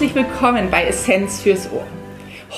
Herzlich 0.00 0.16
willkommen 0.16 0.70
bei 0.70 0.86
Essenz 0.86 1.42
fürs 1.42 1.70
Ohr. 1.70 1.86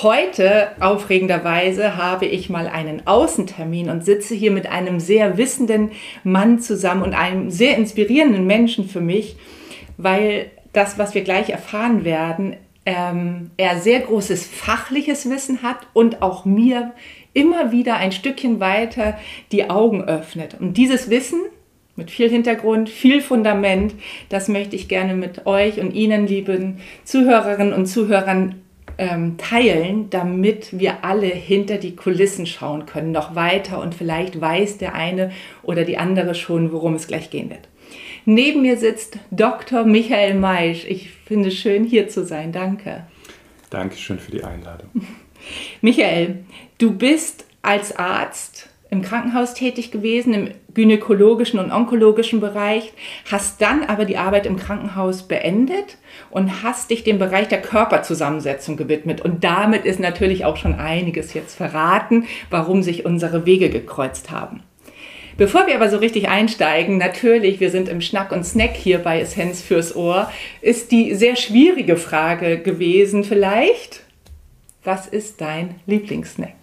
Heute, 0.01 0.69
aufregenderweise, 0.79 1.97
habe 1.97 2.25
ich 2.25 2.51
mal 2.51 2.69
einen 2.69 3.05
Außentermin 3.05 3.91
und 3.91 4.05
sitze 4.05 4.37
hier 4.37 4.53
mit 4.53 4.69
einem 4.69 5.01
sehr 5.01 5.39
wissenden 5.39 5.91
Mann 6.23 6.61
zusammen 6.61 7.03
und 7.03 7.15
einem 7.15 7.51
sehr 7.51 7.77
inspirierenden 7.77 8.47
Menschen 8.47 8.89
für 8.89 9.01
mich, 9.01 9.35
weil 9.97 10.53
das, 10.73 11.01
was 11.01 11.17
wir 11.17 11.23
gleich 11.23 11.51
erfahren 11.51 12.05
werden, 12.05 12.55
ähm, 12.87 13.51
er 13.57 13.81
sehr 13.81 13.99
großes 13.99 14.47
fachliches 14.47 15.29
Wissen 15.29 15.63
hat 15.65 15.79
und 15.95 16.23
auch 16.23 16.45
mir 16.45 16.93
immer 17.33 17.73
wieder 17.73 17.97
ein 17.97 18.13
Stückchen 18.13 18.61
weiter 18.61 19.19
die 19.51 19.69
Augen 19.69 20.05
öffnet. 20.05 20.59
Und 20.61 20.77
dieses 20.77 21.11
Wissen 21.11 21.41
mit 21.97 22.11
viel 22.11 22.29
Hintergrund, 22.29 22.89
viel 22.89 23.21
Fundament. 23.21 23.95
Das 24.29 24.49
möchte 24.49 24.77
ich 24.77 24.89
gerne 24.89 25.15
mit 25.15 25.47
euch 25.47 25.81
und 25.81 25.93
Ihnen, 25.93 26.27
lieben 26.27 26.79
Zuhörerinnen 27.05 27.73
und 27.73 27.87
Zuhörern, 27.87 28.63
ähm, 28.99 29.37
teilen, 29.39 30.11
damit 30.11 30.79
wir 30.79 31.05
alle 31.05 31.27
hinter 31.27 31.79
die 31.79 31.97
Kulissen 31.97 32.47
schauen 32.47 32.87
können, 32.87 33.11
noch 33.11 33.35
weiter 33.35 33.81
und 33.81 33.95
vielleicht 33.95 34.41
weiß 34.41 34.79
der 34.79 34.95
eine 34.95 35.33
oder 35.63 35.85
die 35.85 35.99
andere 35.99 36.35
schon, 36.35 36.73
worum 36.73 36.95
es 36.95 37.07
gleich 37.07 37.31
gehen 37.31 37.51
wird. 37.51 37.69
Neben 38.25 38.63
mir 38.63 38.77
sitzt 38.77 39.19
Dr. 39.31 39.85
Michael 39.85 40.35
Meisch. 40.35 40.85
Ich 40.87 41.11
finde 41.27 41.49
es 41.49 41.55
schön, 41.55 41.85
hier 41.85 42.09
zu 42.09 42.25
sein. 42.25 42.53
Danke. 42.53 43.05
Dankeschön 43.71 44.19
für 44.19 44.31
die 44.31 44.45
Einladung. 44.45 44.91
Michael, 45.81 46.45
du 46.79 46.93
bist 46.93 47.47
als 47.63 47.97
Arzt 47.97 48.69
im 48.93 49.01
Krankenhaus 49.01 49.55
tätig 49.55 49.91
gewesen, 49.91 50.35
im 50.35 50.51
gynäkologischen 50.75 51.59
und 51.59 51.73
onkologischen 51.73 52.41
Bereich, 52.41 52.93
hast 53.31 53.63
dann 53.63 53.85
aber 53.85 54.05
die 54.05 54.19
Arbeit 54.19 54.45
im 54.45 54.59
Krankenhaus 54.59 55.23
beendet 55.23 55.97
und 56.31 56.63
hast 56.63 56.91
dich 56.91 57.03
dem 57.03 57.19
Bereich 57.19 57.49
der 57.49 57.63
Körperzusammensetzung 57.63 58.77
gewidmet. 58.77 59.23
Und 59.23 59.45
damit 59.45 59.87
ist 59.87 59.99
natürlich 59.99 60.45
auch 60.45 60.59
schon 60.59 60.75
einiges 60.75 61.33
jetzt 61.33 61.55
verraten, 61.55 62.27
warum 62.51 62.83
sich 62.83 63.07
unsere 63.07 63.47
Wege 63.47 63.71
gekreuzt 63.71 64.31
haben. 64.31 64.63
Bevor 65.39 65.67
wir 65.67 65.75
aber 65.75 65.89
so 65.89 65.97
richtig 65.97 66.29
einsteigen, 66.29 66.99
natürlich, 66.99 67.61
wir 67.61 67.71
sind 67.71 67.89
im 67.89 68.03
Schnack 68.03 68.31
und 68.31 68.45
Snack 68.45 68.75
hier 68.75 68.99
bei 68.99 69.21
Essenz 69.21 69.63
fürs 69.63 69.97
Ohr, 69.97 70.31
ist 70.61 70.93
die 70.93 71.15
sehr 71.15 71.37
schwierige 71.37 71.97
Frage 71.97 72.59
gewesen 72.59 73.25
vielleicht, 73.25 74.03
was 74.85 75.07
ist 75.07 75.41
dein 75.41 75.77
Lieblingssnack? 75.87 76.62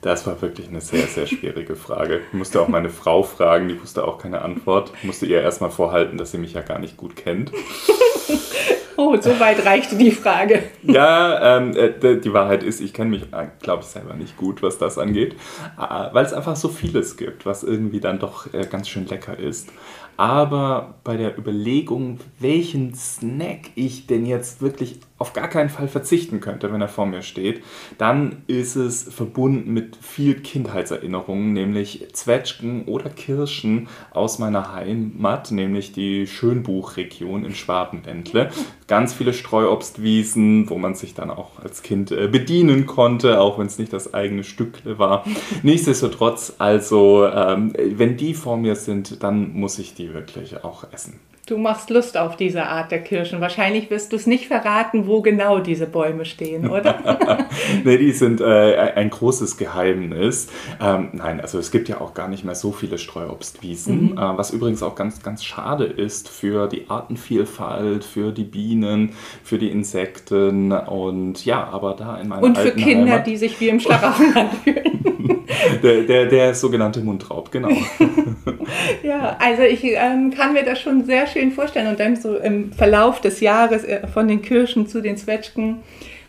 Das 0.00 0.26
war 0.26 0.40
wirklich 0.40 0.68
eine 0.68 0.80
sehr, 0.80 1.06
sehr 1.06 1.26
schwierige 1.26 1.74
Frage. 1.74 2.20
Ich 2.28 2.38
musste 2.38 2.60
auch 2.60 2.68
meine 2.68 2.88
Frau 2.90 3.22
fragen, 3.22 3.68
die 3.68 3.80
wusste 3.80 4.06
auch 4.06 4.18
keine 4.18 4.42
Antwort. 4.42 4.92
Ich 4.98 5.04
musste 5.04 5.26
ihr 5.26 5.40
erstmal 5.40 5.70
vorhalten, 5.70 6.18
dass 6.18 6.30
sie 6.30 6.38
mich 6.38 6.52
ja 6.52 6.60
gar 6.60 6.78
nicht 6.78 6.96
gut 6.96 7.16
kennt. 7.16 7.52
Oh, 9.00 9.16
so 9.20 9.38
weit 9.38 9.64
reichte 9.64 9.94
die 9.94 10.10
Frage. 10.10 10.64
Ja, 10.82 11.58
ähm, 11.58 11.72
äh, 11.76 12.16
die 12.16 12.32
Wahrheit 12.32 12.64
ist, 12.64 12.80
ich 12.80 12.92
kenne 12.92 13.10
mich, 13.10 13.32
äh, 13.32 13.46
glaube 13.62 13.84
ich, 13.84 13.88
selber 13.88 14.14
nicht 14.14 14.36
gut, 14.36 14.60
was 14.60 14.76
das 14.78 14.98
angeht, 14.98 15.36
äh, 15.78 16.12
weil 16.12 16.26
es 16.26 16.32
einfach 16.32 16.56
so 16.56 16.68
vieles 16.68 17.16
gibt, 17.16 17.46
was 17.46 17.62
irgendwie 17.62 18.00
dann 18.00 18.18
doch 18.18 18.48
ganz 18.70 18.88
schön 18.88 19.06
lecker 19.06 19.38
ist. 19.38 19.68
Aber 20.16 20.96
bei 21.04 21.16
der 21.16 21.38
Überlegung, 21.38 22.18
welchen 22.40 22.92
Snack 22.92 23.70
ich 23.76 24.08
denn 24.08 24.26
jetzt 24.26 24.60
wirklich 24.60 24.98
auf 25.18 25.32
gar 25.32 25.48
keinen 25.48 25.68
Fall 25.68 25.88
verzichten 25.88 26.40
könnte, 26.40 26.72
wenn 26.72 26.80
er 26.80 26.88
vor 26.88 27.06
mir 27.06 27.22
steht, 27.22 27.62
dann 27.98 28.42
ist 28.46 28.76
es 28.76 29.02
verbunden 29.02 29.72
mit 29.72 29.96
viel 29.96 30.40
Kindheitserinnerungen, 30.40 31.52
nämlich 31.52 32.06
Zwetschgen 32.12 32.84
oder 32.84 33.10
Kirschen 33.10 33.88
aus 34.12 34.38
meiner 34.38 34.72
Heimat, 34.72 35.50
nämlich 35.50 35.92
die 35.92 36.26
Schönbuchregion 36.26 37.44
in 37.44 37.54
Schwabenländle. 37.54 38.50
Ganz 38.86 39.12
viele 39.12 39.32
Streuobstwiesen, 39.32 40.70
wo 40.70 40.78
man 40.78 40.94
sich 40.94 41.14
dann 41.14 41.30
auch 41.30 41.58
als 41.62 41.82
Kind 41.82 42.12
äh, 42.12 42.28
bedienen 42.28 42.86
konnte, 42.86 43.40
auch 43.40 43.58
wenn 43.58 43.66
es 43.66 43.78
nicht 43.78 43.92
das 43.92 44.14
eigene 44.14 44.44
Stück 44.44 44.82
war. 44.84 45.24
Nichtsdestotrotz, 45.62 46.54
also 46.58 47.26
ähm, 47.26 47.72
wenn 47.76 48.16
die 48.16 48.34
vor 48.34 48.56
mir 48.56 48.76
sind, 48.76 49.22
dann 49.22 49.52
muss 49.52 49.78
ich 49.80 49.94
die 49.94 50.14
wirklich 50.14 50.62
auch 50.62 50.84
essen. 50.92 51.18
Du 51.48 51.56
machst 51.56 51.88
Lust 51.88 52.18
auf 52.18 52.36
diese 52.36 52.66
Art 52.66 52.90
der 52.90 53.02
Kirschen. 53.02 53.40
Wahrscheinlich 53.40 53.88
wirst 53.88 54.12
du 54.12 54.16
es 54.16 54.26
nicht 54.26 54.48
verraten, 54.48 55.06
wo 55.06 55.22
genau 55.22 55.60
diese 55.60 55.86
Bäume 55.86 56.26
stehen, 56.26 56.68
oder? 56.68 56.98
nee, 57.84 57.96
die 57.96 58.12
sind 58.12 58.42
äh, 58.42 58.92
ein 58.94 59.08
großes 59.08 59.56
Geheimnis. 59.56 60.48
Ähm, 60.78 61.08
nein, 61.14 61.40
also 61.40 61.58
es 61.58 61.70
gibt 61.70 61.88
ja 61.88 62.02
auch 62.02 62.12
gar 62.12 62.28
nicht 62.28 62.44
mehr 62.44 62.54
so 62.54 62.70
viele 62.70 62.98
Streuobstwiesen, 62.98 64.10
mhm. 64.10 64.18
äh, 64.18 64.36
was 64.36 64.50
übrigens 64.50 64.82
auch 64.82 64.94
ganz, 64.94 65.22
ganz 65.22 65.42
schade 65.42 65.86
ist 65.86 66.28
für 66.28 66.68
die 66.68 66.90
Artenvielfalt, 66.90 68.04
für 68.04 68.30
die 68.30 68.44
Bienen, 68.44 69.14
für 69.42 69.56
die 69.56 69.70
Insekten 69.70 70.72
und 70.72 71.46
ja, 71.46 71.64
aber 71.64 71.94
da 71.94 72.18
in 72.18 72.28
meiner 72.28 72.42
Und 72.42 72.58
für 72.58 72.72
Kinder, 72.72 73.12
Heimat, 73.12 73.26
die 73.26 73.38
sich 73.38 73.58
wie 73.58 73.70
im 73.70 73.80
Schlaraffenland 73.80 74.52
fühlen. 74.64 74.98
der, 75.82 76.02
der, 76.02 76.26
der 76.26 76.54
sogenannte 76.54 77.00
Mundraub, 77.00 77.50
genau. 77.50 77.70
ja, 79.02 79.36
also 79.40 79.62
ich 79.62 79.82
ähm, 79.84 80.30
kann 80.30 80.52
mir 80.52 80.64
das 80.64 80.80
schon 80.80 81.04
sehr 81.04 81.26
schön 81.26 81.37
schön 81.38 81.52
vorstellen. 81.52 81.88
Und 81.88 82.00
dann 82.00 82.16
so 82.16 82.36
im 82.36 82.72
Verlauf 82.72 83.20
des 83.20 83.40
Jahres 83.40 83.84
äh, 83.84 84.06
von 84.06 84.28
den 84.28 84.42
Kirschen 84.42 84.86
zu 84.86 85.00
den 85.00 85.16
Zwetschgen 85.16 85.78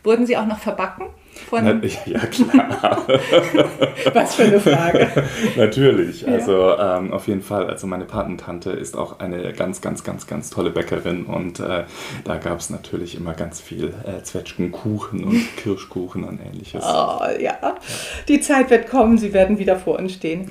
wurden 0.04 0.26
sie 0.26 0.38
auch 0.38 0.46
noch 0.46 0.60
verbacken. 0.60 1.06
Von 1.50 1.82
ja, 2.06 2.20
klar. 2.20 3.08
Was 4.14 4.36
für 4.36 4.44
eine 4.44 4.60
Frage. 4.60 5.08
Natürlich, 5.56 6.28
also 6.28 6.52
ja. 6.52 6.98
ähm, 6.98 7.14
auf 7.14 7.28
jeden 7.28 7.42
Fall. 7.42 7.70
Also 7.70 7.88
meine 7.88 8.04
Patentante 8.04 8.72
ist 8.72 8.98
auch 8.98 9.20
eine 9.20 9.54
ganz, 9.54 9.80
ganz, 9.80 10.04
ganz, 10.04 10.28
ganz 10.28 10.50
tolle 10.50 10.70
Bäckerin 10.70 11.26
und 11.26 11.62
äh, 11.62 11.86
da 12.26 12.38
gab 12.38 12.60
es 12.60 12.70
natürlich 12.70 13.16
immer 13.16 13.34
ganz 13.34 13.62
viel 13.62 13.94
äh, 14.06 14.22
Zwetschgenkuchen 14.22 15.24
und 15.24 15.56
Kirschkuchen 15.58 16.26
und 16.26 16.42
ähnliches. 16.46 16.84
Oh 16.84 17.22
ja, 17.40 17.76
die 18.28 18.42
Zeit 18.42 18.70
wird 18.70 18.90
kommen, 18.90 19.18
sie 19.18 19.32
werden 19.32 19.60
wieder 19.60 19.78
vor 19.78 19.98
uns 19.98 20.14
stehen. 20.14 20.44
Ja. 20.44 20.50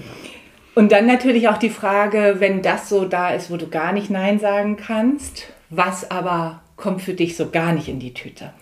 Und 0.78 0.93
dann 0.93 1.06
natürlich 1.06 1.49
auch 1.49 1.56
die 1.56 1.71
Frage, 1.71 2.37
wenn 2.39 2.62
das 2.62 2.89
so 2.89 3.05
da 3.05 3.31
ist, 3.31 3.50
wo 3.50 3.56
du 3.56 3.66
gar 3.66 3.93
nicht 3.93 4.11
Nein 4.11 4.39
sagen 4.39 4.77
kannst, 4.77 5.49
was 5.71 6.09
aber 6.09 6.61
kommt 6.77 7.03
für 7.03 7.15
dich 7.15 7.37
so 7.37 7.50
gar 7.50 7.72
nicht 7.72 7.89
in 7.89 7.99
die 7.99 8.15
Tüte? 8.15 8.53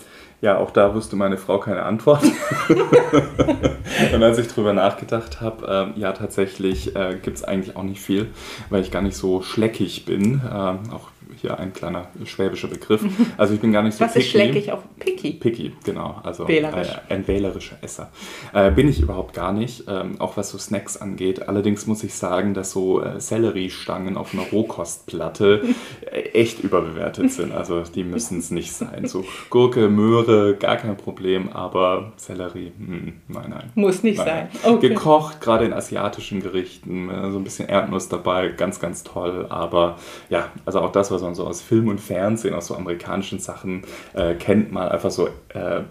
Ja, 0.40 0.56
auch 0.56 0.70
da 0.70 0.94
wusste 0.94 1.14
meine 1.14 1.36
Frau 1.36 1.58
keine 1.60 1.82
Antwort. 1.82 2.22
und 4.14 4.22
als 4.22 4.38
ich 4.38 4.48
drüber 4.48 4.72
nachgedacht 4.72 5.42
habe, 5.42 5.92
äh, 5.94 6.00
ja, 6.00 6.12
tatsächlich 6.12 6.96
äh, 6.96 7.18
gibt 7.20 7.36
es 7.36 7.44
eigentlich 7.44 7.76
auch 7.76 7.82
nicht 7.82 8.00
viel, 8.00 8.28
weil 8.70 8.80
ich 8.80 8.90
gar 8.90 9.02
nicht 9.02 9.18
so 9.18 9.42
schleckig 9.42 10.06
bin. 10.06 10.40
Äh, 10.42 10.54
auch 10.54 11.10
hier 11.36 11.58
ein 11.58 11.72
kleiner 11.72 12.08
schwäbischer 12.24 12.68
Begriff. 12.68 13.04
Also 13.36 13.54
ich 13.54 13.60
bin 13.60 13.72
gar 13.72 13.82
nicht 13.82 13.94
so 13.94 14.04
Was 14.04 14.14
picky. 14.14 14.24
ist 14.24 14.30
schleckig 14.30 14.72
auf 14.72 14.80
picky? 14.98 15.32
Picky, 15.32 15.72
genau. 15.84 16.20
Also 16.22 16.48
Wählerisch. 16.48 16.88
Äh, 17.08 17.14
ein 17.14 17.28
wählerischer 17.28 17.76
Esser. 17.82 18.10
Äh, 18.52 18.70
bin 18.70 18.88
ich 18.88 19.00
überhaupt 19.00 19.34
gar 19.34 19.52
nicht, 19.52 19.84
ähm, 19.88 20.20
auch 20.20 20.36
was 20.36 20.50
so 20.50 20.58
Snacks 20.58 20.96
angeht. 20.96 21.48
Allerdings 21.48 21.86
muss 21.86 22.02
ich 22.02 22.14
sagen, 22.14 22.54
dass 22.54 22.72
so 22.72 23.02
äh, 23.02 23.20
Selleriestangen 23.20 24.16
auf 24.16 24.32
einer 24.32 24.44
Rohkostplatte 24.44 25.62
äh, 26.10 26.20
echt 26.30 26.60
überbewertet 26.60 27.30
sind. 27.32 27.52
Also 27.52 27.82
die 27.82 28.04
müssen 28.04 28.38
es 28.38 28.50
nicht 28.50 28.72
sein. 28.72 29.06
So 29.06 29.24
Gurke, 29.50 29.88
Möhre, 29.88 30.56
gar 30.56 30.76
kein 30.76 30.96
Problem, 30.96 31.50
aber 31.50 32.12
Sellerie, 32.16 32.72
mh, 32.78 32.86
hm, 32.86 33.12
nein, 33.28 33.50
nein. 33.50 33.72
Muss 33.74 34.02
nicht 34.02 34.18
nein. 34.18 34.48
sein. 34.62 34.74
Okay. 34.74 34.88
Gekocht, 34.88 35.40
gerade 35.40 35.64
in 35.64 35.72
asiatischen 35.72 36.40
Gerichten, 36.40 37.10
äh, 37.10 37.30
so 37.30 37.38
ein 37.38 37.44
bisschen 37.44 37.68
Erdnuss 37.68 38.08
dabei, 38.08 38.48
ganz, 38.48 38.80
ganz 38.80 39.04
toll. 39.04 39.46
Aber 39.48 39.98
ja, 40.28 40.50
also 40.64 40.80
auch 40.80 40.92
das, 40.92 41.10
was 41.10 41.22
man 41.26 41.34
so 41.34 41.46
aus 41.46 41.62
Film 41.62 41.88
und 41.88 42.00
Fernsehen, 42.00 42.54
aus 42.54 42.68
so 42.68 42.74
amerikanischen 42.74 43.38
Sachen 43.38 43.82
äh, 44.14 44.34
kennt, 44.34 44.72
mal 44.72 44.88
einfach 44.88 45.10
so 45.10 45.28
äh, 45.48 45.82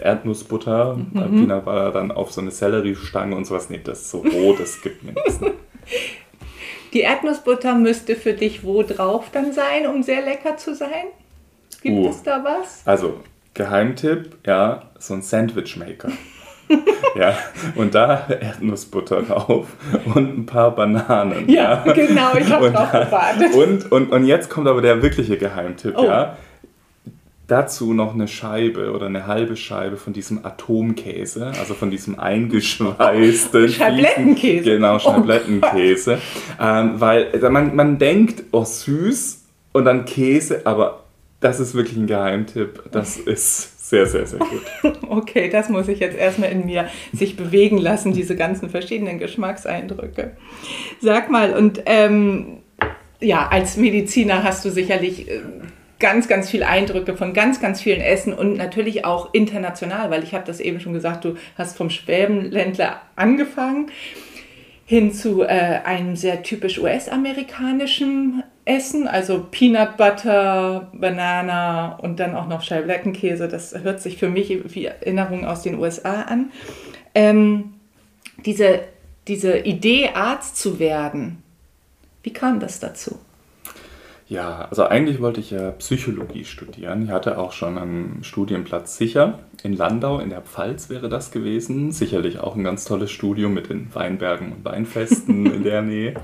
Erdnussbutter, 0.00 0.96
mhm. 0.96 1.10
äh, 1.14 1.28
Peanut 1.28 1.64
Butter 1.64 1.92
dann 1.92 2.10
auf 2.10 2.32
so 2.32 2.40
eine 2.40 2.50
Selleriestange 2.50 3.36
und 3.36 3.46
sowas. 3.46 3.70
Nee, 3.70 3.80
das 3.82 4.02
ist 4.02 4.10
so 4.10 4.18
roh, 4.18 4.54
das 4.58 4.80
gibt 4.80 5.02
mir 5.02 5.12
nichts. 5.12 5.40
Die 6.92 7.00
Erdnussbutter 7.00 7.74
müsste 7.74 8.16
für 8.16 8.32
dich 8.32 8.64
wo 8.64 8.82
drauf 8.82 9.26
dann 9.32 9.52
sein, 9.52 9.86
um 9.86 10.02
sehr 10.02 10.22
lecker 10.22 10.56
zu 10.56 10.74
sein? 10.74 11.06
Gibt 11.82 11.96
uh, 11.98 12.08
es 12.08 12.22
da 12.22 12.42
was? 12.42 12.82
Also, 12.86 13.20
Geheimtipp, 13.52 14.38
ja, 14.46 14.90
so 14.98 15.14
ein 15.14 15.22
Sandwichmaker. 15.22 16.10
ja, 17.18 17.36
und 17.74 17.94
da 17.94 18.26
Erdnussbutter 18.28 19.22
drauf 19.22 19.68
und 20.14 20.38
ein 20.38 20.46
paar 20.46 20.74
Bananen. 20.74 21.48
Ja, 21.48 21.84
ja. 21.84 21.92
genau, 21.92 22.36
ich 22.38 22.50
habe 22.50 22.70
drauf 22.70 22.90
gewartet. 22.90 23.54
Und, 23.54 23.92
und, 23.92 24.12
und 24.12 24.24
jetzt 24.24 24.50
kommt 24.50 24.68
aber 24.68 24.82
der 24.82 25.02
wirkliche 25.02 25.36
Geheimtipp, 25.36 25.94
oh. 25.96 26.04
ja. 26.04 26.36
Dazu 27.48 27.94
noch 27.94 28.12
eine 28.12 28.26
Scheibe 28.26 28.90
oder 28.90 29.06
eine 29.06 29.28
halbe 29.28 29.56
Scheibe 29.56 29.96
von 29.96 30.12
diesem 30.12 30.44
Atomkäse, 30.44 31.52
also 31.56 31.74
von 31.74 31.92
diesem 31.92 32.18
eingeschweißten. 32.18 33.68
Scheiblettenkäse. 33.68 34.64
Genau, 34.64 34.98
Scheiblettenkäse. 34.98 36.18
Oh 36.58 36.62
ähm, 36.64 37.00
weil 37.00 37.30
man, 37.48 37.76
man 37.76 37.98
denkt, 37.98 38.42
oh 38.50 38.64
süß 38.64 39.44
und 39.72 39.84
dann 39.84 40.06
Käse, 40.06 40.62
aber 40.64 41.04
das 41.38 41.60
ist 41.60 41.74
wirklich 41.74 41.96
ein 41.96 42.08
Geheimtipp. 42.08 42.90
Das 42.90 43.16
ist 43.16 43.75
sehr, 43.88 44.06
sehr, 44.06 44.26
sehr 44.26 44.40
gut. 44.40 44.98
okay, 45.08 45.48
das 45.48 45.68
muss 45.68 45.86
ich 45.86 46.00
jetzt 46.00 46.16
erstmal 46.16 46.50
in 46.50 46.66
mir 46.66 46.88
sich 47.12 47.36
bewegen 47.36 47.78
lassen, 47.78 48.12
diese 48.12 48.34
ganzen 48.34 48.68
verschiedenen 48.68 49.18
Geschmackseindrücke. 49.20 50.36
Sag 51.00 51.30
mal, 51.30 51.54
und 51.54 51.82
ähm, 51.86 52.58
ja, 53.20 53.46
als 53.48 53.76
Mediziner 53.76 54.42
hast 54.42 54.64
du 54.64 54.70
sicherlich 54.70 55.30
äh, 55.30 55.40
ganz, 56.00 56.26
ganz 56.26 56.50
viele 56.50 56.66
Eindrücke 56.66 57.16
von 57.16 57.32
ganz, 57.32 57.60
ganz 57.60 57.80
vielen 57.80 58.00
Essen 58.00 58.32
und 58.32 58.56
natürlich 58.56 59.04
auch 59.04 59.32
international, 59.32 60.10
weil 60.10 60.24
ich 60.24 60.34
habe 60.34 60.44
das 60.44 60.58
eben 60.58 60.80
schon 60.80 60.92
gesagt, 60.92 61.24
du 61.24 61.36
hast 61.56 61.76
vom 61.76 61.88
Schwäbenländler 61.88 63.00
angefangen 63.14 63.90
hin 64.86 65.12
zu 65.12 65.42
äh, 65.42 65.80
einem 65.84 66.14
sehr 66.14 66.44
typisch 66.44 66.78
US-amerikanischen 66.78 68.44
Essen, 68.64 69.08
also 69.08 69.44
Peanut 69.50 69.96
Butter, 69.96 70.90
Banana 70.94 71.96
und 71.96 72.20
dann 72.20 72.34
auch 72.34 72.46
noch 72.46 72.62
Scheibleckenkäse. 72.62 73.48
Das 73.48 73.74
hört 73.82 74.00
sich 74.00 74.16
für 74.16 74.28
mich 74.28 74.74
wie 74.74 74.86
Erinnerung 74.86 75.44
aus 75.44 75.62
den 75.62 75.78
USA 75.78 76.22
an. 76.22 76.50
Ähm, 77.14 77.74
diese, 78.44 78.80
diese 79.26 79.58
Idee, 79.58 80.10
Arzt 80.14 80.56
zu 80.56 80.78
werden, 80.78 81.42
wie 82.22 82.32
kam 82.32 82.60
das 82.60 82.80
dazu? 82.80 83.18
Ja, 84.28 84.66
also 84.70 84.84
eigentlich 84.84 85.20
wollte 85.20 85.38
ich 85.38 85.52
ja 85.52 85.70
Psychologie 85.70 86.44
studieren. 86.44 87.04
Ich 87.04 87.10
hatte 87.10 87.38
auch 87.38 87.52
schon 87.52 87.78
einen 87.78 88.24
Studienplatz 88.24 88.96
sicher. 88.96 89.38
In 89.62 89.72
Landau, 89.72 90.18
in 90.18 90.30
der 90.30 90.40
Pfalz 90.40 90.90
wäre 90.90 91.08
das 91.08 91.30
gewesen. 91.30 91.92
Sicherlich 91.92 92.40
auch 92.40 92.56
ein 92.56 92.64
ganz 92.64 92.84
tolles 92.84 93.12
Studium 93.12 93.54
mit 93.54 93.70
den 93.70 93.94
Weinbergen 93.94 94.52
und 94.52 94.64
Weinfesten 94.64 95.46
in 95.46 95.62
der 95.62 95.82
Nähe. 95.82 96.14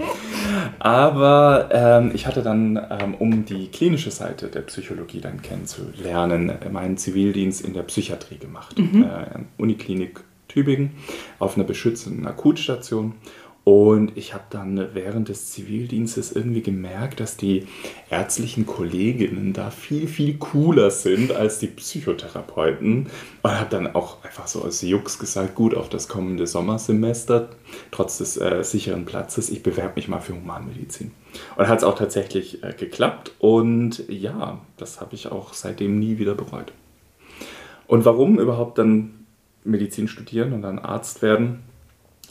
Aber 0.80 1.68
ähm, 1.70 2.10
ich 2.12 2.26
hatte 2.26 2.42
dann, 2.42 2.76
ähm, 2.76 3.14
um 3.14 3.44
die 3.44 3.68
klinische 3.68 4.10
Seite 4.10 4.48
der 4.48 4.62
Psychologie 4.62 5.20
dann 5.20 5.40
kennenzulernen, 5.40 6.52
meinen 6.72 6.96
Zivildienst 6.96 7.64
in 7.64 7.72
der 7.72 7.84
Psychiatrie 7.84 8.38
gemacht. 8.38 8.76
Mhm. 8.80 9.04
Äh, 9.04 9.62
Uniklinik 9.62 10.24
Tübingen 10.52 10.90
auf 11.38 11.56
einer 11.56 11.64
beschützenden 11.64 12.26
Akutstation. 12.26 13.14
Und 13.64 14.16
ich 14.16 14.34
habe 14.34 14.44
dann 14.50 14.88
während 14.92 15.28
des 15.28 15.52
Zivildienstes 15.52 16.32
irgendwie 16.32 16.62
gemerkt, 16.62 17.20
dass 17.20 17.36
die 17.36 17.68
ärztlichen 18.10 18.66
Kolleginnen 18.66 19.52
da 19.52 19.70
viel, 19.70 20.08
viel 20.08 20.36
cooler 20.38 20.90
sind 20.90 21.30
als 21.32 21.60
die 21.60 21.68
Psychotherapeuten. 21.68 23.06
Und 23.42 23.50
habe 23.50 23.70
dann 23.70 23.94
auch 23.94 24.24
einfach 24.24 24.48
so 24.48 24.62
als 24.62 24.82
Jux 24.82 25.18
gesagt, 25.20 25.54
gut, 25.54 25.76
auf 25.76 25.88
das 25.88 26.08
kommende 26.08 26.48
Sommersemester, 26.48 27.50
trotz 27.92 28.18
des 28.18 28.36
äh, 28.36 28.64
sicheren 28.64 29.04
Platzes, 29.04 29.48
ich 29.48 29.62
bewerbe 29.62 29.94
mich 29.94 30.08
mal 30.08 30.20
für 30.20 30.34
Humanmedizin. 30.34 31.12
Und 31.56 31.68
hat 31.68 31.78
es 31.78 31.84
auch 31.84 31.96
tatsächlich 31.96 32.64
äh, 32.64 32.74
geklappt. 32.76 33.32
Und 33.38 34.02
ja, 34.08 34.60
das 34.76 35.00
habe 35.00 35.14
ich 35.14 35.30
auch 35.30 35.54
seitdem 35.54 36.00
nie 36.00 36.18
wieder 36.18 36.34
bereut. 36.34 36.72
Und 37.86 38.04
warum 38.04 38.40
überhaupt 38.40 38.78
dann 38.78 39.26
Medizin 39.62 40.08
studieren 40.08 40.52
und 40.52 40.62
dann 40.62 40.80
Arzt 40.80 41.22
werden? 41.22 41.62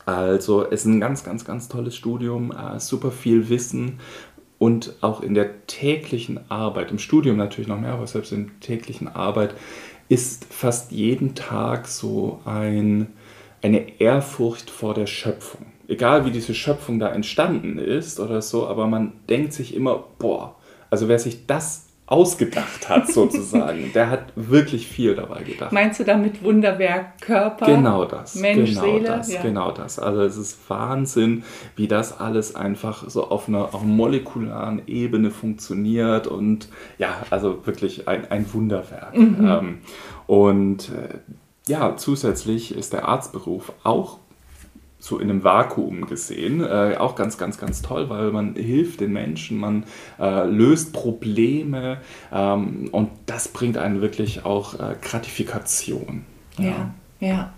Also 0.05 0.65
es 0.65 0.81
ist 0.81 0.85
ein 0.85 0.99
ganz, 0.99 1.23
ganz, 1.23 1.45
ganz 1.45 1.67
tolles 1.67 1.95
Studium, 1.95 2.51
äh, 2.51 2.79
super 2.79 3.11
viel 3.11 3.49
Wissen 3.49 3.99
und 4.57 4.95
auch 5.01 5.21
in 5.21 5.33
der 5.33 5.65
täglichen 5.67 6.39
Arbeit, 6.49 6.91
im 6.91 6.99
Studium 6.99 7.37
natürlich 7.37 7.67
noch 7.67 7.79
mehr, 7.79 7.93
aber 7.93 8.07
selbst 8.07 8.31
in 8.31 8.47
der 8.47 8.59
täglichen 8.59 9.07
Arbeit 9.07 9.55
ist 10.09 10.45
fast 10.45 10.91
jeden 10.91 11.35
Tag 11.35 11.87
so 11.87 12.41
ein, 12.45 13.07
eine 13.61 13.99
Ehrfurcht 13.99 14.69
vor 14.69 14.93
der 14.93 15.07
Schöpfung. 15.07 15.67
Egal 15.87 16.25
wie 16.25 16.31
diese 16.31 16.53
Schöpfung 16.53 16.99
da 16.99 17.09
entstanden 17.09 17.77
ist 17.77 18.19
oder 18.19 18.41
so, 18.41 18.67
aber 18.67 18.87
man 18.87 19.13
denkt 19.29 19.53
sich 19.53 19.75
immer, 19.75 20.03
boah, 20.19 20.55
also 20.89 21.07
wer 21.07 21.19
sich 21.19 21.47
das 21.47 21.87
ausgedacht 22.11 22.89
hat, 22.89 23.07
sozusagen. 23.07 23.93
Der 23.93 24.09
hat 24.09 24.33
wirklich 24.35 24.85
viel 24.85 25.15
dabei 25.15 25.43
gedacht. 25.43 25.71
Meinst 25.71 26.01
du 26.01 26.03
damit 26.03 26.43
Wunderwerk 26.43 27.21
Körper? 27.21 27.65
Genau 27.65 28.03
das. 28.03 28.35
Mensch, 28.35 28.71
genau 28.71 28.81
Seele? 28.81 29.07
das, 29.07 29.31
ja. 29.31 29.41
genau 29.41 29.71
das. 29.71 29.97
Also 29.97 30.21
es 30.23 30.35
ist 30.35 30.69
Wahnsinn, 30.69 31.43
wie 31.77 31.87
das 31.87 32.19
alles 32.19 32.53
einfach 32.53 33.09
so 33.09 33.29
auf 33.29 33.47
einer, 33.47 33.73
auf 33.73 33.83
molekularen 33.83 34.81
Ebene 34.87 35.31
funktioniert 35.31 36.27
und 36.27 36.67
ja, 36.97 37.15
also 37.29 37.65
wirklich 37.65 38.09
ein, 38.09 38.29
ein 38.29 38.53
Wunderwerk. 38.53 39.17
Mhm. 39.17 39.47
Ähm, 39.47 39.77
und 40.27 40.89
äh, 40.89 41.19
ja, 41.67 41.95
zusätzlich 41.95 42.75
ist 42.75 42.91
der 42.91 43.07
Arztberuf 43.07 43.71
auch 43.83 44.17
so 45.01 45.17
in 45.17 45.29
einem 45.29 45.43
Vakuum 45.43 46.05
gesehen. 46.05 46.61
Äh, 46.61 46.95
auch 46.97 47.15
ganz, 47.15 47.37
ganz, 47.37 47.57
ganz 47.57 47.81
toll, 47.81 48.09
weil 48.09 48.31
man 48.31 48.55
hilft 48.55 49.01
den 49.01 49.11
Menschen, 49.11 49.57
man 49.57 49.83
äh, 50.19 50.45
löst 50.45 50.93
Probleme 50.93 51.97
ähm, 52.31 52.87
und 52.91 53.09
das 53.25 53.47
bringt 53.47 53.77
einen 53.77 54.01
wirklich 54.01 54.45
auch 54.45 54.75
äh, 54.75 54.95
Gratifikation. 55.01 56.23
Ja, 56.57 56.93
ja. 57.19 57.27
ja. 57.27 57.53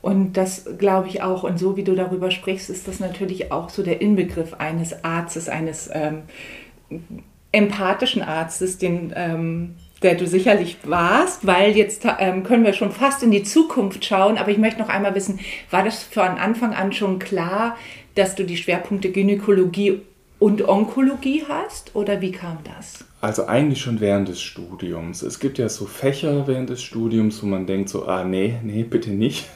Und 0.00 0.36
das 0.36 0.64
glaube 0.78 1.08
ich 1.08 1.22
auch, 1.22 1.42
und 1.42 1.58
so 1.58 1.76
wie 1.76 1.84
du 1.84 1.94
darüber 1.94 2.30
sprichst, 2.30 2.70
ist 2.70 2.88
das 2.88 3.00
natürlich 3.00 3.52
auch 3.52 3.68
so 3.68 3.82
der 3.82 4.00
Inbegriff 4.00 4.54
eines 4.54 5.04
Arztes, 5.04 5.48
eines 5.48 5.90
ähm, 5.92 6.22
empathischen 7.52 8.22
Arztes, 8.22 8.78
den 8.78 9.12
ähm, 9.14 9.74
der 10.02 10.14
du 10.14 10.26
sicherlich 10.26 10.78
warst, 10.84 11.46
weil 11.46 11.76
jetzt 11.76 12.06
ähm, 12.18 12.44
können 12.44 12.64
wir 12.64 12.72
schon 12.72 12.92
fast 12.92 13.22
in 13.22 13.30
die 13.30 13.42
Zukunft 13.42 14.04
schauen. 14.04 14.38
Aber 14.38 14.50
ich 14.50 14.58
möchte 14.58 14.80
noch 14.80 14.88
einmal 14.88 15.14
wissen, 15.14 15.40
war 15.70 15.84
das 15.84 16.02
von 16.02 16.22
Anfang 16.22 16.74
an 16.74 16.92
schon 16.92 17.18
klar, 17.18 17.76
dass 18.14 18.34
du 18.34 18.44
die 18.44 18.56
Schwerpunkte 18.56 19.10
Gynäkologie 19.10 20.00
und 20.38 20.68
Onkologie 20.68 21.44
hast? 21.48 21.94
Oder 21.94 22.20
wie 22.20 22.32
kam 22.32 22.58
das? 22.64 23.04
Also 23.20 23.46
eigentlich 23.46 23.80
schon 23.80 24.00
während 24.00 24.28
des 24.28 24.40
Studiums. 24.40 25.22
Es 25.22 25.40
gibt 25.40 25.58
ja 25.58 25.68
so 25.68 25.86
Fächer 25.86 26.46
während 26.46 26.70
des 26.70 26.82
Studiums, 26.82 27.42
wo 27.42 27.46
man 27.46 27.66
denkt 27.66 27.88
so, 27.88 28.06
ah 28.06 28.22
nee, 28.22 28.54
nee, 28.62 28.84
bitte 28.84 29.10
nicht 29.10 29.46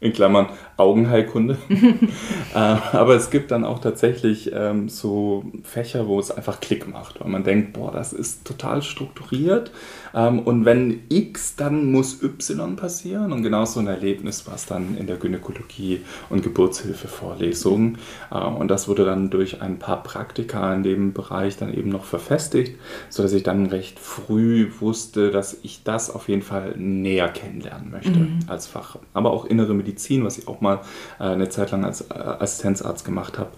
in 0.00 0.12
Klammern 0.12 0.46
Augenheilkunde. 0.76 1.58
äh, 2.54 2.56
aber 2.56 3.16
es 3.16 3.30
gibt 3.30 3.50
dann 3.50 3.64
auch 3.64 3.80
tatsächlich 3.80 4.52
ähm, 4.54 4.88
so 4.88 5.44
Fächer, 5.64 6.06
wo 6.06 6.20
es 6.20 6.30
einfach 6.30 6.60
Klick 6.60 6.88
macht, 6.88 7.20
weil 7.20 7.28
man 7.28 7.42
denkt, 7.42 7.72
boah, 7.72 7.90
das 7.90 8.12
ist 8.12 8.46
total 8.46 8.82
strukturiert 8.82 9.72
ähm, 10.14 10.38
und 10.38 10.64
wenn 10.64 11.00
X, 11.08 11.56
dann 11.56 11.90
muss 11.90 12.22
Y 12.22 12.76
passieren 12.76 13.32
und 13.32 13.42
genau 13.42 13.64
so 13.64 13.80
ein 13.80 13.88
Erlebnis 13.88 14.46
war 14.46 14.54
es 14.54 14.66
dann 14.66 14.96
in 14.96 15.08
der 15.08 15.16
Gynäkologie 15.16 16.02
und 16.30 16.42
Geburtshilfevorlesung 16.42 17.98
äh, 18.30 18.38
und 18.38 18.68
das 18.68 18.86
wurde 18.86 19.04
dann 19.04 19.30
durch 19.30 19.60
ein 19.62 19.80
paar 19.80 20.04
Praktika 20.04 20.72
in 20.74 20.84
dem 20.84 21.12
Bereich 21.12 21.56
dann 21.56 21.74
eben 21.74 21.88
noch 21.88 22.04
verfestigt, 22.04 22.78
sodass 23.08 23.32
ich 23.32 23.42
dann 23.42 23.66
recht 23.66 23.98
früh 23.98 24.70
wusste, 24.78 25.32
dass 25.32 25.58
ich 25.62 25.82
das 25.82 26.08
auf 26.08 26.28
jeden 26.28 26.42
Fall 26.42 26.74
näher 26.76 27.28
kennenlernen 27.28 27.90
möchte 27.90 28.10
mhm. 28.10 28.38
als 28.46 28.68
Fach. 28.68 28.98
Aber 29.12 29.32
auch 29.32 29.44
innere 29.44 29.74
Medizin, 29.74 29.87
was 30.24 30.38
ich 30.38 30.48
auch 30.48 30.60
mal 30.60 30.80
äh, 31.18 31.24
eine 31.24 31.48
Zeit 31.48 31.70
lang 31.70 31.84
als 31.84 32.02
äh, 32.02 32.14
Assistenzarzt 32.14 33.04
gemacht 33.04 33.38
habe, 33.38 33.50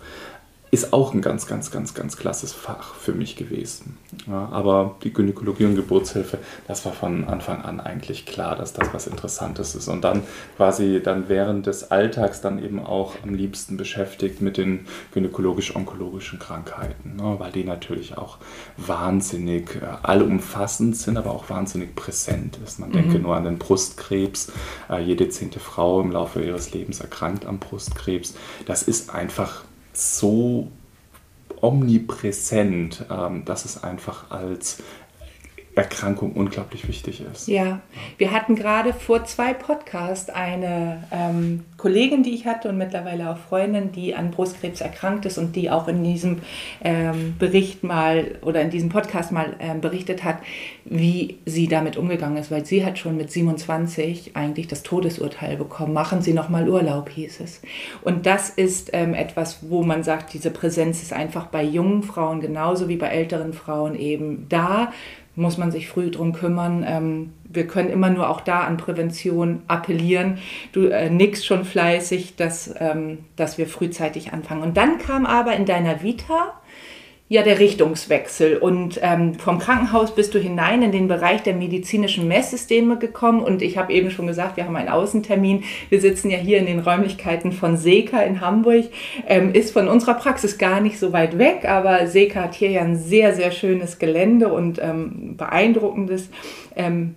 ist 0.73 0.93
auch 0.93 1.15
ein 1.15 1.21
ganz, 1.21 1.47
ganz, 1.47 1.73
ganz, 1.73 1.95
ganz 1.95 2.17
klasses 2.17 2.53
Fach 2.53 2.95
für 2.95 3.13
mich 3.13 3.35
gewesen. 3.35 3.99
Ja, 4.29 4.49
aber 4.53 4.97
die 5.03 5.13
Gynäkologie 5.13 5.65
und 5.65 5.75
Geburtshilfe, 5.75 6.39
das 6.69 6.85
war 6.85 6.93
von 6.93 7.25
Anfang 7.25 7.63
an 7.63 7.81
eigentlich 7.81 8.25
klar, 8.25 8.55
dass 8.55 8.73
das 8.73 8.95
was 8.95 9.09
Interessantes 9.09 9.75
ist. 9.75 9.89
Und 9.89 10.03
dann 10.03 10.23
quasi 10.57 11.01
dann 11.03 11.29
während 11.29 11.67
des 11.67 11.91
Alltags 11.91 12.41
dann 12.41 12.63
eben 12.63 12.79
auch 12.79 13.15
am 13.25 13.35
liebsten 13.35 13.77
beschäftigt 13.77 14.41
mit 14.41 14.59
den 14.59 14.87
gynäkologisch-onkologischen 15.13 16.39
Krankheiten, 16.39 17.17
ne, 17.17 17.35
weil 17.39 17.51
die 17.51 17.65
natürlich 17.65 18.17
auch 18.17 18.39
wahnsinnig 18.77 19.75
äh, 19.75 19.87
allumfassend 20.03 20.97
sind, 20.97 21.17
aber 21.17 21.33
auch 21.33 21.51
wahnsinnig 21.51 21.97
präsent 21.97 22.59
ist. 22.65 22.79
Man 22.79 22.91
mhm. 22.91 22.95
denke 22.95 23.19
nur 23.19 23.35
an 23.35 23.45
den 23.45 23.59
Brustkrebs. 23.59 24.53
Äh, 24.89 25.03
jede 25.03 25.29
zehnte 25.31 25.59
Frau 25.59 26.01
im 26.01 26.13
Laufe 26.13 26.41
ihres 26.43 26.73
Lebens 26.73 27.01
erkrankt 27.01 27.45
am 27.45 27.59
Brustkrebs. 27.59 28.35
Das 28.67 28.85
ist 28.85 29.13
einfach 29.13 29.65
so 30.01 30.69
omnipräsent, 31.61 33.05
ähm, 33.11 33.45
dass 33.45 33.65
es 33.65 33.83
einfach 33.83 34.31
als 34.31 34.83
Erkrankung 35.77 36.33
unglaublich 36.33 36.89
wichtig 36.89 37.23
ist. 37.33 37.47
Ja, 37.47 37.81
wir 38.19 38.33
hatten 38.33 38.57
gerade 38.57 38.93
vor 38.93 39.25
zwei 39.25 39.55
Podcasts 39.55 40.29
eine 40.29 41.05
ähm, 41.13 41.65
Kollegin, 41.77 42.25
die 42.25 42.35
ich 42.35 42.45
hatte 42.45 42.69
und 42.69 42.77
mittlerweile 42.77 43.31
auch 43.31 43.39
Freundin, 43.39 43.93
die 43.93 44.17
an 44.17 44.33
Brustkrebs 44.33 44.81
erkrankt 44.81 45.27
ist 45.27 45.39
und 45.39 45.55
die 45.55 45.71
auch 45.71 45.87
in 45.87 46.03
diesem 46.03 46.41
ähm, 46.83 47.37
Bericht 47.39 47.85
mal 47.85 48.39
oder 48.43 48.63
in 48.63 48.71
diesem 48.71 48.89
Podcast 48.89 49.31
mal 49.31 49.55
ähm, 49.61 49.81
berichtet 49.81 50.25
hat, 50.25 50.39
wie 50.85 51.39
sie 51.47 51.69
damit 51.69 51.97
umgegangen 51.97 52.37
ist, 52.37 52.51
weil 52.51 52.67
sie 52.67 52.85
hat 52.85 52.99
schon 52.99 53.17
mit 53.17 53.31
27 53.31 54.37
eigentlich 54.37 54.67
das 54.67 54.83
Todesurteil 54.83 55.57
bekommen. 55.57 55.93
Machen 55.93 56.21
Sie 56.21 56.35
noch 56.35 56.49
mal 56.49 56.69
Urlaub, 56.69 57.11
hieß 57.11 57.41
es. 57.41 57.63
Und 58.03 58.27
das 58.27 58.51
ist 58.51 58.91
ähm, 58.93 59.15
etwas, 59.15 59.59
wo 59.63 59.85
man 59.85 60.03
sagt, 60.03 60.33
diese 60.35 60.51
Präsenz 60.51 61.01
ist 61.01 61.13
einfach 61.13 61.47
bei 61.47 61.63
jungen 61.63 62.03
Frauen 62.03 62.41
genauso 62.41 62.89
wie 62.89 62.97
bei 62.97 63.09
älteren 63.09 63.53
Frauen 63.53 63.95
eben 63.95 64.47
da 64.49 64.93
muss 65.37 65.59
man 65.59 65.71
sich 65.71 65.89
früh 65.89 66.11
drum 66.11 66.33
kümmern. 66.33 66.85
Ähm, 66.87 67.33
wir 67.45 67.67
können 67.67 67.91
immer 67.91 68.11
nur 68.11 68.29
auch 68.29 68.41
da 68.41 68.61
an 68.61 68.77
Prävention 68.77 69.63
appellieren. 69.67 70.39
Du 70.73 70.87
äh, 70.87 71.11
nickst 71.11 71.47
schon 71.47 71.65
fleißig, 71.65 72.37
dass, 72.37 72.75
ähm, 72.79 73.19
dass 73.37 73.59
wir 73.59 73.67
frühzeitig 73.67 74.33
anfangen. 74.33 74.63
Und 74.63 74.77
dann 74.77 74.99
kam 74.99 75.27
aber 75.27 75.55
in 75.55 75.67
deiner 75.67 76.03
Vita 76.03 76.60
ja 77.31 77.43
der 77.43 77.61
Richtungswechsel. 77.61 78.57
Und 78.57 78.99
ähm, 79.03 79.35
vom 79.35 79.61
Krankenhaus 79.61 80.17
bist 80.17 80.35
du 80.35 80.41
hinein 80.41 80.83
in 80.83 80.91
den 80.91 81.07
Bereich 81.07 81.45
der 81.45 81.55
medizinischen 81.55 82.27
Messsysteme 82.27 82.99
gekommen. 82.99 83.41
Und 83.41 83.63
ich 83.63 83.79
habe 83.79 83.93
eben 83.93 84.11
schon 84.11 84.27
gesagt, 84.27 84.57
wir 84.57 84.67
haben 84.67 84.75
einen 84.75 84.89
Außentermin. 84.89 85.63
Wir 85.91 86.01
sitzen 86.01 86.29
ja 86.29 86.39
hier 86.39 86.59
in 86.59 86.67
den 86.67 86.81
Räumlichkeiten 86.81 87.53
von 87.53 87.77
Seka 87.77 88.21
in 88.23 88.41
Hamburg. 88.41 88.87
Ähm, 89.29 89.55
ist 89.55 89.73
von 89.73 89.87
unserer 89.87 90.15
Praxis 90.15 90.59
gar 90.59 90.81
nicht 90.81 90.99
so 90.99 91.13
weit 91.13 91.39
weg, 91.39 91.67
aber 91.67 92.09
Seka 92.09 92.43
hat 92.43 92.55
hier 92.55 92.71
ja 92.71 92.83
ein 92.83 92.97
sehr, 92.97 93.33
sehr 93.33 93.53
schönes 93.53 94.01
Gelände 94.01 94.49
und 94.53 94.81
ähm, 94.83 95.37
beeindruckendes, 95.37 96.31
ähm, 96.75 97.15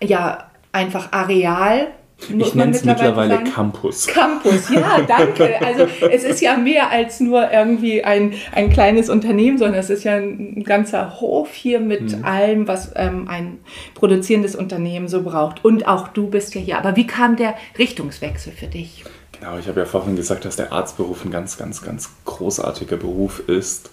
ja, 0.00 0.48
einfach 0.72 1.12
Areal 1.12 1.88
ich 2.20 2.54
nenne 2.54 2.72
es 2.72 2.84
mittlerweile 2.84 3.36
sagen? 3.36 3.52
Campus. 3.52 4.06
Campus, 4.06 4.68
ja, 4.70 5.00
danke. 5.06 5.54
Also 5.64 5.86
es 6.10 6.24
ist 6.24 6.40
ja 6.40 6.56
mehr 6.56 6.90
als 6.90 7.20
nur 7.20 7.50
irgendwie 7.50 8.02
ein, 8.02 8.34
ein 8.52 8.70
kleines 8.70 9.08
Unternehmen, 9.08 9.58
sondern 9.58 9.78
es 9.78 9.90
ist 9.90 10.04
ja 10.04 10.16
ein 10.16 10.64
ganzer 10.64 11.20
Hof 11.20 11.52
hier 11.52 11.80
mit 11.80 12.18
mhm. 12.18 12.24
allem, 12.24 12.68
was 12.68 12.92
ähm, 12.96 13.28
ein 13.28 13.58
produzierendes 13.94 14.56
Unternehmen 14.56 15.08
so 15.08 15.22
braucht. 15.22 15.64
Und 15.64 15.86
auch 15.86 16.08
du 16.08 16.28
bist 16.28 16.54
ja 16.54 16.60
hier. 16.60 16.78
Aber 16.78 16.96
wie 16.96 17.06
kam 17.06 17.36
der 17.36 17.54
Richtungswechsel 17.78 18.52
für 18.52 18.66
dich? 18.66 19.04
Genau, 19.38 19.56
ich 19.58 19.68
habe 19.68 19.80
ja 19.80 19.86
vorhin 19.86 20.16
gesagt, 20.16 20.44
dass 20.44 20.56
der 20.56 20.72
Arztberuf 20.72 21.24
ein 21.24 21.30
ganz, 21.30 21.56
ganz, 21.56 21.82
ganz 21.82 22.10
großartiger 22.24 22.96
Beruf 22.96 23.40
ist 23.48 23.90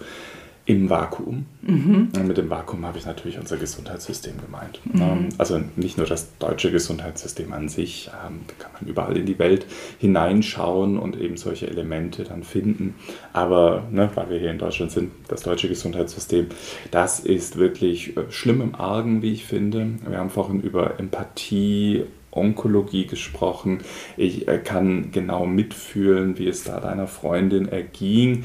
im 0.66 0.90
Vakuum. 0.90 1.46
Mhm. 1.62 2.08
Mit 2.26 2.36
dem 2.36 2.50
Vakuum 2.50 2.84
habe 2.84 2.98
ich 2.98 3.06
natürlich 3.06 3.38
unser 3.38 3.56
Gesundheitssystem 3.56 4.34
gemeint. 4.44 4.80
Mhm. 4.84 5.00
Ähm, 5.00 5.28
also 5.38 5.60
nicht 5.76 5.96
nur 5.96 6.06
das 6.06 6.36
deutsche 6.38 6.72
Gesundheitssystem 6.72 7.52
an 7.52 7.68
sich, 7.68 8.10
ähm, 8.26 8.40
da 8.48 8.54
kann 8.58 8.72
man 8.72 8.90
überall 8.90 9.16
in 9.16 9.26
die 9.26 9.38
Welt 9.38 9.66
hineinschauen 9.98 10.98
und 10.98 11.18
eben 11.20 11.36
solche 11.36 11.68
Elemente 11.68 12.24
dann 12.24 12.42
finden. 12.42 12.96
Aber 13.32 13.84
ne, 13.92 14.10
weil 14.16 14.28
wir 14.28 14.38
hier 14.38 14.50
in 14.50 14.58
Deutschland 14.58 14.90
sind, 14.90 15.12
das 15.28 15.42
deutsche 15.42 15.68
Gesundheitssystem, 15.68 16.48
das 16.90 17.20
ist 17.20 17.56
wirklich 17.56 18.16
äh, 18.16 18.30
schlimm 18.30 18.60
im 18.60 18.74
Argen, 18.74 19.22
wie 19.22 19.32
ich 19.32 19.44
finde. 19.44 19.86
Wir 20.08 20.18
haben 20.18 20.30
vorhin 20.30 20.60
über 20.60 20.98
Empathie 20.98 22.04
Onkologie 22.32 23.06
gesprochen. 23.06 23.78
Ich 24.16 24.46
äh, 24.46 24.58
kann 24.58 25.10
genau 25.10 25.46
mitfühlen, 25.46 26.38
wie 26.38 26.48
es 26.48 26.64
da 26.64 26.80
deiner 26.80 27.06
Freundin 27.06 27.66
erging. 27.68 28.44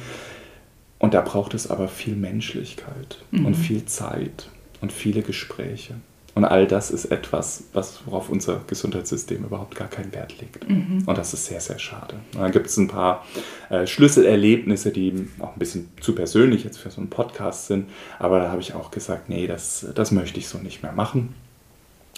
Und 1.02 1.16
da 1.16 1.22
braucht 1.22 1.56
es 1.56 1.72
aber 1.72 1.88
viel 1.88 2.16
Menschlichkeit 2.16 3.18
mhm. 3.32 3.48
und 3.48 3.56
viel 3.56 3.86
Zeit 3.86 4.50
und 4.82 4.94
viele 4.94 5.24
Gespräche. 5.24 5.96
Und 6.36 6.46
all 6.46 6.68
das 6.68 6.92
ist 6.92 7.06
etwas, 7.06 7.64
was, 7.74 8.02
worauf 8.06 8.30
unser 8.30 8.62
Gesundheitssystem 8.68 9.44
überhaupt 9.44 9.76
gar 9.76 9.88
keinen 9.88 10.14
Wert 10.14 10.40
legt. 10.40 10.70
Mhm. 10.70 11.02
Und 11.08 11.18
das 11.18 11.34
ist 11.34 11.48
sehr, 11.48 11.60
sehr 11.60 11.80
schade. 11.80 12.18
Dann 12.34 12.52
gibt 12.52 12.68
es 12.68 12.78
ein 12.78 12.88
paar 12.88 13.26
äh, 13.72 13.88
Schlüsselerlebnisse, 13.88 14.92
die 14.92 15.28
auch 15.40 15.54
ein 15.54 15.60
bisschen 15.60 15.90
zu 16.00 16.14
persönlich 16.14 16.64
jetzt 16.64 16.78
für 16.78 16.92
so 16.92 17.02
einen 17.02 17.10
Podcast 17.10 17.66
sind. 17.66 17.90
Aber 18.20 18.38
da 18.38 18.52
habe 18.52 18.62
ich 18.62 18.76
auch 18.76 18.92
gesagt, 18.92 19.28
nee, 19.28 19.48
das, 19.48 19.88
das 19.96 20.12
möchte 20.12 20.38
ich 20.38 20.48
so 20.48 20.60
nicht 20.60 20.84
mehr 20.84 20.94
machen. 20.94 21.34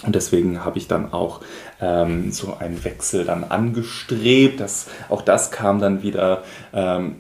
Und 0.02 0.16
deswegen 0.16 0.66
habe 0.66 0.80
ich 0.80 0.88
dann 0.88 1.14
auch 1.14 1.42
ähm, 1.80 2.32
so 2.32 2.58
einen 2.58 2.84
Wechsel 2.84 3.24
dann 3.24 3.46
angestrebt. 3.46 4.60
Das, 4.60 4.88
auch 5.08 5.22
das 5.22 5.52
kam 5.52 5.80
dann 5.80 6.04
wieder 6.04 6.44
ähm, 6.74 7.18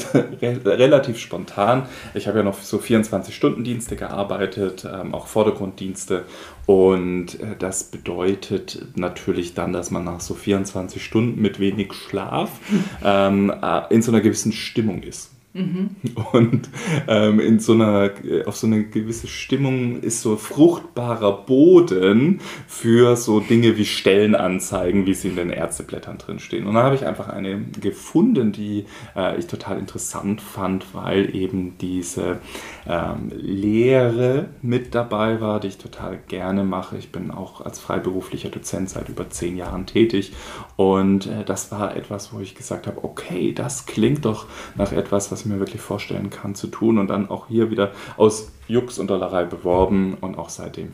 relativ 0.42 1.18
spontan. 1.18 1.86
Ich 2.14 2.26
habe 2.26 2.38
ja 2.38 2.44
noch 2.44 2.60
so 2.60 2.78
24-Stunden-Dienste 2.78 3.94
gearbeitet, 3.94 4.84
ähm, 4.90 5.14
auch 5.14 5.28
Vordergrunddienste. 5.28 6.24
Und 6.66 7.40
äh, 7.40 7.54
das 7.58 7.84
bedeutet 7.84 8.84
natürlich 8.96 9.54
dann, 9.54 9.72
dass 9.72 9.92
man 9.92 10.04
nach 10.04 10.20
so 10.20 10.34
24 10.34 11.04
Stunden 11.04 11.40
mit 11.40 11.60
wenig 11.60 11.92
Schlaf 11.92 12.50
ähm, 13.04 13.52
äh, 13.62 13.94
in 13.94 14.02
so 14.02 14.10
einer 14.10 14.22
gewissen 14.22 14.52
Stimmung 14.52 15.02
ist. 15.02 15.33
Mhm. 15.56 15.90
Und 16.32 16.68
ähm, 17.06 17.38
in 17.38 17.60
so 17.60 17.74
einer, 17.74 18.10
auf 18.44 18.56
so 18.56 18.66
eine 18.66 18.82
gewisse 18.82 19.28
Stimmung 19.28 20.00
ist 20.00 20.20
so 20.20 20.36
fruchtbarer 20.36 21.44
Boden 21.46 22.40
für 22.66 23.14
so 23.14 23.38
Dinge 23.38 23.76
wie 23.76 23.84
Stellenanzeigen, 23.84 25.06
wie 25.06 25.14
sie 25.14 25.28
in 25.28 25.36
den 25.36 25.50
Ärzteblättern 25.50 26.18
drin 26.18 26.40
stehen. 26.40 26.66
Und 26.66 26.74
da 26.74 26.82
habe 26.82 26.96
ich 26.96 27.06
einfach 27.06 27.28
eine 27.28 27.62
gefunden, 27.80 28.50
die 28.50 28.86
äh, 29.14 29.38
ich 29.38 29.46
total 29.46 29.78
interessant 29.78 30.40
fand, 30.40 30.92
weil 30.92 31.36
eben 31.36 31.78
diese 31.78 32.40
ähm, 32.88 33.30
Lehre 33.36 34.48
mit 34.60 34.92
dabei 34.96 35.40
war, 35.40 35.60
die 35.60 35.68
ich 35.68 35.78
total 35.78 36.18
gerne 36.26 36.64
mache. 36.64 36.96
Ich 36.98 37.12
bin 37.12 37.30
auch 37.30 37.60
als 37.60 37.78
freiberuflicher 37.78 38.48
Dozent 38.48 38.90
seit 38.90 39.08
über 39.08 39.30
zehn 39.30 39.56
Jahren 39.56 39.86
tätig. 39.86 40.32
Und 40.74 41.28
äh, 41.28 41.44
das 41.44 41.70
war 41.70 41.96
etwas, 41.96 42.32
wo 42.32 42.40
ich 42.40 42.56
gesagt 42.56 42.88
habe, 42.88 43.04
okay, 43.04 43.52
das 43.52 43.86
klingt 43.86 44.24
doch 44.24 44.46
nach 44.76 44.90
etwas, 44.90 45.30
was 45.30 45.43
mir 45.44 45.58
wirklich 45.58 45.80
vorstellen 45.80 46.30
kann 46.30 46.54
zu 46.54 46.66
tun 46.66 46.98
und 46.98 47.08
dann 47.08 47.28
auch 47.30 47.48
hier 47.48 47.70
wieder 47.70 47.92
aus 48.16 48.52
Jux 48.68 48.98
und 48.98 49.08
Dollerei 49.08 49.44
beworben 49.44 50.16
und 50.20 50.38
auch 50.38 50.48
seitdem 50.48 50.92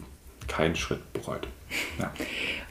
keinen 0.49 0.77
Schritt 0.77 1.13
bereut. 1.13 1.47
Ja. 1.99 2.11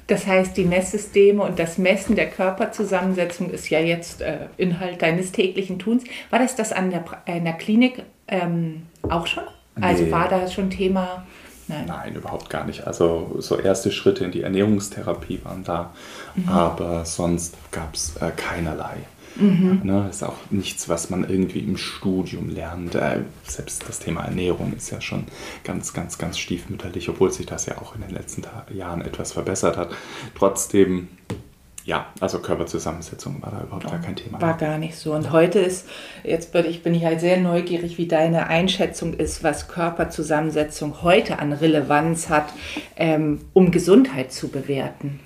Das 0.08 0.26
heißt, 0.26 0.58
die 0.58 0.66
Messsysteme 0.66 1.44
und 1.44 1.60
das 1.60 1.78
Messen 1.78 2.16
der 2.16 2.30
Körperzusammensetzung 2.30 3.52
ist 3.52 3.70
ja 3.70 3.80
jetzt 3.80 4.22
äh, 4.22 4.48
Inhalt 4.58 5.02
deines 5.04 5.32
täglichen 5.32 5.78
Tuns. 5.78 6.04
War 6.32 6.40
das 6.40 6.56
das 6.56 6.72
an 6.72 6.90
der, 6.90 7.06
äh, 7.26 7.38
in 7.38 7.44
der 7.44 7.54
Klinik 7.54 8.02
ähm, 8.28 8.88
auch 9.08 9.28
schon? 9.28 9.44
Also 9.80 10.04
nee. 10.04 10.12
war 10.12 10.28
da 10.28 10.48
schon 10.48 10.72
Thema? 10.72 11.26
Nein. 11.68 11.86
Nein, 11.86 12.16
überhaupt 12.16 12.50
gar 12.50 12.66
nicht. 12.66 12.88
Also 12.88 13.36
so 13.38 13.60
erste 13.60 13.92
Schritte 13.92 14.26
in 14.26 14.32
die 14.32 14.42
Ernährungstherapie 14.42 15.42
waren 15.44 15.64
da, 15.64 15.94
mhm. 16.36 16.50
aber 16.50 17.06
sonst 17.06 17.56
gab 17.72 17.94
es 17.94 18.16
äh, 18.18 18.32
keinerlei. 18.36 18.98
Mhm. 19.36 19.82
Ne, 19.84 20.08
ist 20.10 20.24
auch 20.24 20.38
nichts, 20.50 20.90
was 20.90 21.10
man 21.10 21.30
irgendwie 21.30 21.60
im 21.60 21.78
Studium 21.78 22.50
lernt. 22.50 22.96
Äh, 22.96 23.22
selbst 23.44 23.88
das 23.88 24.00
Thema 24.00 24.24
Ernährung 24.26 24.74
ist 24.76 24.90
ja 24.90 25.02
schon 25.02 25.26
ganz, 25.64 25.94
ganz, 25.94 26.18
ganz 26.18 26.38
stiefmütterlich, 26.38 27.10
obwohl 27.10 27.32
sich 27.32 27.46
das 27.46 27.66
ja 27.66 27.78
auch 27.78 27.96
in 27.96 28.02
den 28.02 28.12
letzten 28.12 28.44
Jahren 28.74 29.02
etwas 29.02 29.34
verbessert 29.34 29.78
hat. 29.78 29.90
Trotzdem 30.36 31.08
ja, 31.90 32.06
also 32.20 32.38
Körperzusammensetzung 32.38 33.42
war 33.42 33.50
da 33.50 33.64
überhaupt 33.64 33.90
gar 33.90 34.00
kein 34.00 34.16
Thema. 34.16 34.40
War 34.40 34.56
gar 34.58 34.78
nicht 34.78 34.96
so. 34.96 35.14
Und 35.14 35.32
heute 35.32 35.58
ist, 35.58 35.88
jetzt 36.24 36.52
bin 36.52 36.66
ich, 36.66 36.84
bin 36.84 36.94
ich 36.94 37.04
halt 37.04 37.20
sehr 37.20 37.38
neugierig, 37.38 37.98
wie 37.98 38.08
deine 38.08 38.46
Einschätzung 38.46 39.16
ist, 39.16 39.44
was 39.44 39.68
Körperzusammensetzung 39.68 41.02
heute 41.02 41.40
an 41.40 41.52
Relevanz 41.52 42.30
hat, 42.30 42.54
ähm, 42.96 43.40
um 43.54 43.72
Gesundheit 43.72 44.32
zu 44.32 44.50
bewerten. 44.50 45.20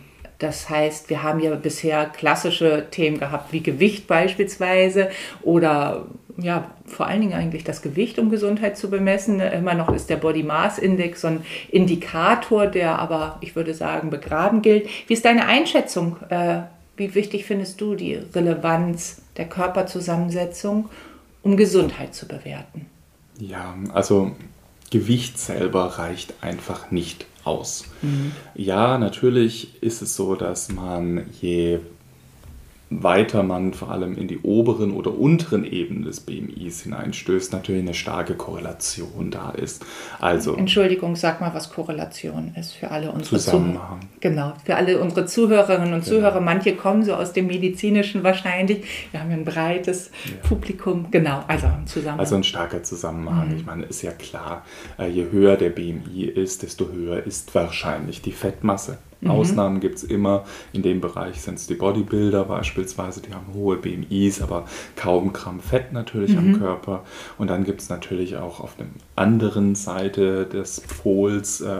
Das 0.43 0.69
heißt, 0.69 1.09
wir 1.09 1.23
haben 1.23 1.39
ja 1.39 1.55
bisher 1.55 2.05
klassische 2.05 2.87
Themen 2.91 3.17
gehabt, 3.17 3.53
wie 3.53 3.63
Gewicht 3.63 4.07
beispielsweise 4.07 5.09
oder 5.41 6.05
ja, 6.35 6.69
vor 6.85 7.07
allen 7.07 7.21
Dingen 7.21 7.33
eigentlich 7.33 7.63
das 7.63 7.81
Gewicht, 7.81 8.19
um 8.19 8.29
Gesundheit 8.29 8.77
zu 8.77 8.89
bemessen. 8.89 9.39
Immer 9.39 9.73
noch 9.73 9.93
ist 9.93 10.09
der 10.09 10.17
Body 10.17 10.43
Mass 10.43 10.79
Index 10.79 11.21
so 11.21 11.27
ein 11.27 11.45
Indikator, 11.71 12.67
der 12.67 12.99
aber, 12.99 13.37
ich 13.39 13.55
würde 13.55 13.73
sagen, 13.73 14.09
begraben 14.09 14.61
gilt. 14.61 14.89
Wie 15.07 15.13
ist 15.13 15.23
deine 15.23 15.45
Einschätzung? 15.45 16.17
Äh, 16.27 16.63
wie 16.97 17.15
wichtig 17.15 17.45
findest 17.45 17.79
du 17.79 17.95
die 17.95 18.15
Relevanz 18.15 19.21
der 19.37 19.45
Körperzusammensetzung, 19.47 20.89
um 21.41 21.55
Gesundheit 21.55 22.13
zu 22.15 22.27
bewerten? 22.27 22.87
Ja, 23.39 23.75
also 23.93 24.35
Gewicht 24.91 25.39
selber 25.39 25.85
reicht 25.99 26.33
einfach 26.41 26.91
nicht 26.91 27.27
aus. 27.43 27.85
Mhm. 28.01 28.31
Ja, 28.55 28.97
natürlich 28.97 29.81
ist 29.81 30.01
es 30.01 30.15
so, 30.15 30.35
dass 30.35 30.69
man 30.69 31.25
je 31.41 31.79
weiter 32.89 33.43
man 33.43 33.73
vor 33.73 33.91
allem 33.91 34.17
in 34.17 34.27
die 34.27 34.39
oberen 34.39 34.91
oder 34.91 35.17
unteren 35.17 35.63
Ebenen 35.63 36.03
des 36.03 36.19
BMIs 36.19 36.83
hineinstößt, 36.83 37.53
natürlich 37.53 37.81
eine 37.81 37.93
starke 37.93 38.35
Korrelation 38.35 39.31
da 39.31 39.51
ist. 39.51 39.85
Also 40.19 40.55
Entschuldigung, 40.55 41.15
sag 41.15 41.41
mal, 41.41 41.53
was 41.53 41.71
Korrelation 41.71 42.53
ist 42.59 42.73
für 42.73 42.91
alle 42.91 43.11
unsere 43.11 43.37
Zusammenhang. 43.37 44.01
Zuh 44.01 44.07
genau, 44.19 44.53
für 44.63 44.75
alle 44.75 44.99
unsere 44.99 45.25
Zuhörerinnen 45.25 45.93
und 45.93 46.03
genau. 46.03 46.17
Zuhörer. 46.17 46.41
Manche 46.41 46.75
kommen 46.75 47.03
so 47.03 47.13
aus 47.13 47.33
dem 47.33 47.47
medizinischen 47.47 48.23
wahrscheinlich. 48.23 48.83
Wir 49.11 49.21
haben 49.21 49.31
ein 49.31 49.45
breites 49.45 50.11
ja. 50.25 50.47
Publikum. 50.47 51.07
Genau, 51.11 51.43
also 51.47 51.67
ein 51.67 51.87
Zusammenhang. 51.87 52.19
Also 52.19 52.35
ein 52.35 52.43
starker 52.43 52.83
Zusammenhang. 52.83 53.49
Mhm. 53.49 53.57
Ich 53.57 53.65
meine, 53.65 53.83
ist 53.85 54.01
ja 54.01 54.11
klar, 54.11 54.63
äh, 54.99 55.07
je 55.07 55.31
höher 55.31 55.57
der 55.57 55.69
BMI 55.69 56.25
ist, 56.25 56.63
desto 56.63 56.91
höher 56.91 57.25
ist 57.25 57.53
wahrscheinlich 57.55 58.21
die 58.21 58.31
Fettmasse. 58.31 58.97
Mhm. 59.23 59.31
Ausnahmen 59.31 59.79
gibt 59.79 59.95
es 59.95 60.03
immer. 60.03 60.45
In 60.71 60.81
dem 60.81 61.01
Bereich 61.01 61.41
sind 61.41 61.55
es 61.55 61.67
die 61.67 61.75
Bodybuilder 61.75 62.45
beispielsweise, 62.45 63.21
die 63.21 63.33
haben 63.33 63.53
hohe 63.53 63.77
BMIs, 63.77 64.41
aber 64.41 64.65
kaum 64.95 65.33
Gramm 65.33 65.59
Fett 65.59 65.93
natürlich 65.93 66.31
mhm. 66.31 66.37
am 66.37 66.59
Körper. 66.59 67.03
Und 67.37 67.49
dann 67.49 67.63
gibt 67.63 67.81
es 67.81 67.89
natürlich 67.89 68.37
auch 68.37 68.59
auf 68.59 68.75
der 68.75 68.87
anderen 69.15 69.75
Seite 69.75 70.45
des 70.45 70.81
Pols 70.81 71.61
äh, 71.61 71.79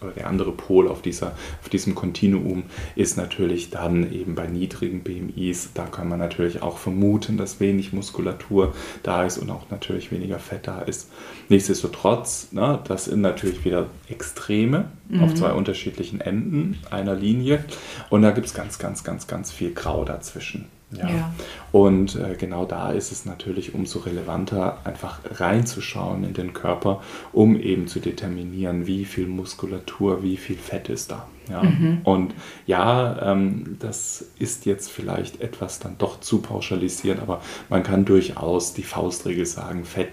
oder 0.00 0.12
der 0.12 0.26
andere 0.28 0.52
Pol 0.52 0.88
auf, 0.88 1.02
dieser, 1.02 1.32
auf 1.60 1.68
diesem 1.68 1.94
Kontinuum 1.94 2.64
ist 2.94 3.16
natürlich 3.16 3.70
dann 3.70 4.12
eben 4.12 4.34
bei 4.34 4.46
niedrigen 4.46 5.02
BMIs. 5.02 5.70
Da 5.74 5.86
kann 5.86 6.08
man 6.08 6.18
natürlich 6.18 6.62
auch 6.62 6.78
vermuten, 6.78 7.36
dass 7.36 7.60
wenig 7.60 7.92
Muskulatur 7.92 8.74
da 9.02 9.24
ist 9.24 9.38
und 9.38 9.50
auch 9.50 9.70
natürlich 9.70 10.12
weniger 10.12 10.38
Fett 10.38 10.66
da 10.66 10.80
ist. 10.82 11.10
Nichtsdestotrotz, 11.48 12.48
ne, 12.52 12.80
das 12.86 13.06
sind 13.06 13.20
natürlich 13.20 13.64
wieder 13.64 13.88
Extreme 14.08 14.90
mhm. 15.08 15.22
auf 15.22 15.34
zwei 15.34 15.52
unterschiedlichen 15.52 16.20
Enden 16.20 16.78
einer 16.90 17.14
Linie 17.14 17.64
und 18.10 18.22
da 18.22 18.30
gibt 18.30 18.46
es 18.46 18.54
ganz, 18.54 18.78
ganz, 18.78 19.04
ganz, 19.04 19.26
ganz 19.26 19.52
viel 19.52 19.72
Grau 19.72 20.04
dazwischen. 20.04 20.66
Ja. 20.90 21.08
ja. 21.08 21.34
Und 21.70 22.16
äh, 22.16 22.34
genau 22.38 22.64
da 22.64 22.92
ist 22.92 23.12
es 23.12 23.26
natürlich 23.26 23.74
umso 23.74 23.98
relevanter, 24.00 24.78
einfach 24.84 25.20
reinzuschauen 25.38 26.24
in 26.24 26.32
den 26.32 26.54
Körper, 26.54 27.02
um 27.32 27.60
eben 27.60 27.88
zu 27.88 28.00
determinieren, 28.00 28.86
wie 28.86 29.04
viel 29.04 29.26
Muskulatur, 29.26 30.22
wie 30.22 30.38
viel 30.38 30.56
Fett 30.56 30.88
ist 30.88 31.10
da. 31.10 31.26
Ja. 31.50 31.62
Mhm. 31.62 32.00
Und 32.04 32.34
ja, 32.66 33.32
ähm, 33.32 33.76
das 33.80 34.24
ist 34.38 34.66
jetzt 34.66 34.90
vielleicht 34.90 35.40
etwas 35.40 35.78
dann 35.78 35.96
doch 35.98 36.20
zu 36.20 36.40
pauschalisieren, 36.40 37.20
aber 37.20 37.42
man 37.68 37.82
kann 37.82 38.04
durchaus 38.04 38.72
die 38.72 38.82
Faustregel 38.82 39.46
sagen, 39.46 39.84
Fett 39.84 40.08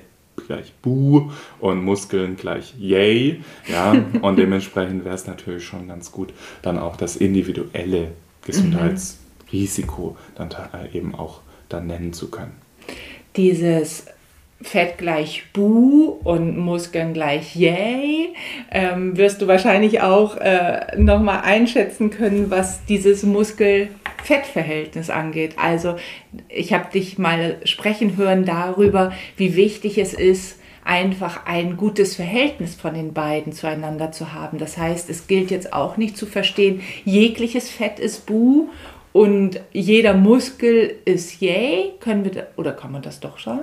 gleich 0.47 0.73
Buh 0.81 1.31
und 1.59 1.83
Muskeln 1.83 2.35
gleich 2.35 2.75
Yay. 2.77 3.41
Ja, 3.67 3.95
und 4.21 4.35
dementsprechend 4.37 5.05
wäre 5.05 5.15
es 5.15 5.25
natürlich 5.25 5.63
schon 5.63 5.87
ganz 5.87 6.11
gut, 6.11 6.33
dann 6.61 6.77
auch 6.77 6.97
das 6.97 7.15
individuelle 7.15 8.09
Gesundheits- 8.45 9.19
mhm 9.19 9.24
Risiko 9.51 10.17
dann 10.35 10.49
äh, 10.51 10.97
eben 10.97 11.15
auch 11.15 11.41
dann 11.69 11.87
nennen 11.87 12.13
zu 12.13 12.29
können. 12.29 12.53
Dieses 13.35 14.05
Fett 14.61 14.97
gleich 14.97 15.43
Bu 15.53 16.17
und 16.23 16.57
Muskeln 16.57 17.13
gleich 17.13 17.55
Yay, 17.55 18.33
ähm, 18.71 19.17
wirst 19.17 19.41
du 19.41 19.47
wahrscheinlich 19.47 20.01
auch 20.01 20.37
äh, 20.37 20.97
nochmal 20.97 21.41
einschätzen 21.41 22.09
können, 22.09 22.49
was 22.49 22.85
dieses 22.85 23.23
Muskel-Fett-Verhältnis 23.23 25.09
angeht. 25.09 25.55
Also 25.57 25.97
ich 26.47 26.73
habe 26.73 26.89
dich 26.91 27.17
mal 27.17 27.57
sprechen 27.65 28.15
hören 28.17 28.45
darüber, 28.45 29.11
wie 29.35 29.55
wichtig 29.55 29.97
es 29.97 30.13
ist, 30.13 30.57
einfach 30.85 31.45
ein 31.47 31.77
gutes 31.77 32.15
Verhältnis 32.15 32.75
von 32.75 32.93
den 32.93 33.13
beiden 33.13 33.51
zueinander 33.51 34.11
zu 34.11 34.33
haben. 34.33 34.57
Das 34.59 34.77
heißt, 34.77 35.09
es 35.09 35.27
gilt 35.27 35.51
jetzt 35.51 35.73
auch 35.73 35.97
nicht 35.97 36.15
zu 36.15 36.25
verstehen, 36.25 36.81
jegliches 37.03 37.69
Fett 37.69 37.99
ist 37.99 38.25
Bu 38.25 38.69
und 39.15 39.61
jeder 39.71 40.13
Muskel 40.13 40.93
ist 41.05 41.39
yay. 41.39 41.93
Können 42.01 42.25
wir, 42.25 42.47
oder 42.57 42.73
kann 42.73 42.91
man 42.91 43.01
das 43.01 43.21
doch 43.21 43.37
schon? 43.37 43.61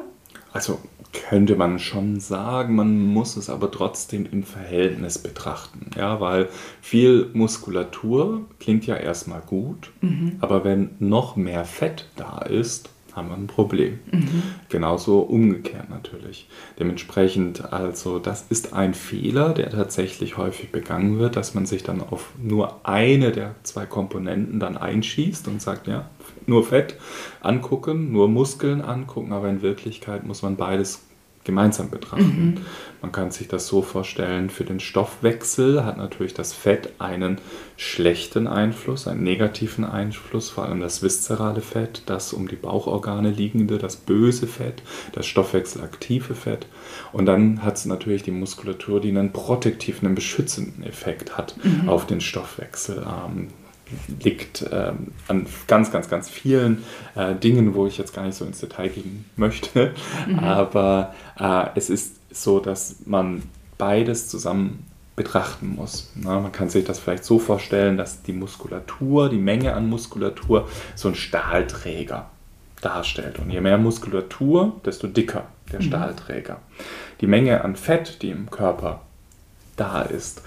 Also 0.51 0.79
könnte 1.13 1.57
man 1.57 1.79
schon 1.79 2.21
sagen, 2.21 2.75
man 2.75 2.99
muss 2.99 3.37
es 3.37 3.51
aber 3.51 3.71
trotzdem 3.71 4.25
im 4.33 4.45
Verhältnis 4.45 5.19
betrachten. 5.19 5.91
Ja, 5.95 6.23
weil 6.23 6.49
viel 6.81 7.29
Muskulatur 7.35 8.47
klingt 8.61 8.87
ja 8.87 8.97
erstmal 8.97 9.43
gut, 9.43 9.91
mhm. 10.01 10.37
aber 10.41 10.65
wenn 10.65 10.93
noch 11.01 11.37
mehr 11.37 11.67
Fett 11.67 12.09
da 12.17 12.39
ist, 12.39 12.89
haben 13.15 13.29
wir 13.29 13.37
ein 13.37 13.47
Problem. 13.47 13.99
Mhm. 14.11 14.43
Genauso 14.69 15.21
umgekehrt 15.21 15.91
natürlich. 15.91 16.49
Dementsprechend, 16.79 17.73
also 17.73 18.19
das 18.19 18.47
ist 18.49 18.73
ein 18.73 18.95
Fehler, 18.95 19.51
der 19.51 19.71
tatsächlich 19.71 20.37
häufig 20.37 20.71
begangen 20.71 21.19
wird, 21.19 21.37
dass 21.37 21.55
man 21.55 21.67
sich 21.67 21.83
dann 21.83 22.01
auf 22.01 22.31
nur 22.43 22.87
eine 22.87 23.33
der 23.33 23.55
zwei 23.63 23.87
Komponenten 23.87 24.61
dann 24.61 24.77
einschießt 24.77 25.47
und 25.49 25.61
sagt, 25.61 25.87
ja, 25.87 26.09
nur 26.47 26.65
Fett 26.65 26.97
angucken, 27.41 28.13
nur 28.13 28.29
Muskeln 28.29 28.81
angucken, 28.81 29.33
aber 29.33 29.49
in 29.49 29.63
Wirklichkeit 29.63 30.27
muss 30.27 30.43
man 30.43 30.57
beides 30.57 31.03
gemeinsam 31.45 31.91
betrachten. 31.91 32.55
Mhm. 32.55 32.59
Man 33.01 33.11
kann 33.11 33.33
sich 33.33 33.49
das 33.49 33.67
so 33.67 33.83
vorstellen, 33.83 34.49
für 34.49 34.65
den 34.65 34.79
Stoffwechsel 34.79 35.85
hat 35.85 35.97
natürlich 35.97 36.35
das 36.35 36.53
Fett 36.53 36.93
einen 37.01 37.39
schlechten 37.77 38.47
Einfluss, 38.47 39.09
einen 39.09 39.25
negativen 39.25 39.85
Einfluss, 39.85 40.51
vor 40.51 40.65
allem 40.65 40.81
das 40.81 41.03
viszerale 41.03 41.61
Fett, 41.61 42.03
das 42.07 42.33
um 42.33 42.47
die 42.47 42.57
Bauchorgane 42.57 43.31
liegende, 43.31 43.79
das 43.79 43.97
böse 43.97 44.47
Fett, 44.47 44.83
das 45.13 45.27
stoffwechselaktive 45.27 46.37
Fett. 46.37 46.67
Und 47.13 47.27
dann 47.27 47.65
hat 47.65 47.77
es 47.77 47.87
natürlich 47.87 48.23
die 48.23 48.31
Muskulatur, 48.31 49.01
die 49.01 49.09
einen 49.09 49.33
protektiven, 49.33 50.07
einen 50.07 50.15
beschützenden 50.15 50.85
Effekt 50.85 51.37
hat 51.37 51.57
mhm. 51.65 51.89
auf 51.89 52.07
den 52.07 52.21
Stoffwechsel. 52.21 53.05
Ähm, 53.05 53.49
liegt 54.23 54.65
ähm, 54.71 55.09
an 55.29 55.47
ganz, 55.67 55.91
ganz, 55.91 56.09
ganz 56.09 56.29
vielen 56.29 56.85
äh, 57.15 57.35
Dingen, 57.35 57.75
wo 57.75 57.87
ich 57.87 57.99
jetzt 57.99 58.15
gar 58.15 58.25
nicht 58.25 58.37
so 58.37 58.45
ins 58.45 58.61
Detail 58.61 58.89
gehen 58.89 59.25
möchte. 59.37 59.93
Mhm. 60.27 60.39
Aber 60.39 61.15
äh, 61.39 61.67
es 61.75 61.91
ist 61.91 62.17
so, 62.31 62.61
dass 62.61 62.97
man 63.07 63.43
beides 63.79 64.29
zusammen 64.29 64.87
betrachten 65.17 65.75
muss. 65.77 66.11
Na, 66.15 66.41
man 66.41 66.53
kann 66.53 66.71
sich 66.71 66.85
das 66.85 66.99
vielleicht 66.99 67.25
so 67.25 67.39
vorstellen, 67.39 67.97
dass 67.97 68.23
die 68.23 68.33
Muskulatur, 68.33 69.29
die 69.29 69.39
Menge 69.39 69.75
an 69.75 69.89
Muskulatur 69.89 70.69
so 70.95 71.09
ein 71.09 71.15
Stahlträger 71.15 72.31
darstellt. 72.81 73.39
Und 73.39 73.51
je 73.51 73.61
mehr 73.61 73.79
Muskulatur, 73.79 74.81
desto 74.85 75.07
dicker 75.07 75.47
der 75.71 75.81
mhm. 75.81 75.85
Stahlträger. 75.85 76.59
Die 77.21 77.27
Menge 77.27 77.63
an 77.63 77.77
Fett, 77.77 78.23
die 78.23 78.31
im 78.31 78.51
Körper 78.51 79.03
da 79.77 80.03
ist, 80.03 80.43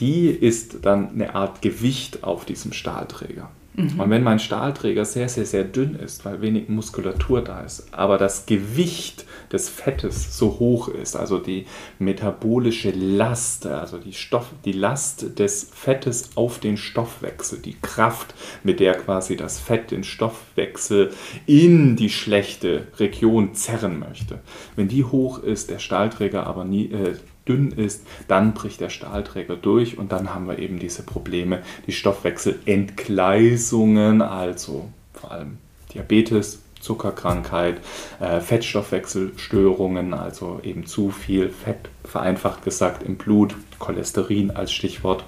die 0.00 0.28
ist 0.28 0.78
dann 0.82 1.10
eine 1.10 1.34
Art 1.34 1.62
Gewicht 1.62 2.24
auf 2.24 2.44
diesem 2.44 2.72
Stahlträger. 2.72 3.50
Mhm. 3.74 4.00
Und 4.00 4.10
wenn 4.10 4.22
mein 4.22 4.38
Stahlträger 4.38 5.04
sehr, 5.04 5.28
sehr, 5.28 5.46
sehr 5.46 5.64
dünn 5.64 5.94
ist, 5.94 6.24
weil 6.24 6.40
wenig 6.40 6.68
Muskulatur 6.68 7.42
da 7.42 7.60
ist, 7.60 7.92
aber 7.92 8.18
das 8.18 8.46
Gewicht 8.46 9.26
des 9.52 9.68
Fettes 9.68 10.36
so 10.36 10.58
hoch 10.58 10.88
ist, 10.88 11.16
also 11.16 11.38
die 11.38 11.66
metabolische 11.98 12.90
Last, 12.90 13.66
also 13.66 13.98
die, 13.98 14.12
Stoff, 14.12 14.46
die 14.64 14.72
Last 14.72 15.38
des 15.38 15.70
Fettes 15.72 16.30
auf 16.34 16.58
den 16.58 16.76
Stoffwechsel, 16.76 17.60
die 17.60 17.76
Kraft, 17.80 18.34
mit 18.64 18.80
der 18.80 18.94
quasi 18.94 19.36
das 19.36 19.60
Fett 19.60 19.92
den 19.92 20.04
Stoffwechsel 20.04 21.12
in 21.46 21.96
die 21.96 22.10
schlechte 22.10 22.88
Region 22.98 23.54
zerren 23.54 23.98
möchte. 23.98 24.40
Wenn 24.74 24.88
die 24.88 25.04
hoch 25.04 25.42
ist, 25.42 25.70
der 25.70 25.78
Stahlträger 25.78 26.46
aber 26.46 26.64
nie, 26.64 26.86
äh, 26.86 27.14
dünn 27.50 27.72
ist, 27.72 28.06
dann 28.28 28.54
bricht 28.54 28.80
der 28.80 28.90
Stahlträger 28.90 29.56
durch 29.56 29.98
und 29.98 30.12
dann 30.12 30.32
haben 30.32 30.46
wir 30.46 30.60
eben 30.60 30.78
diese 30.78 31.02
Probleme, 31.02 31.62
die 31.86 31.92
Stoffwechselentgleisungen, 31.92 34.22
also 34.22 34.88
vor 35.12 35.32
allem 35.32 35.58
Diabetes, 35.92 36.60
Zuckerkrankheit, 36.80 37.80
äh, 38.20 38.40
Fettstoffwechselstörungen, 38.40 40.14
also 40.14 40.60
eben 40.62 40.86
zu 40.86 41.10
viel 41.10 41.50
Fett, 41.50 41.90
vereinfacht 42.04 42.64
gesagt, 42.64 43.02
im 43.02 43.16
Blut, 43.16 43.54
Cholesterin 43.78 44.50
als 44.50 44.72
Stichwort. 44.72 45.24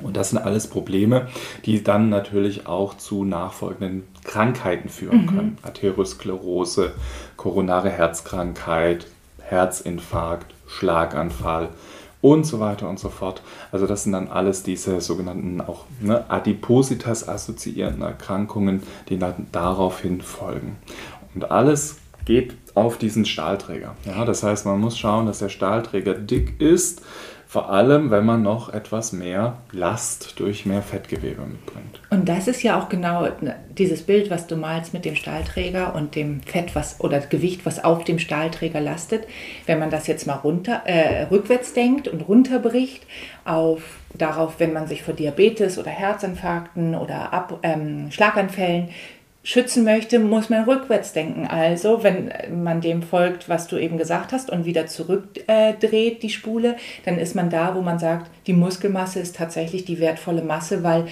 Und 0.00 0.16
das 0.16 0.30
sind 0.30 0.38
alles 0.38 0.68
Probleme, 0.68 1.26
die 1.64 1.82
dann 1.82 2.08
natürlich 2.08 2.68
auch 2.68 2.96
zu 2.96 3.24
nachfolgenden 3.24 4.04
Krankheiten 4.22 4.88
führen 4.88 5.22
mhm. 5.22 5.26
können. 5.26 5.58
Arteriosklerose, 5.62 6.92
koronare 7.36 7.90
Herzkrankheit, 7.90 9.08
Herzinfarkt, 9.42 10.54
Schlaganfall 10.68 11.70
und 12.20 12.44
so 12.44 12.60
weiter 12.60 12.88
und 12.88 12.98
so 12.98 13.08
fort. 13.08 13.42
Also 13.72 13.86
das 13.86 14.04
sind 14.04 14.12
dann 14.12 14.28
alles 14.28 14.62
diese 14.62 15.00
sogenannten 15.00 15.60
auch 15.60 15.84
ne, 16.00 16.24
Adipositas 16.30 17.28
assoziierten 17.28 18.02
Erkrankungen, 18.02 18.82
die 19.08 19.18
dann 19.18 19.46
daraufhin 19.52 20.20
folgen. 20.20 20.76
Und 21.34 21.50
alles 21.50 21.98
geht 22.24 22.54
auf 22.74 22.98
diesen 22.98 23.24
Stahlträger. 23.24 23.94
Ja, 24.04 24.24
das 24.24 24.42
heißt, 24.42 24.66
man 24.66 24.80
muss 24.80 24.98
schauen, 24.98 25.26
dass 25.26 25.38
der 25.38 25.48
Stahlträger 25.48 26.14
dick 26.14 26.60
ist, 26.60 27.02
vor 27.48 27.70
allem, 27.70 28.10
wenn 28.10 28.26
man 28.26 28.42
noch 28.42 28.74
etwas 28.74 29.12
mehr 29.12 29.56
Last 29.72 30.38
durch 30.38 30.66
mehr 30.66 30.82
Fettgewebe 30.82 31.40
mitbringt. 31.46 31.98
Und 32.10 32.28
das 32.28 32.46
ist 32.46 32.62
ja 32.62 32.78
auch 32.78 32.90
genau 32.90 33.26
dieses 33.70 34.02
Bild, 34.02 34.28
was 34.30 34.46
du 34.46 34.56
malst 34.56 34.92
mit 34.92 35.06
dem 35.06 35.16
Stahlträger 35.16 35.94
und 35.94 36.14
dem 36.14 36.42
Fett 36.42 36.74
was, 36.74 37.00
oder 37.00 37.20
Gewicht, 37.20 37.64
was 37.64 37.82
auf 37.82 38.04
dem 38.04 38.18
Stahlträger 38.18 38.82
lastet. 38.82 39.26
Wenn 39.64 39.78
man 39.78 39.88
das 39.88 40.06
jetzt 40.06 40.26
mal 40.26 40.34
runter, 40.34 40.82
äh, 40.84 41.22
rückwärts 41.30 41.72
denkt 41.72 42.06
und 42.06 42.20
runterbricht 42.28 43.06
auf 43.46 43.80
darauf, 44.12 44.60
wenn 44.60 44.74
man 44.74 44.86
sich 44.86 45.02
vor 45.02 45.14
Diabetes 45.14 45.78
oder 45.78 45.90
Herzinfarkten 45.90 46.94
oder 46.94 47.32
Ab, 47.32 47.60
ähm, 47.62 48.10
Schlaganfällen 48.10 48.90
schützen 49.48 49.82
möchte, 49.82 50.18
muss 50.18 50.50
man 50.50 50.64
rückwärts 50.64 51.14
denken. 51.14 51.46
Also, 51.46 52.02
wenn 52.02 52.30
man 52.62 52.82
dem 52.82 53.02
folgt, 53.02 53.48
was 53.48 53.66
du 53.66 53.78
eben 53.78 53.96
gesagt 53.96 54.32
hast 54.32 54.50
und 54.50 54.66
wieder 54.66 54.86
zurückdreht 54.86 56.16
äh, 56.16 56.18
die 56.20 56.28
Spule, 56.28 56.76
dann 57.06 57.18
ist 57.18 57.34
man 57.34 57.48
da, 57.48 57.74
wo 57.74 57.80
man 57.80 57.98
sagt, 57.98 58.30
die 58.46 58.52
Muskelmasse 58.52 59.20
ist 59.20 59.36
tatsächlich 59.36 59.86
die 59.86 60.00
wertvolle 60.00 60.42
Masse, 60.42 60.84
weil 60.84 61.06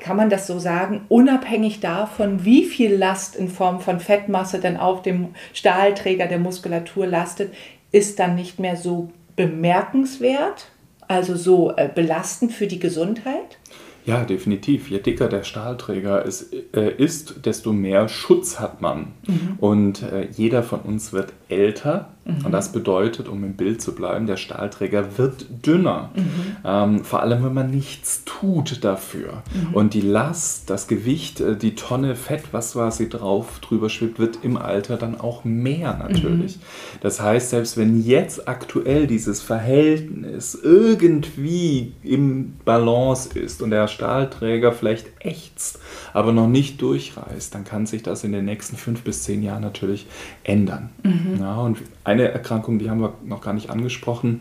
kann 0.00 0.16
man 0.16 0.30
das 0.30 0.48
so 0.48 0.58
sagen, 0.58 1.02
unabhängig 1.08 1.78
davon, 1.78 2.44
wie 2.44 2.64
viel 2.64 2.92
Last 2.92 3.36
in 3.36 3.48
Form 3.48 3.80
von 3.80 4.00
Fettmasse 4.00 4.58
dann 4.58 4.76
auf 4.76 5.02
dem 5.02 5.28
Stahlträger 5.52 6.26
der 6.26 6.40
Muskulatur 6.40 7.06
lastet, 7.06 7.54
ist 7.92 8.18
dann 8.18 8.34
nicht 8.34 8.58
mehr 8.58 8.74
so 8.74 9.12
bemerkenswert, 9.36 10.72
also 11.06 11.36
so 11.36 11.70
äh, 11.76 11.88
belastend 11.94 12.50
für 12.50 12.66
die 12.66 12.80
Gesundheit? 12.80 13.58
Ja, 14.06 14.24
definitiv. 14.24 14.90
Je 14.90 14.98
dicker 14.98 15.28
der 15.28 15.44
Stahlträger 15.44 16.24
ist, 16.24 16.52
äh, 16.74 16.94
ist 16.96 17.46
desto 17.46 17.72
mehr 17.72 18.08
Schutz 18.08 18.60
hat 18.60 18.82
man. 18.82 19.12
Mhm. 19.26 19.54
Und 19.58 20.02
äh, 20.02 20.28
jeder 20.30 20.62
von 20.62 20.80
uns 20.80 21.12
wird 21.12 21.32
älter, 21.48 22.13
Mhm. 22.24 22.46
Und 22.46 22.52
das 22.52 22.72
bedeutet, 22.72 23.28
um 23.28 23.44
im 23.44 23.54
Bild 23.54 23.82
zu 23.82 23.94
bleiben, 23.94 24.26
der 24.26 24.36
Stahlträger 24.36 25.18
wird 25.18 25.46
dünner. 25.66 26.10
Mhm. 26.14 26.56
Ähm, 26.64 27.04
vor 27.04 27.22
allem, 27.22 27.44
wenn 27.44 27.54
man 27.54 27.70
nichts 27.70 28.22
tut 28.24 28.82
dafür. 28.84 29.42
Mhm. 29.52 29.74
Und 29.74 29.94
die 29.94 30.00
Last, 30.00 30.70
das 30.70 30.86
Gewicht, 30.86 31.40
äh, 31.40 31.56
die 31.56 31.74
Tonne 31.74 32.14
Fett, 32.14 32.44
was 32.52 32.72
quasi 32.72 33.08
drauf 33.08 33.60
drüber 33.60 33.90
schwebt, 33.90 34.18
wird 34.18 34.38
im 34.42 34.56
Alter 34.56 34.96
dann 34.96 35.20
auch 35.20 35.44
mehr 35.44 35.96
natürlich. 35.96 36.58
Das 37.00 37.20
heißt, 37.20 37.50
selbst 37.50 37.76
wenn 37.76 38.02
jetzt 38.02 38.48
aktuell 38.48 39.06
dieses 39.06 39.42
Verhältnis 39.42 40.58
irgendwie 40.60 41.92
im 42.02 42.54
Balance 42.64 43.38
ist 43.38 43.62
und 43.62 43.70
der 43.70 43.88
Stahlträger 43.88 44.72
vielleicht 44.72 45.06
ächzt, 45.20 45.78
aber 46.12 46.32
noch 46.32 46.48
nicht 46.48 46.80
durchreißt, 46.80 47.54
dann 47.54 47.64
kann 47.64 47.86
sich 47.86 48.02
das 48.02 48.24
in 48.24 48.32
den 48.32 48.44
nächsten 48.44 48.76
fünf 48.76 49.02
bis 49.02 49.24
zehn 49.24 49.42
Jahren 49.42 49.62
natürlich 49.62 50.06
ändern. 50.42 50.90
Mhm. 51.02 51.38
Ja, 51.40 51.56
und 51.56 51.78
eine 52.04 52.30
Erkrankung, 52.30 52.78
die 52.78 52.90
haben 52.90 53.00
wir 53.00 53.14
noch 53.24 53.40
gar 53.40 53.54
nicht 53.54 53.70
angesprochen, 53.70 54.40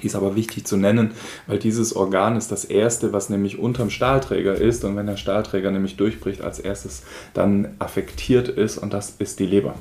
die 0.00 0.06
ist 0.06 0.14
aber 0.14 0.36
wichtig 0.36 0.64
zu 0.66 0.76
nennen, 0.76 1.10
weil 1.46 1.58
dieses 1.58 1.94
Organ 1.94 2.36
ist 2.36 2.50
das 2.50 2.64
erste, 2.64 3.12
was 3.12 3.28
nämlich 3.28 3.58
unterm 3.58 3.90
Stahlträger 3.90 4.54
ist. 4.54 4.84
Und 4.84 4.96
wenn 4.96 5.06
der 5.06 5.16
Stahlträger 5.16 5.70
nämlich 5.70 5.96
durchbricht, 5.96 6.40
als 6.40 6.58
erstes 6.58 7.02
dann 7.34 7.74
affektiert 7.78 8.48
ist 8.48 8.78
und 8.78 8.92
das 8.94 9.16
ist 9.18 9.38
die 9.38 9.46
Leber. 9.46 9.74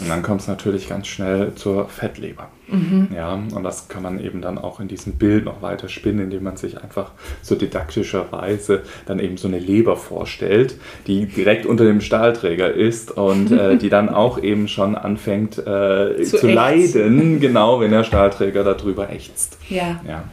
Und 0.00 0.08
dann 0.08 0.22
kommt 0.22 0.40
es 0.40 0.48
natürlich 0.48 0.88
ganz 0.88 1.06
schnell 1.06 1.54
zur 1.54 1.88
Fettleber. 1.88 2.48
Mhm. 2.68 3.08
Ja, 3.14 3.34
und 3.34 3.62
das 3.62 3.88
kann 3.88 4.02
man 4.02 4.20
eben 4.20 4.40
dann 4.40 4.56
auch 4.56 4.80
in 4.80 4.88
diesem 4.88 5.14
Bild 5.14 5.44
noch 5.44 5.60
weiter 5.60 5.88
spinnen, 5.88 6.24
indem 6.24 6.44
man 6.44 6.56
sich 6.56 6.80
einfach 6.82 7.12
so 7.42 7.54
didaktischerweise 7.54 8.82
dann 9.06 9.18
eben 9.18 9.36
so 9.36 9.48
eine 9.48 9.58
Leber 9.58 9.96
vorstellt, 9.96 10.76
die 11.06 11.26
direkt 11.26 11.66
unter 11.66 11.84
dem 11.84 12.00
Stahlträger 12.00 12.72
ist 12.72 13.10
und 13.10 13.50
äh, 13.52 13.76
die 13.76 13.90
dann 13.90 14.08
auch 14.08 14.42
eben 14.42 14.68
schon 14.68 14.94
anfängt 14.94 15.58
äh, 15.58 16.22
zu, 16.22 16.38
zu 16.38 16.48
leiden, 16.48 17.40
genau, 17.40 17.80
wenn 17.80 17.90
der 17.90 18.04
Stahlträger 18.04 18.64
darüber 18.64 19.10
ächzt. 19.10 19.58
Ja. 19.68 20.00
ja. 20.06 20.24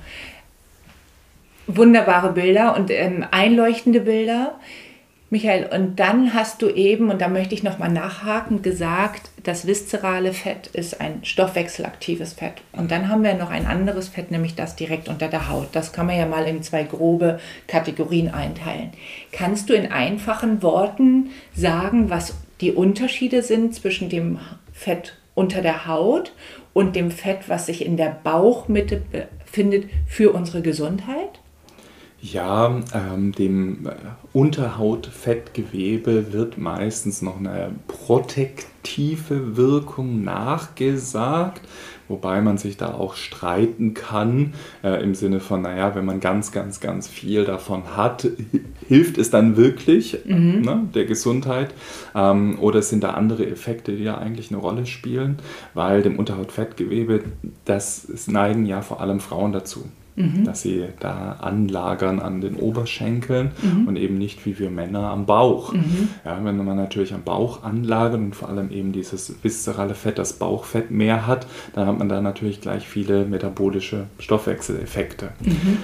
Wunderbare 1.65 2.31
Bilder 2.31 2.77
und 2.77 2.89
ähm, 2.91 3.25
einleuchtende 3.31 3.99
Bilder. 3.99 4.55
Michael, 5.29 5.67
und 5.73 5.99
dann 5.99 6.33
hast 6.33 6.61
du 6.61 6.69
eben, 6.69 7.09
und 7.09 7.19
da 7.19 7.27
möchte 7.27 7.53
ich 7.53 7.61
nochmal 7.61 7.91
nachhaken, 7.91 8.61
gesagt, 8.61 9.29
das 9.43 9.67
viszerale 9.67 10.31
Fett 10.31 10.67
ist 10.67 11.01
ein 11.01 11.25
stoffwechselaktives 11.25 12.31
Fett. 12.31 12.61
Und 12.71 12.91
dann 12.91 13.09
haben 13.09 13.23
wir 13.23 13.33
noch 13.33 13.49
ein 13.49 13.65
anderes 13.65 14.07
Fett, 14.07 14.31
nämlich 14.31 14.55
das 14.55 14.77
direkt 14.77 15.09
unter 15.09 15.27
der 15.27 15.49
Haut. 15.49 15.67
Das 15.73 15.91
kann 15.91 16.05
man 16.05 16.17
ja 16.17 16.25
mal 16.25 16.47
in 16.47 16.63
zwei 16.63 16.83
grobe 16.83 17.41
Kategorien 17.67 18.33
einteilen. 18.33 18.91
Kannst 19.33 19.69
du 19.69 19.73
in 19.73 19.91
einfachen 19.91 20.63
Worten 20.63 21.31
sagen, 21.53 22.09
was 22.09 22.35
die 22.61 22.71
Unterschiede 22.71 23.43
sind 23.43 23.75
zwischen 23.75 24.07
dem 24.07 24.39
Fett 24.71 25.17
unter 25.35 25.61
der 25.61 25.87
Haut 25.87 26.31
und 26.71 26.95
dem 26.95 27.11
Fett, 27.11 27.49
was 27.49 27.65
sich 27.65 27.85
in 27.85 27.97
der 27.97 28.17
Bauchmitte 28.23 29.01
befindet, 29.11 29.89
für 30.07 30.31
unsere 30.31 30.61
Gesundheit? 30.61 31.41
Ja, 32.31 32.81
ähm, 32.93 33.31
dem 33.31 33.85
äh, 33.85 33.91
Unterhautfettgewebe 34.33 36.33
wird 36.33 36.57
meistens 36.57 37.21
noch 37.21 37.37
eine 37.37 37.71
protektive 37.87 39.55
Wirkung 39.55 40.23
nachgesagt, 40.23 41.61
wobei 42.09 42.41
man 42.41 42.57
sich 42.57 42.75
da 42.75 42.93
auch 42.93 43.15
streiten 43.15 43.93
kann, 43.93 44.55
äh, 44.83 45.01
im 45.01 45.15
Sinne 45.15 45.39
von, 45.39 45.61
naja, 45.61 45.95
wenn 45.95 46.03
man 46.03 46.19
ganz, 46.19 46.51
ganz, 46.51 46.81
ganz 46.81 47.07
viel 47.07 47.45
davon 47.45 47.95
hat, 47.95 48.27
hilft 48.87 49.17
es 49.17 49.29
dann 49.29 49.55
wirklich 49.55 50.19
mhm. 50.25 50.61
ne, 50.61 50.83
der 50.93 51.05
Gesundheit? 51.05 51.73
Ähm, 52.13 52.59
oder 52.59 52.81
sind 52.81 53.05
da 53.05 53.11
andere 53.11 53.47
Effekte, 53.47 53.95
die 53.95 54.03
da 54.03 54.17
eigentlich 54.17 54.51
eine 54.51 54.59
Rolle 54.59 54.85
spielen? 54.85 55.37
Weil 55.73 56.01
dem 56.01 56.19
Unterhautfettgewebe, 56.19 57.23
das 57.63 58.27
neigen 58.27 58.65
ja 58.65 58.81
vor 58.81 58.99
allem 58.99 59.21
Frauen 59.21 59.53
dazu 59.53 59.85
mhm. 60.17 60.43
dass 60.43 60.61
sie 60.61 60.83
da 60.99 61.33
anlagern 61.39 62.19
an 62.19 62.41
den 62.41 62.55
Oberschenkeln 62.55 63.51
mhm. 63.61 63.87
und 63.87 63.95
eben 63.95 64.17
nicht 64.17 64.45
wie 64.45 64.59
wir 64.59 64.69
Männer 64.69 65.09
am 65.11 65.25
Bauch. 65.25 65.73
Mhm. 65.73 66.09
Ja, 66.25 66.43
wenn 66.43 66.57
man 66.57 66.75
natürlich 66.75 67.13
am 67.13 67.23
Bauch 67.23 67.63
anlagert 67.63 68.19
und 68.19 68.35
vor 68.35 68.49
allem 68.49 68.71
eben 68.71 68.91
dieses 68.91 69.35
viszerale 69.41 69.95
Fett, 69.95 70.17
das 70.17 70.33
Bauchfett 70.33 70.91
mehr 70.91 71.27
hat, 71.27 71.47
dann 71.73 71.87
hat 71.87 71.97
man 71.97 72.09
da 72.09 72.19
natürlich 72.19 72.59
gleich 72.59 72.87
viele 72.87 73.25
metabolische 73.25 74.07
Stoffwechseleffekte. 74.19 75.29
Mhm. 75.41 75.77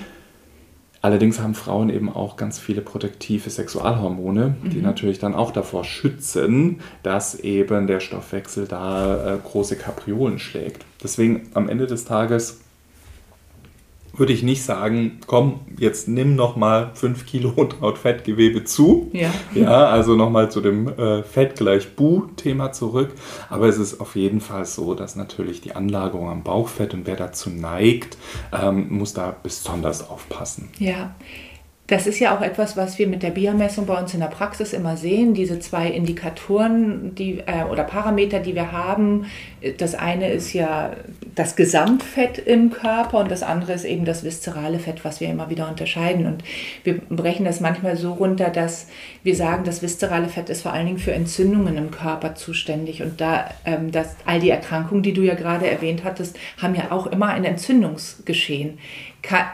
Allerdings 1.03 1.41
haben 1.41 1.53
Frauen 1.53 1.89
eben 1.89 2.09
auch 2.09 2.37
ganz 2.37 2.59
viele 2.59 2.79
protektive 2.79 3.49
Sexualhormone, 3.49 4.55
die 4.63 4.77
mhm. 4.77 4.83
natürlich 4.83 5.19
dann 5.19 5.35
auch 5.35 5.51
davor 5.51 5.83
schützen, 5.83 6.79
dass 7.03 7.35
eben 7.35 7.87
der 7.87 7.99
Stoffwechsel 7.99 8.67
da 8.67 9.35
äh, 9.35 9.37
große 9.37 9.75
Kapriolen 9.75 10.39
schlägt. 10.39 10.85
Deswegen 11.03 11.49
am 11.55 11.67
Ende 11.67 11.87
des 11.87 12.05
Tages 12.05 12.62
würde 14.15 14.31
ich 14.31 14.43
nicht 14.43 14.63
sagen, 14.63 15.19
komm, 15.25 15.61
jetzt 15.77 16.07
nimm 16.07 16.35
noch 16.35 16.55
mal 16.55 16.91
5 16.93 17.25
Kilo 17.25 17.49
Unterhautfettgewebe 17.55 18.63
zu. 18.63 19.09
Ja. 19.11 19.33
ja 19.53 19.87
also 19.87 20.15
noch 20.15 20.29
mal 20.29 20.51
zu 20.51 20.61
dem 20.61 20.87
äh, 20.87 21.23
Fett 21.23 21.55
gleich 21.55 21.95
Bu-Thema 21.95 22.71
zurück. 22.71 23.11
Aber 23.49 23.67
es 23.67 23.77
ist 23.77 23.99
auf 23.99 24.15
jeden 24.15 24.39
Fall 24.39 24.65
so, 24.65 24.93
dass 24.93 25.15
natürlich 25.15 25.61
die 25.61 25.75
Anlagerung 25.75 26.29
am 26.29 26.43
Bauchfett 26.43 26.93
und 26.93 27.07
wer 27.07 27.15
dazu 27.15 27.49
neigt, 27.49 28.17
ähm, 28.51 28.87
muss 28.89 29.13
da 29.13 29.35
besonders 29.41 30.09
aufpassen. 30.09 30.69
Ja. 30.77 31.15
Das 31.87 32.07
ist 32.07 32.19
ja 32.19 32.35
auch 32.35 32.41
etwas, 32.41 32.77
was 32.77 32.97
wir 32.97 33.07
mit 33.07 33.23
der 33.23 33.31
Biermessung 33.31 33.85
bei 33.85 33.99
uns 33.99 34.13
in 34.13 34.21
der 34.21 34.27
Praxis 34.27 34.71
immer 34.71 34.95
sehen. 34.95 35.33
Diese 35.33 35.59
zwei 35.59 35.89
Indikatoren 35.89 37.13
die, 37.13 37.39
äh, 37.39 37.65
oder 37.69 37.83
Parameter, 37.83 38.39
die 38.39 38.55
wir 38.55 38.71
haben. 38.71 39.25
Das 39.79 39.93
eine 39.93 40.31
ist 40.31 40.53
ja 40.53 40.95
das 41.35 41.57
Gesamtfett 41.57 42.37
im 42.37 42.71
Körper 42.71 43.19
und 43.19 43.29
das 43.29 43.43
andere 43.43 43.73
ist 43.73 43.83
eben 43.83 44.05
das 44.05 44.23
viszerale 44.23 44.79
Fett, 44.79 45.03
was 45.03 45.19
wir 45.19 45.29
immer 45.29 45.49
wieder 45.49 45.67
unterscheiden. 45.67 46.25
Und 46.25 46.45
wir 46.85 46.99
brechen 47.09 47.43
das 47.43 47.59
manchmal 47.59 47.97
so 47.97 48.13
runter, 48.13 48.49
dass 48.49 48.87
wir 49.23 49.35
sagen, 49.35 49.65
das 49.65 49.81
viszerale 49.81 50.29
Fett 50.29 50.49
ist 50.49 50.61
vor 50.61 50.71
allen 50.71 50.85
Dingen 50.85 50.99
für 50.99 51.11
Entzündungen 51.13 51.77
im 51.77 51.91
Körper 51.91 52.33
zuständig. 52.35 53.03
Und 53.03 53.19
da 53.19 53.49
ähm, 53.65 53.91
das, 53.91 54.15
all 54.23 54.39
die 54.39 54.49
Erkrankungen, 54.49 55.03
die 55.03 55.13
du 55.13 55.21
ja 55.21 55.35
gerade 55.35 55.69
erwähnt 55.69 56.05
hattest, 56.05 56.39
haben 56.61 56.75
ja 56.75 56.91
auch 56.91 57.07
immer 57.07 57.27
ein 57.27 57.43
Entzündungsgeschehen. 57.43 58.79
Kann, 59.21 59.45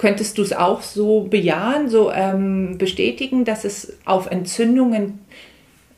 Könntest 0.00 0.38
du 0.38 0.42
es 0.42 0.54
auch 0.54 0.80
so 0.80 1.24
bejahen, 1.24 1.90
so 1.90 2.10
ähm, 2.10 2.78
bestätigen, 2.78 3.44
dass 3.44 3.66
es 3.66 3.98
auf 4.06 4.28
Entzündungen 4.30 5.18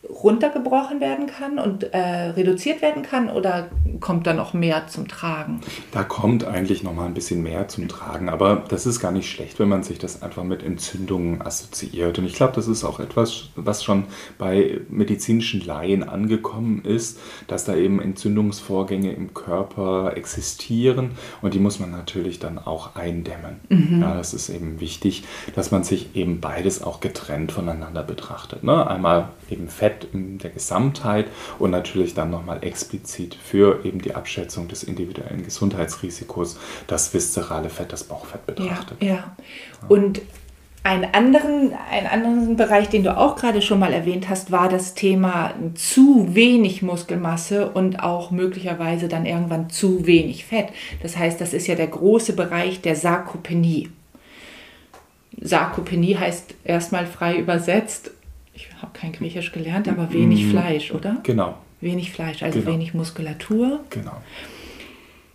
runtergebrochen 0.08 1.00
werden 1.00 1.26
kann 1.26 1.58
und 1.58 1.94
äh, 1.94 1.98
reduziert 1.98 2.82
werden 2.82 3.02
kann 3.02 3.30
oder 3.30 3.68
kommt 4.00 4.26
da 4.26 4.34
noch 4.34 4.52
mehr 4.52 4.88
zum 4.88 5.06
Tragen? 5.06 5.60
Da 5.92 6.02
kommt 6.02 6.44
eigentlich 6.44 6.82
noch 6.82 6.92
mal 6.92 7.06
ein 7.06 7.14
bisschen 7.14 7.42
mehr 7.42 7.68
zum 7.68 7.86
Tragen, 7.86 8.28
aber 8.28 8.64
das 8.68 8.84
ist 8.84 9.00
gar 9.00 9.12
nicht 9.12 9.30
schlecht, 9.30 9.60
wenn 9.60 9.68
man 9.68 9.84
sich 9.84 9.98
das 9.98 10.22
einfach 10.22 10.42
mit 10.42 10.62
Entzündungen 10.62 11.40
assoziiert. 11.40 12.18
Und 12.18 12.26
ich 12.26 12.34
glaube, 12.34 12.52
das 12.54 12.66
ist 12.66 12.84
auch 12.84 12.98
etwas, 12.98 13.48
was 13.54 13.84
schon 13.84 14.04
bei 14.38 14.80
medizinischen 14.88 15.64
Laien 15.64 16.02
angekommen 16.02 16.84
ist, 16.84 17.20
dass 17.46 17.64
da 17.64 17.76
eben 17.76 18.00
Entzündungsvorgänge 18.00 19.12
im 19.12 19.34
Körper 19.34 20.16
existieren 20.16 21.12
und 21.42 21.54
die 21.54 21.60
muss 21.60 21.78
man 21.78 21.92
natürlich 21.92 22.40
dann 22.40 22.58
auch 22.58 22.96
eindämmen. 22.96 23.60
Mhm. 23.68 24.00
Ja, 24.02 24.14
das 24.14 24.34
ist 24.34 24.48
eben 24.48 24.80
wichtig, 24.80 25.24
dass 25.54 25.70
man 25.70 25.84
sich 25.84 26.16
eben 26.16 26.40
beides 26.40 26.82
auch 26.82 27.00
getrennt 27.00 27.52
voneinander 27.52 28.02
betrachtet. 28.02 28.64
Ne? 28.64 28.86
Einmal 28.86 29.28
eben 29.50 29.68
Fett 29.68 30.01
in 30.12 30.38
der 30.38 30.50
Gesamtheit 30.50 31.26
und 31.58 31.70
natürlich 31.70 32.14
dann 32.14 32.30
nochmal 32.30 32.62
explizit 32.62 33.34
für 33.34 33.84
eben 33.84 34.00
die 34.00 34.14
Abschätzung 34.14 34.68
des 34.68 34.82
individuellen 34.82 35.44
Gesundheitsrisikos 35.44 36.58
das 36.86 37.12
viszerale 37.14 37.68
Fett, 37.68 37.92
das 37.92 38.04
Bauchfett 38.04 38.46
betrachtet. 38.46 39.02
Ja, 39.02 39.08
ja. 39.08 39.36
Und 39.88 40.20
einen 40.84 41.14
anderen, 41.14 41.72
einen 41.90 42.06
anderen 42.08 42.56
Bereich, 42.56 42.88
den 42.88 43.04
du 43.04 43.16
auch 43.16 43.36
gerade 43.36 43.62
schon 43.62 43.78
mal 43.78 43.92
erwähnt 43.92 44.28
hast, 44.28 44.50
war 44.50 44.68
das 44.68 44.94
Thema 44.94 45.54
zu 45.74 46.34
wenig 46.34 46.82
Muskelmasse 46.82 47.70
und 47.70 48.02
auch 48.02 48.32
möglicherweise 48.32 49.06
dann 49.06 49.24
irgendwann 49.24 49.70
zu 49.70 50.06
wenig 50.06 50.44
Fett. 50.44 50.70
Das 51.00 51.16
heißt, 51.16 51.40
das 51.40 51.52
ist 51.52 51.68
ja 51.68 51.76
der 51.76 51.86
große 51.86 52.32
Bereich 52.32 52.80
der 52.80 52.96
Sarkopenie. 52.96 53.90
Sarkopenie 55.40 56.16
heißt 56.16 56.54
erstmal 56.64 57.06
frei 57.06 57.36
übersetzt 57.36 58.10
habe 58.82 58.92
kein 58.92 59.12
Griechisch 59.12 59.52
gelernt, 59.52 59.88
aber 59.88 60.12
wenig 60.12 60.46
mm, 60.46 60.50
Fleisch, 60.50 60.92
oder? 60.92 61.18
Genau. 61.22 61.56
Wenig 61.80 62.12
Fleisch, 62.12 62.42
also 62.42 62.60
genau. 62.60 62.72
wenig 62.72 62.94
Muskulatur. 62.94 63.80
Genau. 63.90 64.16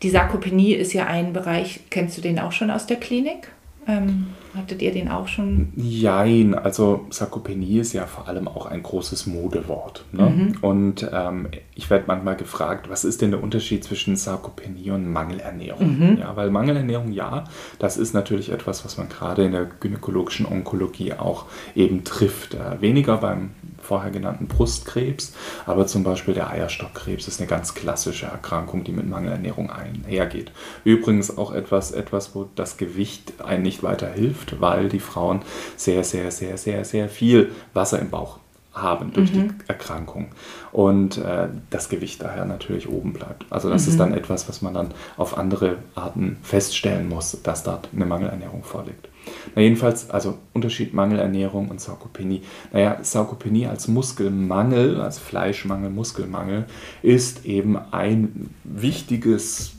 Die 0.03 0.09
Sarkopenie 0.09 0.73
ist 0.73 0.93
ja 0.93 1.07
ein 1.07 1.33
Bereich, 1.33 1.79
kennst 1.89 2.17
du 2.17 2.21
den 2.21 2.39
auch 2.39 2.51
schon 2.51 2.69
aus 2.69 2.85
der 2.85 2.97
Klinik? 2.97 3.49
Ähm, 3.87 4.27
hattet 4.55 4.81
ihr 4.81 4.91
den 4.91 5.09
auch 5.09 5.27
schon? 5.27 5.73
Jein, 5.75 6.55
also 6.55 7.05
Sarkopenie 7.09 7.79
ist 7.79 7.93
ja 7.93 8.05
vor 8.05 8.27
allem 8.27 8.47
auch 8.47 8.65
ein 8.65 8.83
großes 8.83 9.27
Modewort. 9.27 10.05
Ne? 10.11 10.23
Mhm. 10.23 10.55
Und 10.61 11.09
ähm, 11.11 11.47
ich 11.75 11.89
werde 11.89 12.05
manchmal 12.07 12.35
gefragt, 12.35 12.89
was 12.89 13.03
ist 13.03 13.21
denn 13.21 13.31
der 13.31 13.43
Unterschied 13.43 13.83
zwischen 13.83 14.15
Sarkopenie 14.15 14.91
und 14.91 15.11
Mangelernährung? 15.11 15.97
Mhm. 15.97 16.17
Ja, 16.19 16.35
weil 16.35 16.49
Mangelernährung, 16.49 17.11
ja, 17.11 17.45
das 17.79 17.97
ist 17.97 18.13
natürlich 18.13 18.51
etwas, 18.51 18.85
was 18.85 18.97
man 18.97 19.09
gerade 19.09 19.43
in 19.43 19.51
der 19.51 19.65
gynäkologischen 19.65 20.45
Onkologie 20.45 21.13
auch 21.13 21.45
eben 21.75 22.03
trifft. 22.03 22.53
Äh, 22.53 22.81
weniger 22.81 23.17
beim 23.17 23.51
vorher 23.87 24.11
genannten 24.11 24.47
Brustkrebs, 24.47 25.33
aber 25.65 25.87
zum 25.87 26.03
Beispiel 26.03 26.33
der 26.33 26.49
Eierstockkrebs 26.49 27.27
ist 27.27 27.39
eine 27.39 27.47
ganz 27.47 27.73
klassische 27.73 28.25
Erkrankung, 28.25 28.83
die 28.83 28.91
mit 28.91 29.07
Mangelernährung 29.09 29.71
einhergeht. 29.71 30.51
Übrigens 30.83 31.37
auch 31.37 31.53
etwas, 31.53 31.91
etwas, 31.91 32.35
wo 32.35 32.49
das 32.55 32.77
Gewicht 32.77 33.41
einen 33.41 33.63
nicht 33.63 33.83
weiter 33.83 34.09
hilft, 34.09 34.59
weil 34.59 34.89
die 34.89 34.99
Frauen 34.99 35.41
sehr, 35.77 36.03
sehr, 36.03 36.31
sehr, 36.31 36.57
sehr, 36.57 36.83
sehr 36.83 37.07
viel 37.07 37.51
Wasser 37.73 37.99
im 37.99 38.09
Bauch 38.09 38.39
haben 38.73 39.11
durch 39.13 39.33
mhm. 39.33 39.57
die 39.59 39.69
Erkrankung 39.69 40.27
und 40.71 41.17
äh, 41.17 41.47
das 41.69 41.89
Gewicht 41.89 42.21
daher 42.21 42.45
natürlich 42.45 42.87
oben 42.89 43.13
bleibt. 43.13 43.45
Also 43.49 43.69
das 43.69 43.85
mhm. 43.85 43.91
ist 43.91 43.99
dann 43.99 44.13
etwas, 44.13 44.47
was 44.49 44.61
man 44.61 44.73
dann 44.73 44.93
auf 45.15 45.37
andere 45.37 45.77
Arten 45.95 46.37
feststellen 46.43 47.09
muss, 47.09 47.37
dass 47.41 47.63
dort 47.63 47.89
eine 47.93 48.05
Mangelernährung 48.05 48.63
vorliegt. 48.63 49.07
Na 49.55 49.61
jedenfalls, 49.61 50.09
also 50.09 50.37
Unterschied 50.53 50.93
Mangelernährung 50.93 51.69
und 51.69 51.81
Sarkopenie. 51.81 52.41
Naja, 52.71 52.99
Sarkopenie 53.01 53.67
als 53.67 53.87
Muskelmangel, 53.87 55.01
als 55.01 55.19
Fleischmangel, 55.19 55.89
Muskelmangel, 55.89 56.65
ist 57.01 57.45
eben 57.45 57.77
ein 57.91 58.49
wichtiges 58.63 59.73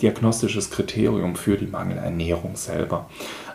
diagnostisches 0.00 0.70
Kriterium 0.70 1.36
für 1.36 1.56
die 1.56 1.66
Mangelernährung 1.66 2.56
selber. 2.56 3.08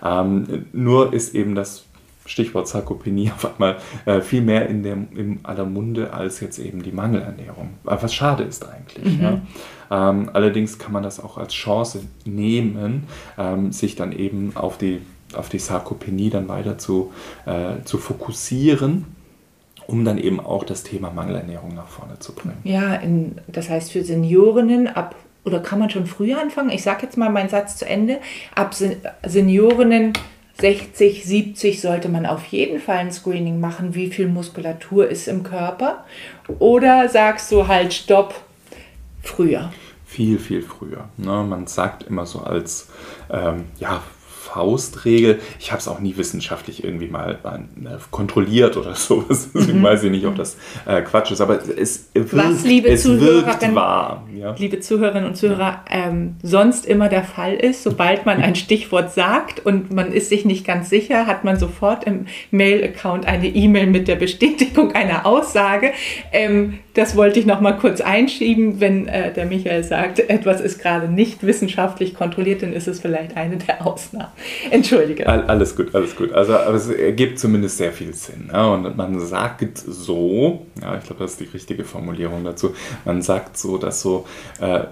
Ähm, 0.04 0.68
nur 0.72 1.14
ist 1.14 1.36
eben 1.36 1.56
das 1.56 1.84
Stichwort 2.26 2.68
Sarkopenie 2.68 3.32
auf 3.36 3.54
einmal 3.54 3.78
äh, 4.06 4.22
viel 4.22 4.42
mehr 4.42 4.68
in, 4.68 4.84
dem, 4.84 5.08
in 5.16 5.40
aller 5.44 5.66
Munde 5.66 6.14
als 6.14 6.40
jetzt 6.40 6.60
eben 6.60 6.84
die 6.84 6.92
Mangelernährung. 6.92 7.76
Was 7.84 8.14
schade 8.14 8.44
ist 8.44 8.68
eigentlich. 8.68 9.18
Mhm. 9.18 9.24
Ja. 9.24 9.42
Ähm, 9.92 10.30
allerdings 10.34 10.80
kann 10.80 10.92
man 10.92 11.04
das 11.04 11.24
auch 11.24 11.38
als 11.38 11.54
Chance 11.54 12.02
nehmen, 12.26 13.08
ähm, 13.38 13.72
sich 13.72 13.96
dann 13.96 14.12
eben 14.12 14.56
auf 14.56 14.78
die, 14.78 15.02
auf 15.34 15.50
die 15.50 15.60
Sarkopenie 15.60 16.30
dann 16.30 16.48
weiter 16.48 16.78
zu, 16.78 17.12
äh, 17.46 17.84
zu 17.84 17.98
fokussieren 17.98 19.06
um 19.88 20.04
dann 20.04 20.18
eben 20.18 20.40
auch 20.40 20.66
das 20.66 20.84
Thema 20.84 21.12
Mangelernährung 21.12 21.74
nach 21.74 21.88
vorne 21.88 22.20
zu 22.20 22.36
bringen. 22.36 22.58
Ja, 22.64 22.96
in, 22.96 23.38
das 23.48 23.70
heißt 23.70 23.92
für 23.92 24.04
Seniorinnen 24.04 24.88
ab, 24.88 25.16
oder 25.46 25.62
kann 25.62 25.80
man 25.80 25.90
schon 25.90 26.06
früher 26.06 26.42
anfangen? 26.42 26.70
Ich 26.70 26.84
sage 26.84 27.04
jetzt 27.04 27.18
mal 27.18 27.30
meinen 27.30 27.48
Satz 27.48 27.78
zu 27.78 27.88
Ende. 27.88 28.20
Ab 28.54 28.76
Seniorinnen 29.26 30.12
60, 30.60 31.24
70 31.24 31.82
sollte 31.82 32.10
man 32.10 32.26
auf 32.26 32.46
jeden 32.48 32.80
Fall 32.80 32.98
ein 32.98 33.12
Screening 33.12 33.60
machen, 33.60 33.96
wie 33.96 34.08
viel 34.08 34.28
Muskulatur 34.28 35.08
ist 35.08 35.28
im 35.28 35.44
Körper. 35.44 36.04
Oder 36.60 37.08
sagst 37.08 37.52
du 37.52 37.68
halt, 37.68 37.94
stopp, 37.94 38.36
früher? 39.28 39.72
Viel, 40.06 40.40
viel 40.40 40.62
früher. 40.62 41.10
Ne? 41.18 41.44
Man 41.44 41.68
sagt 41.68 42.04
immer 42.04 42.26
so 42.26 42.40
als, 42.40 42.90
ähm, 43.30 43.66
ja, 43.80 44.02
Faustregel. 44.48 45.40
Ich 45.60 45.72
habe 45.72 45.80
es 45.80 45.88
auch 45.88 46.00
nie 46.00 46.16
wissenschaftlich 46.18 46.84
irgendwie 46.84 47.08
mal 47.08 47.38
äh, 47.44 47.98
kontrolliert 48.12 48.78
oder 48.78 48.96
so. 48.96 49.24
Deswegen 49.30 49.80
mhm. 49.80 49.84
weiß 49.84 50.04
ich 50.04 50.12
nicht, 50.12 50.26
ob 50.26 50.36
das 50.36 50.58
äh, 50.86 51.02
Quatsch 51.02 51.32
ist. 51.32 51.42
Aber 51.42 51.60
es 51.78 52.10
wirkt, 52.14 52.34
Was, 52.34 52.64
liebe 52.64 52.88
es 52.88 53.06
wirkt 53.06 53.76
wahr. 53.76 54.26
Ja? 54.36 54.56
Liebe 54.58 54.80
Zuhörerinnen 54.80 55.28
und 55.28 55.36
Zuhörer, 55.36 55.84
ähm, 55.90 56.38
sonst 56.42 56.86
immer 56.86 57.10
der 57.10 57.24
Fall 57.24 57.56
ist, 57.56 57.84
sobald 57.84 58.26
man 58.26 58.42
ein 58.42 58.56
Stichwort 58.68 59.14
sagt 59.14 59.66
und 59.66 59.92
man 59.92 60.12
ist 60.12 60.30
sich 60.30 60.46
nicht 60.46 60.66
ganz 60.66 60.90
sicher, 60.90 61.28
hat 61.28 61.44
man 61.44 61.60
sofort 61.60 62.06
im 62.06 62.26
Mail-Account 62.52 63.26
eine 63.26 63.48
E-Mail 63.48 63.88
mit 63.88 64.08
der 64.08 64.16
Bestätigung 64.16 64.94
einer 64.94 65.26
Aussage. 65.26 65.92
Ähm, 66.32 66.80
das 66.98 67.16
wollte 67.16 67.40
ich 67.40 67.46
noch 67.46 67.62
mal 67.62 67.74
kurz 67.74 68.02
einschieben. 68.02 68.80
Wenn 68.80 69.08
äh, 69.08 69.32
der 69.32 69.46
Michael 69.46 69.84
sagt, 69.84 70.20
etwas 70.20 70.60
ist 70.60 70.80
gerade 70.80 71.08
nicht 71.08 71.46
wissenschaftlich 71.46 72.16
kontrolliert, 72.16 72.64
dann 72.64 72.74
ist 72.74 72.88
es 72.88 73.00
vielleicht 73.00 73.38
eine 73.38 73.58
der 73.58 73.86
Ausnahmen. 73.86 74.32
Entschuldige. 74.72 75.28
Alles 75.28 75.76
gut, 75.76 75.94
alles 75.94 76.16
gut. 76.16 76.34
Also, 76.34 76.54
aber 76.54 76.74
es 76.74 76.90
ergibt 76.90 77.38
zumindest 77.38 77.78
sehr 77.78 77.94
viel 77.94 78.14
Sinn. 78.14 78.50
Ja? 78.52 78.66
Und 78.74 78.98
man 78.98 79.20
sagt 79.20 79.78
so, 79.78 80.66
ja, 80.82 80.98
ich 80.98 81.04
glaube, 81.04 81.24
das 81.24 81.34
ist 81.34 81.40
die 81.42 81.50
richtige 81.54 81.84
Formulierung 81.84 82.44
dazu, 82.44 82.74
man 83.06 83.22
sagt 83.22 83.58
so, 83.58 83.78
dass 83.78 84.02
so 84.02 84.26
äh, 84.60 84.86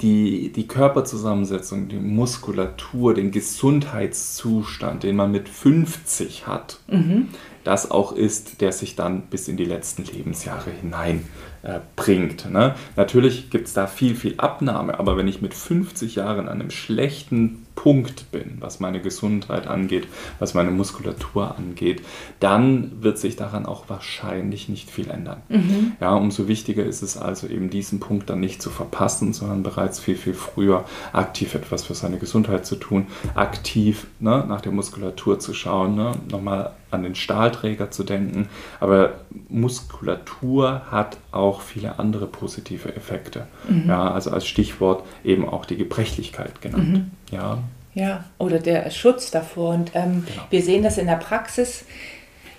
die, 0.00 0.52
die 0.52 0.68
Körperzusammensetzung, 0.68 1.88
die 1.88 1.96
Muskulatur, 1.96 3.14
den 3.14 3.32
Gesundheitszustand, 3.32 5.02
den 5.02 5.16
man 5.16 5.32
mit 5.32 5.48
50 5.48 6.46
hat, 6.46 6.78
mhm 6.86 7.28
das 7.64 7.90
auch 7.90 8.12
ist, 8.12 8.60
der 8.60 8.72
sich 8.72 8.96
dann 8.96 9.22
bis 9.22 9.48
in 9.48 9.56
die 9.56 9.64
letzten 9.64 10.04
Lebensjahre 10.04 10.70
hinein 10.70 11.24
äh, 11.62 11.80
bringt. 11.96 12.50
Ne? 12.50 12.74
Natürlich 12.96 13.50
gibt 13.50 13.68
es 13.68 13.74
da 13.74 13.86
viel, 13.86 14.14
viel 14.14 14.34
Abnahme, 14.36 14.98
aber 14.98 15.16
wenn 15.16 15.26
ich 15.26 15.40
mit 15.40 15.54
50 15.54 16.14
Jahren 16.14 16.48
an 16.48 16.60
einem 16.60 16.70
schlechten 16.70 17.64
Punkt 17.74 18.30
bin, 18.30 18.58
was 18.60 18.80
meine 18.80 19.00
Gesundheit 19.00 19.66
angeht, 19.66 20.06
was 20.38 20.54
meine 20.54 20.70
Muskulatur 20.70 21.56
angeht, 21.56 22.02
dann 22.38 23.02
wird 23.02 23.18
sich 23.18 23.36
daran 23.36 23.66
auch 23.66 23.88
wahrscheinlich 23.88 24.68
nicht 24.68 24.90
viel 24.90 25.10
ändern. 25.10 25.42
Mhm. 25.48 25.92
Ja, 26.00 26.14
umso 26.14 26.48
wichtiger 26.48 26.84
ist 26.84 27.02
es 27.02 27.16
also 27.16 27.46
eben 27.46 27.70
diesen 27.70 27.98
Punkt 27.98 28.30
dann 28.30 28.40
nicht 28.40 28.62
zu 28.62 28.70
verpassen, 28.70 29.32
sondern 29.32 29.62
bereits 29.62 29.98
viel, 29.98 30.16
viel 30.16 30.34
früher 30.34 30.84
aktiv 31.12 31.54
etwas 31.54 31.84
für 31.84 31.94
seine 31.94 32.18
Gesundheit 32.18 32.64
zu 32.64 32.76
tun, 32.76 33.06
aktiv 33.34 34.06
ne, 34.20 34.44
nach 34.46 34.60
der 34.60 34.72
Muskulatur 34.72 35.40
zu 35.40 35.52
schauen, 35.52 35.94
ne, 35.96 36.12
nochmal 36.30 36.72
an 36.94 37.02
den 37.02 37.14
Stahlträger 37.14 37.90
zu 37.90 38.04
denken. 38.04 38.48
Aber 38.80 39.14
Muskulatur 39.48 40.82
hat 40.90 41.18
auch 41.32 41.60
viele 41.60 41.98
andere 41.98 42.26
positive 42.26 42.94
Effekte. 42.94 43.46
Mhm. 43.68 43.84
Ja, 43.88 44.10
also 44.10 44.30
als 44.30 44.46
Stichwort 44.46 45.04
eben 45.24 45.48
auch 45.48 45.66
die 45.66 45.76
Gebrechlichkeit 45.76 46.60
genannt. 46.60 46.88
Mhm. 46.88 47.10
Ja. 47.30 47.58
ja, 47.94 48.24
oder 48.38 48.58
der 48.58 48.90
Schutz 48.90 49.30
davor. 49.30 49.74
Und 49.74 49.90
ähm, 49.94 50.24
genau. 50.26 50.42
wir 50.50 50.62
sehen 50.62 50.82
das 50.82 50.98
in 50.98 51.06
der 51.06 51.16
Praxis 51.16 51.84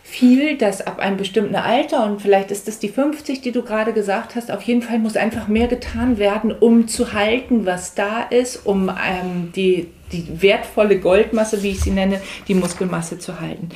viel, 0.05 0.55
dass 0.55 0.85
ab 0.85 0.99
einem 0.99 1.17
bestimmten 1.17 1.55
Alter, 1.55 2.05
und 2.05 2.21
vielleicht 2.21 2.51
ist 2.51 2.67
es 2.67 2.77
die 2.77 2.89
50, 2.89 3.41
die 3.41 3.51
du 3.51 3.63
gerade 3.63 3.91
gesagt 3.91 4.35
hast, 4.35 4.51
auf 4.51 4.61
jeden 4.61 4.83
Fall 4.83 4.99
muss 4.99 5.17
einfach 5.17 5.47
mehr 5.47 5.67
getan 5.67 6.19
werden, 6.19 6.51
um 6.51 6.87
zu 6.87 7.11
halten, 7.11 7.65
was 7.65 7.95
da 7.95 8.21
ist, 8.21 8.65
um 8.67 8.89
ähm, 8.89 9.51
die, 9.55 9.87
die 10.11 10.41
wertvolle 10.43 10.99
Goldmasse, 10.99 11.63
wie 11.63 11.71
ich 11.71 11.81
sie 11.81 11.89
nenne, 11.89 12.21
die 12.47 12.53
Muskelmasse 12.53 13.17
zu 13.17 13.41
halten. 13.41 13.69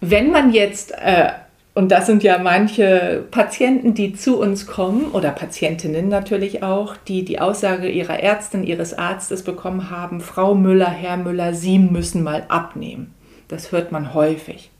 Wenn 0.00 0.30
man 0.30 0.52
jetzt, 0.52 0.92
äh, 0.92 1.30
und 1.74 1.92
das 1.92 2.06
sind 2.06 2.22
ja 2.22 2.38
manche 2.38 3.24
Patienten, 3.30 3.94
die 3.94 4.14
zu 4.14 4.40
uns 4.40 4.66
kommen, 4.66 5.12
oder 5.12 5.30
Patientinnen 5.30 6.08
natürlich 6.08 6.62
auch, 6.62 6.96
die 6.96 7.24
die 7.24 7.40
Aussage 7.40 7.88
ihrer 7.88 8.20
Ärztin, 8.20 8.64
ihres 8.64 8.94
Arztes 8.94 9.42
bekommen 9.42 9.90
haben, 9.90 10.20
Frau 10.20 10.54
Müller, 10.54 10.90
Herr 10.90 11.16
Müller, 11.16 11.54
Sie 11.54 11.78
müssen 11.78 12.22
mal 12.22 12.44
abnehmen. 12.48 13.14
Das 13.48 13.72
hört 13.72 13.92
man 13.92 14.14
häufig 14.14 14.70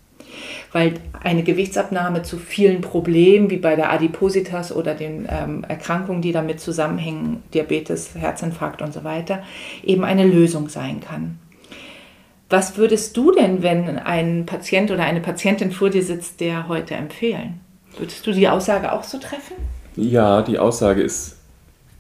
weil 0.73 0.95
eine 1.23 1.43
Gewichtsabnahme 1.43 2.23
zu 2.23 2.39
vielen 2.39 2.81
Problemen 2.81 3.51
wie 3.51 3.57
bei 3.57 3.77
der 3.77 3.91
Adipositas 3.93 4.75
oder 4.75 4.95
den 4.95 5.27
ähm, 5.29 5.65
Erkrankungen, 5.67 6.23
die 6.23 6.33
damit 6.33 6.61
zusammenhängen, 6.61 7.43
Diabetes, 7.55 8.15
Herzinfarkt 8.15 8.83
und 8.83 8.93
so 8.93 9.05
weiter, 9.05 9.43
eben 9.83 10.05
eine 10.05 10.27
Lösung 10.27 10.69
sein 10.69 11.01
kann. 11.01 11.39
Was 12.51 12.77
würdest 12.77 13.17
du 13.17 13.31
denn, 13.31 13.63
wenn 13.63 13.99
ein 13.99 14.45
Patient 14.45 14.91
oder 14.91 15.05
eine 15.05 15.21
Patientin 15.21 15.71
vor 15.71 15.89
dir 15.89 16.03
sitzt, 16.03 16.41
der 16.41 16.67
heute 16.67 16.95
empfehlen? 16.95 17.61
Würdest 17.97 18.27
du 18.27 18.33
die 18.33 18.49
Aussage 18.49 18.93
auch 18.93 19.05
so 19.05 19.19
treffen? 19.19 19.55
Ja, 19.95 20.43
die 20.43 20.59
Aussage 20.59 21.01
ist 21.01 21.39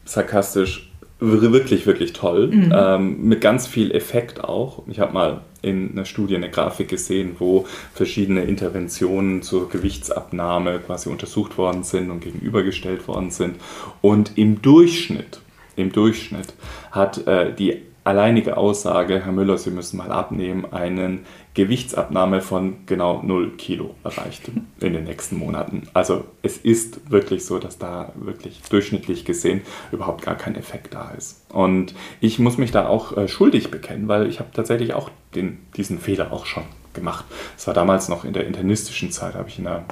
sarkastisch 0.04 0.90
wirklich, 1.20 1.86
wirklich 1.86 2.12
toll. 2.14 2.48
Mhm. 2.48 2.72
Ähm, 2.74 3.22
mit 3.22 3.40
ganz 3.40 3.66
viel 3.66 3.92
Effekt 3.92 4.42
auch. 4.42 4.82
Ich 4.88 4.98
habe 4.98 5.12
mal 5.12 5.42
in 5.62 5.92
einer 5.92 6.06
Studie 6.06 6.34
eine 6.34 6.50
Grafik 6.50 6.88
gesehen, 6.88 7.36
wo 7.38 7.66
verschiedene 7.92 8.42
Interventionen 8.42 9.42
zur 9.42 9.68
Gewichtsabnahme 9.68 10.80
quasi 10.80 11.10
untersucht 11.10 11.58
worden 11.58 11.84
sind 11.84 12.10
und 12.10 12.20
gegenübergestellt 12.20 13.06
worden 13.06 13.30
sind. 13.30 13.56
Und 14.00 14.36
im 14.38 14.62
Durchschnitt, 14.62 15.40
im 15.76 15.92
Durchschnitt 15.92 16.54
hat 16.90 17.26
äh, 17.26 17.54
die 17.54 17.82
alleinige 18.04 18.56
Aussage, 18.56 19.24
Herr 19.24 19.32
Müller, 19.32 19.58
Sie 19.58 19.70
müssen 19.70 19.96
mal 19.96 20.10
abnehmen, 20.10 20.72
einen 20.72 21.26
Gewichtsabnahme 21.54 22.40
von 22.40 22.86
genau 22.86 23.22
0 23.22 23.56
Kilo 23.56 23.94
erreicht 24.04 24.50
in 24.80 24.92
den 24.92 25.04
nächsten 25.04 25.36
Monaten. 25.36 25.88
Also 25.92 26.24
es 26.42 26.56
ist 26.56 27.10
wirklich 27.10 27.44
so, 27.44 27.58
dass 27.58 27.78
da 27.78 28.12
wirklich 28.14 28.62
durchschnittlich 28.62 29.24
gesehen 29.24 29.62
überhaupt 29.92 30.22
gar 30.22 30.36
kein 30.36 30.56
Effekt 30.56 30.94
da 30.94 31.10
ist. 31.10 31.44
Und 31.52 31.94
ich 32.20 32.38
muss 32.38 32.58
mich 32.58 32.70
da 32.70 32.86
auch 32.86 33.16
äh, 33.16 33.28
schuldig 33.28 33.70
bekennen, 33.70 34.08
weil 34.08 34.28
ich 34.28 34.40
habe 34.40 34.50
tatsächlich 34.52 34.94
auch 34.94 35.10
den, 35.34 35.58
diesen 35.76 35.98
Fehler 35.98 36.32
auch 36.32 36.46
schon 36.46 36.64
gemacht. 36.92 37.24
Es 37.56 37.66
war 37.66 37.74
damals 37.74 38.08
noch 38.08 38.24
in 38.24 38.32
der 38.32 38.46
internistischen 38.46 39.12
Zeit, 39.12 39.34
habe 39.34 39.48
ich 39.48 39.58
in 39.58 39.64
der 39.64 39.84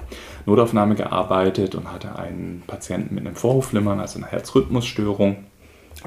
Notaufnahme 0.47 0.95
gearbeitet 0.95 1.75
und 1.75 1.93
hatte 1.93 2.17
einen 2.19 2.63
Patienten 2.67 3.15
mit 3.15 3.27
einem 3.27 3.37
Vorhofflimmern, 3.37 4.01
also 4.01 4.19
einer 4.19 4.29
Herzrhythmusstörung 4.29 5.45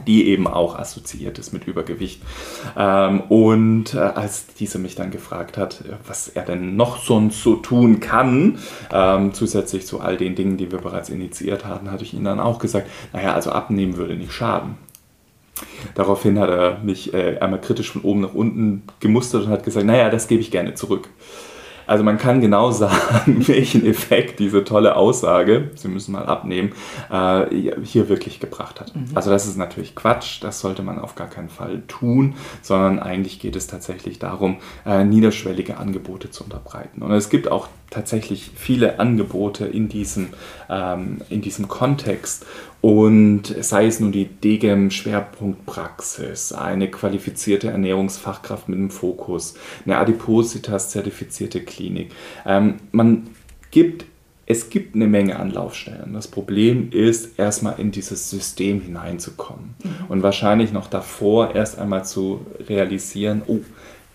die 0.07 0.27
eben 0.27 0.47
auch 0.47 0.77
assoziiert 0.77 1.39
ist 1.39 1.53
mit 1.53 1.67
Übergewicht. 1.67 2.21
Ähm, 2.77 3.21
und 3.21 3.93
äh, 3.93 3.99
als 3.99 4.47
dieser 4.47 4.79
mich 4.79 4.95
dann 4.95 5.11
gefragt 5.11 5.57
hat, 5.57 5.81
äh, 5.81 5.93
was 6.07 6.27
er 6.27 6.43
denn 6.43 6.75
noch 6.75 7.03
sonst 7.03 7.41
so 7.43 7.55
tun 7.55 7.99
kann, 7.99 8.59
ähm, 8.91 9.33
zusätzlich 9.33 9.85
zu 9.85 9.99
all 9.99 10.17
den 10.17 10.35
Dingen, 10.35 10.57
die 10.57 10.71
wir 10.71 10.79
bereits 10.79 11.09
initiiert 11.09 11.65
hatten, 11.65 11.91
hatte 11.91 12.03
ich 12.03 12.13
ihm 12.13 12.23
dann 12.23 12.39
auch 12.39 12.59
gesagt, 12.59 12.89
naja, 13.13 13.33
also 13.33 13.51
abnehmen 13.51 13.97
würde 13.97 14.15
nicht 14.15 14.33
schaden. 14.33 14.77
Daraufhin 15.95 16.39
hat 16.39 16.49
er 16.49 16.79
mich 16.79 17.13
äh, 17.13 17.37
einmal 17.39 17.61
kritisch 17.61 17.91
von 17.91 18.01
oben 18.01 18.21
nach 18.21 18.33
unten 18.33 18.83
gemustert 18.99 19.45
und 19.45 19.49
hat 19.49 19.63
gesagt, 19.63 19.85
naja, 19.85 20.09
das 20.09 20.27
gebe 20.27 20.41
ich 20.41 20.51
gerne 20.51 20.73
zurück. 20.75 21.09
Also 21.91 22.05
man 22.05 22.17
kann 22.17 22.39
genau 22.39 22.71
sagen, 22.71 23.45
welchen 23.49 23.85
Effekt 23.85 24.39
diese 24.39 24.63
tolle 24.63 24.95
Aussage, 24.95 25.71
Sie 25.75 25.89
müssen 25.89 26.13
mal 26.13 26.25
abnehmen, 26.25 26.71
äh, 27.11 27.47
hier 27.83 28.07
wirklich 28.07 28.39
gebracht 28.39 28.79
hat. 28.79 28.95
Mhm. 28.95 29.07
Also 29.13 29.29
das 29.29 29.45
ist 29.45 29.57
natürlich 29.57 29.93
Quatsch, 29.93 30.41
das 30.41 30.61
sollte 30.61 30.83
man 30.83 30.99
auf 30.99 31.15
gar 31.15 31.27
keinen 31.27 31.49
Fall 31.49 31.83
tun, 31.89 32.35
sondern 32.61 32.99
eigentlich 32.99 33.41
geht 33.41 33.57
es 33.57 33.67
tatsächlich 33.67 34.19
darum, 34.19 34.59
äh, 34.85 35.03
niederschwellige 35.03 35.75
Angebote 35.75 36.31
zu 36.31 36.45
unterbreiten. 36.45 37.01
Und 37.01 37.11
es 37.11 37.29
gibt 37.29 37.51
auch 37.51 37.67
tatsächlich 37.89 38.51
viele 38.55 38.99
Angebote 38.99 39.65
in 39.65 39.89
diesem, 39.89 40.29
ähm, 40.69 41.19
in 41.29 41.41
diesem 41.41 41.67
Kontext 41.67 42.45
und 42.81 43.43
sei 43.61 43.85
es 43.85 43.99
nun 43.99 44.11
die 44.11 44.25
DGEM 44.25 44.89
Schwerpunktpraxis, 44.89 46.51
eine 46.51 46.89
qualifizierte 46.89 47.69
Ernährungsfachkraft 47.69 48.69
mit 48.69 48.79
dem 48.79 48.89
Fokus, 48.89 49.53
eine 49.85 49.97
Adipositas 49.97 50.89
zertifizierte 50.89 51.61
Klinik. 51.61 52.11
Ähm, 52.45 52.75
man 52.91 53.29
gibt 53.69 54.05
es 54.47 54.69
gibt 54.69 54.95
eine 54.95 55.07
Menge 55.07 55.39
Anlaufstellen. 55.39 56.13
Das 56.13 56.27
Problem 56.27 56.91
ist, 56.91 57.39
erstmal 57.39 57.79
in 57.79 57.91
dieses 57.91 58.29
System 58.29 58.81
hineinzukommen 58.81 59.75
mhm. 59.81 60.05
und 60.09 60.23
wahrscheinlich 60.23 60.73
noch 60.73 60.87
davor 60.87 61.55
erst 61.55 61.79
einmal 61.79 62.03
zu 62.03 62.45
realisieren, 62.67 63.43
oh, 63.47 63.59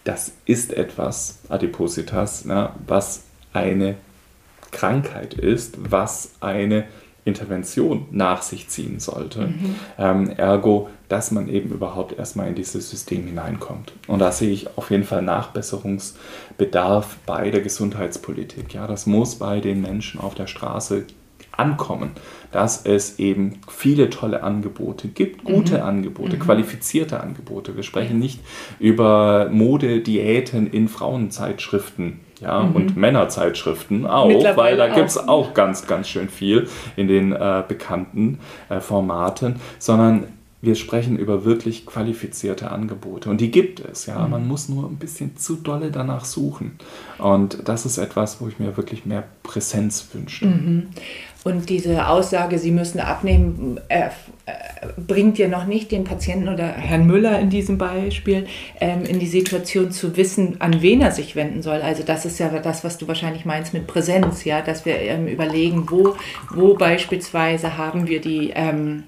das 0.04 0.32
ist 0.44 0.74
etwas, 0.74 1.38
Adipositas, 1.48 2.44
ne, 2.44 2.70
was 2.86 3.22
eine 3.54 3.96
Krankheit 4.72 5.32
ist, 5.34 5.78
was 5.78 6.32
eine 6.40 6.84
Intervention 7.26 8.06
nach 8.12 8.40
sich 8.40 8.68
ziehen 8.68 9.00
sollte. 9.00 9.48
Mhm. 9.48 9.74
Ähm, 9.98 10.30
ergo, 10.30 10.88
dass 11.08 11.32
man 11.32 11.48
eben 11.48 11.70
überhaupt 11.70 12.16
erstmal 12.16 12.48
in 12.48 12.54
dieses 12.54 12.88
System 12.88 13.26
hineinkommt. 13.26 13.92
Und 14.06 14.20
da 14.20 14.30
sehe 14.32 14.50
ich 14.50 14.78
auf 14.78 14.90
jeden 14.90 15.04
Fall 15.04 15.22
Nachbesserungsbedarf 15.22 17.18
bei 17.26 17.50
der 17.50 17.60
Gesundheitspolitik. 17.60 18.72
Ja, 18.72 18.86
das 18.86 19.06
muss 19.06 19.34
bei 19.34 19.60
den 19.60 19.82
Menschen 19.82 20.20
auf 20.20 20.34
der 20.34 20.46
Straße 20.46 21.04
ankommen, 21.50 22.10
dass 22.52 22.84
es 22.84 23.18
eben 23.18 23.60
viele 23.68 24.10
tolle 24.10 24.42
Angebote 24.42 25.08
gibt, 25.08 25.44
gute 25.44 25.78
mhm. 25.78 25.82
Angebote, 25.82 26.36
mhm. 26.36 26.40
qualifizierte 26.40 27.20
Angebote. 27.20 27.76
Wir 27.76 27.82
sprechen 27.82 28.18
nicht 28.18 28.40
über 28.78 29.48
Modediäten 29.50 30.66
in 30.66 30.88
Frauenzeitschriften 30.88 32.20
ja, 32.40 32.62
mhm. 32.62 32.76
und 32.76 32.96
Männerzeitschriften 32.96 34.06
auch, 34.06 34.28
weil 34.56 34.76
da 34.76 34.88
gibt 34.88 35.08
es 35.08 35.16
auch 35.16 35.54
ganz, 35.54 35.86
ganz 35.86 36.08
schön 36.08 36.28
viel 36.28 36.68
in 36.96 37.08
den 37.08 37.32
äh, 37.32 37.62
bekannten 37.66 38.38
äh, 38.68 38.80
Formaten, 38.80 39.56
sondern 39.78 40.24
wir 40.62 40.74
sprechen 40.74 41.16
über 41.18 41.44
wirklich 41.44 41.86
qualifizierte 41.86 42.70
Angebote 42.70 43.30
und 43.30 43.40
die 43.40 43.50
gibt 43.50 43.80
es, 43.80 44.06
ja. 44.06 44.24
Mhm. 44.24 44.30
Man 44.30 44.48
muss 44.48 44.68
nur 44.68 44.88
ein 44.88 44.96
bisschen 44.96 45.36
zu 45.36 45.56
dolle 45.56 45.90
danach 45.90 46.24
suchen. 46.24 46.78
Und 47.18 47.68
das 47.68 47.86
ist 47.86 47.98
etwas, 47.98 48.40
wo 48.40 48.48
ich 48.48 48.58
mir 48.58 48.76
wirklich 48.76 49.06
mehr 49.06 49.24
Präsenz 49.42 50.08
wünsche. 50.12 50.46
Mhm. 50.46 50.88
Und 51.46 51.70
diese 51.70 52.08
Aussage, 52.08 52.58
Sie 52.58 52.72
müssen 52.72 52.98
abnehmen, 52.98 53.78
äh, 53.86 54.06
äh, 54.46 54.52
bringt 54.96 55.38
ja 55.38 55.46
noch 55.46 55.64
nicht 55.64 55.92
den 55.92 56.02
Patienten 56.02 56.48
oder 56.48 56.66
Herrn 56.66 57.06
Müller 57.06 57.38
in 57.38 57.50
diesem 57.50 57.78
Beispiel 57.78 58.48
ähm, 58.80 59.04
in 59.04 59.20
die 59.20 59.28
Situation 59.28 59.92
zu 59.92 60.16
wissen, 60.16 60.60
an 60.60 60.82
wen 60.82 61.00
er 61.00 61.12
sich 61.12 61.36
wenden 61.36 61.62
soll. 61.62 61.82
Also 61.82 62.02
das 62.02 62.24
ist 62.24 62.40
ja 62.40 62.48
das, 62.48 62.82
was 62.82 62.98
du 62.98 63.06
wahrscheinlich 63.06 63.44
meinst 63.44 63.74
mit 63.74 63.86
Präsenz, 63.86 64.42
ja, 64.42 64.60
dass 64.60 64.84
wir 64.86 64.98
ähm, 64.98 65.28
überlegen, 65.28 65.88
wo, 65.88 66.16
wo 66.52 66.74
beispielsweise 66.74 67.78
haben 67.78 68.08
wir 68.08 68.20
die 68.20 68.50
ähm, 68.52 69.04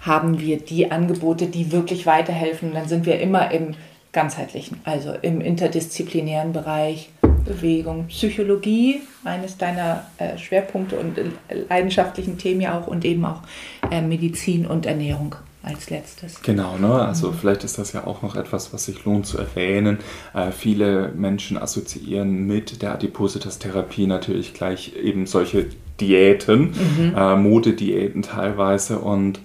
haben 0.00 0.40
wir 0.40 0.58
die 0.58 0.90
Angebote, 0.90 1.46
die 1.46 1.70
wirklich 1.70 2.06
weiterhelfen. 2.06 2.70
Und 2.70 2.74
dann 2.74 2.88
sind 2.88 3.06
wir 3.06 3.20
immer 3.20 3.52
im 3.52 3.76
ganzheitlichen, 4.10 4.80
also 4.82 5.14
im 5.22 5.40
interdisziplinären 5.40 6.52
Bereich 6.52 7.10
Bewegung, 7.44 8.06
Psychologie, 8.08 9.02
eines 9.24 9.56
deiner 9.56 10.06
äh, 10.18 10.38
Schwerpunkte 10.38 10.96
und 10.96 11.18
äh, 11.18 11.24
leidenschaftlichen 11.68 12.38
Themen 12.38 12.60
ja 12.60 12.78
auch 12.78 12.86
und 12.86 13.04
eben 13.04 13.24
auch 13.24 13.42
äh, 13.90 14.00
Medizin 14.00 14.66
und 14.66 14.86
Ernährung 14.86 15.36
als 15.62 15.90
letztes. 15.90 16.42
Genau, 16.42 16.76
ne? 16.78 17.06
also 17.06 17.30
mhm. 17.30 17.36
vielleicht 17.40 17.64
ist 17.64 17.78
das 17.78 17.92
ja 17.92 18.06
auch 18.06 18.22
noch 18.22 18.36
etwas, 18.36 18.72
was 18.72 18.84
sich 18.84 19.04
lohnt 19.04 19.26
zu 19.26 19.38
erwähnen. 19.38 19.98
Äh, 20.34 20.52
viele 20.52 21.12
Menschen 21.14 21.56
assoziieren 21.56 22.46
mit 22.46 22.82
der 22.82 22.92
Adipositas-Therapie 22.92 24.06
natürlich 24.06 24.54
gleich 24.54 24.94
eben 24.96 25.26
solche 25.26 25.66
Diäten, 26.00 26.72
mhm. 26.72 27.14
äh, 27.16 27.36
Modediäten 27.36 28.22
teilweise 28.22 28.98
und 28.98 29.40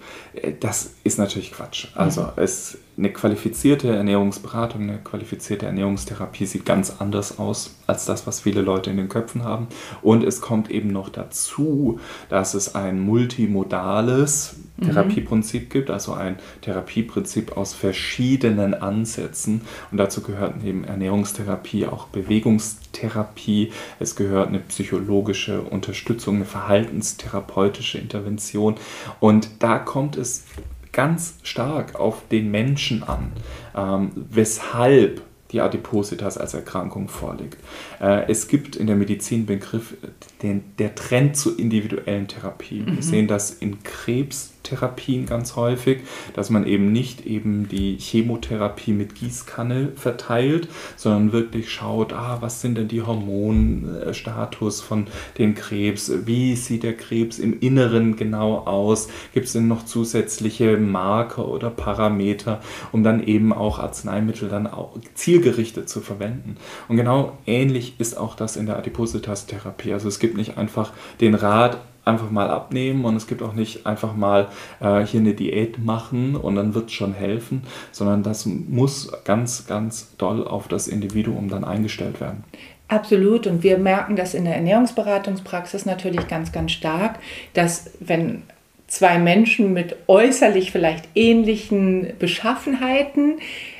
das 0.59 0.95
ist 1.03 1.17
natürlich 1.17 1.51
Quatsch. 1.51 1.87
Also 1.95 2.23
mhm. 2.23 2.29
es, 2.37 2.77
eine 2.97 3.11
qualifizierte 3.11 3.95
Ernährungsberatung, 3.95 4.81
eine 4.81 4.97
qualifizierte 4.97 5.65
Ernährungstherapie 5.65 6.45
sieht 6.45 6.65
ganz 6.65 6.95
anders 6.99 7.39
aus 7.39 7.75
als 7.87 8.05
das, 8.05 8.27
was 8.27 8.41
viele 8.41 8.61
Leute 8.61 8.89
in 8.89 8.97
den 8.97 9.09
Köpfen 9.09 9.43
haben 9.43 9.67
und 10.01 10.23
es 10.23 10.41
kommt 10.41 10.69
eben 10.69 10.89
noch 10.89 11.09
dazu, 11.09 11.99
dass 12.29 12.53
es 12.53 12.75
ein 12.75 12.99
multimodales 12.99 14.57
mhm. 14.77 14.85
Therapieprinzip 14.85 15.69
gibt, 15.69 15.89
also 15.89 16.13
ein 16.13 16.37
Therapieprinzip 16.61 17.55
aus 17.55 17.73
verschiedenen 17.73 18.73
Ansätzen 18.73 19.61
und 19.91 19.97
dazu 19.97 20.21
gehört 20.21 20.61
neben 20.61 20.83
Ernährungstherapie 20.83 21.85
auch 21.85 22.07
Bewegungstherapie, 22.07 23.71
es 23.99 24.15
gehört 24.15 24.49
eine 24.49 24.59
psychologische 24.59 25.61
Unterstützung 25.61 26.35
eine 26.35 26.45
verhaltenstherapeutische 26.45 27.97
Intervention. 27.97 28.75
Und 29.19 29.49
da 29.59 29.77
kommt 29.77 30.15
es 30.19 30.45
ganz 30.91 31.35
stark 31.43 31.95
auf 31.95 32.27
den 32.29 32.51
Menschen 32.51 33.03
an, 33.03 33.31
ähm, 33.75 34.11
weshalb 34.15 35.21
die 35.51 35.61
Adipositas 35.61 36.37
als 36.37 36.53
Erkrankung 36.53 37.07
vorliegt. 37.07 37.57
Äh, 37.99 38.29
es 38.29 38.47
gibt 38.47 38.75
in 38.75 38.87
der 38.87 38.95
Medizin 38.95 39.45
den 39.45 39.59
Begriff 39.59 39.95
den, 40.41 40.63
der 40.77 40.95
Trend 40.95 41.37
zur 41.37 41.57
individuellen 41.59 42.27
Therapie. 42.27 42.81
Mhm. 42.81 42.95
Wir 42.95 43.03
sehen 43.03 43.27
das 43.27 43.51
in 43.51 43.83
Krebs 43.83 44.53
Therapien 44.69 45.25
ganz 45.25 45.55
häufig, 45.55 46.01
dass 46.33 46.49
man 46.49 46.65
eben 46.65 46.91
nicht 46.91 47.25
eben 47.25 47.67
die 47.67 47.97
Chemotherapie 47.97 48.91
mit 48.91 49.15
Gießkanne 49.15 49.93
verteilt, 49.95 50.67
sondern 50.95 51.31
wirklich 51.31 51.71
schaut, 51.71 52.13
ah, 52.13 52.37
was 52.41 52.61
sind 52.61 52.77
denn 52.77 52.87
die 52.87 53.01
Hormonstatus 53.01 54.81
von 54.81 55.07
dem 55.37 55.55
Krebs, 55.55 56.11
wie 56.25 56.55
sieht 56.55 56.83
der 56.83 56.95
Krebs 56.95 57.39
im 57.39 57.59
Inneren 57.59 58.15
genau 58.15 58.59
aus, 58.59 59.07
gibt 59.33 59.47
es 59.47 59.53
denn 59.53 59.67
noch 59.67 59.85
zusätzliche 59.85 60.77
Marker 60.77 61.47
oder 61.47 61.69
Parameter, 61.69 62.61
um 62.91 63.03
dann 63.03 63.23
eben 63.23 63.53
auch 63.53 63.79
Arzneimittel 63.79 64.49
dann 64.49 64.67
auch 64.67 64.97
zielgerichtet 65.15 65.89
zu 65.89 66.01
verwenden. 66.01 66.57
Und 66.87 66.97
genau 66.97 67.37
ähnlich 67.45 67.88
ist 67.97 68.17
auch 68.17 68.35
das 68.35 68.55
in 68.55 68.65
der 68.65 68.77
Adipositas-Therapie. 68.77 69.93
Also 69.93 70.07
es 70.07 70.19
gibt 70.19 70.37
nicht 70.37 70.57
einfach 70.57 70.91
den 71.19 71.35
Rat, 71.35 71.77
einfach 72.05 72.31
mal 72.31 72.49
abnehmen 72.49 73.05
und 73.05 73.15
es 73.15 73.27
gibt 73.27 73.41
auch 73.41 73.53
nicht 73.53 73.85
einfach 73.85 74.15
mal 74.15 74.47
äh, 74.79 75.05
hier 75.05 75.19
eine 75.19 75.33
Diät 75.33 75.83
machen 75.83 76.35
und 76.35 76.55
dann 76.55 76.73
wird 76.73 76.87
es 76.87 76.93
schon 76.93 77.13
helfen, 77.13 77.63
sondern 77.91 78.23
das 78.23 78.45
muss 78.45 79.11
ganz, 79.25 79.67
ganz 79.67 80.15
doll 80.17 80.47
auf 80.47 80.67
das 80.67 80.87
Individuum 80.87 81.49
dann 81.49 81.63
eingestellt 81.63 82.19
werden. 82.19 82.43
Absolut. 82.87 83.45
Und 83.45 83.61
wir 83.61 83.77
merken 83.77 84.15
das 84.15 84.33
in 84.33 84.45
der 84.45 84.55
Ernährungsberatungspraxis 84.55 85.85
natürlich 85.85 86.27
ganz, 86.27 86.51
ganz 86.51 86.71
stark, 86.71 87.19
dass 87.53 87.91
wenn 87.99 88.41
zwei 88.87 89.19
Menschen 89.19 89.73
mit 89.73 89.95
äußerlich 90.07 90.71
vielleicht 90.71 91.07
ähnlichen 91.13 92.13
Beschaffenheiten 92.17 93.39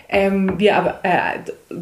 ähm, 0.10 0.60
wir 0.60 0.76
aber 0.76 1.00
äh, 1.04 1.40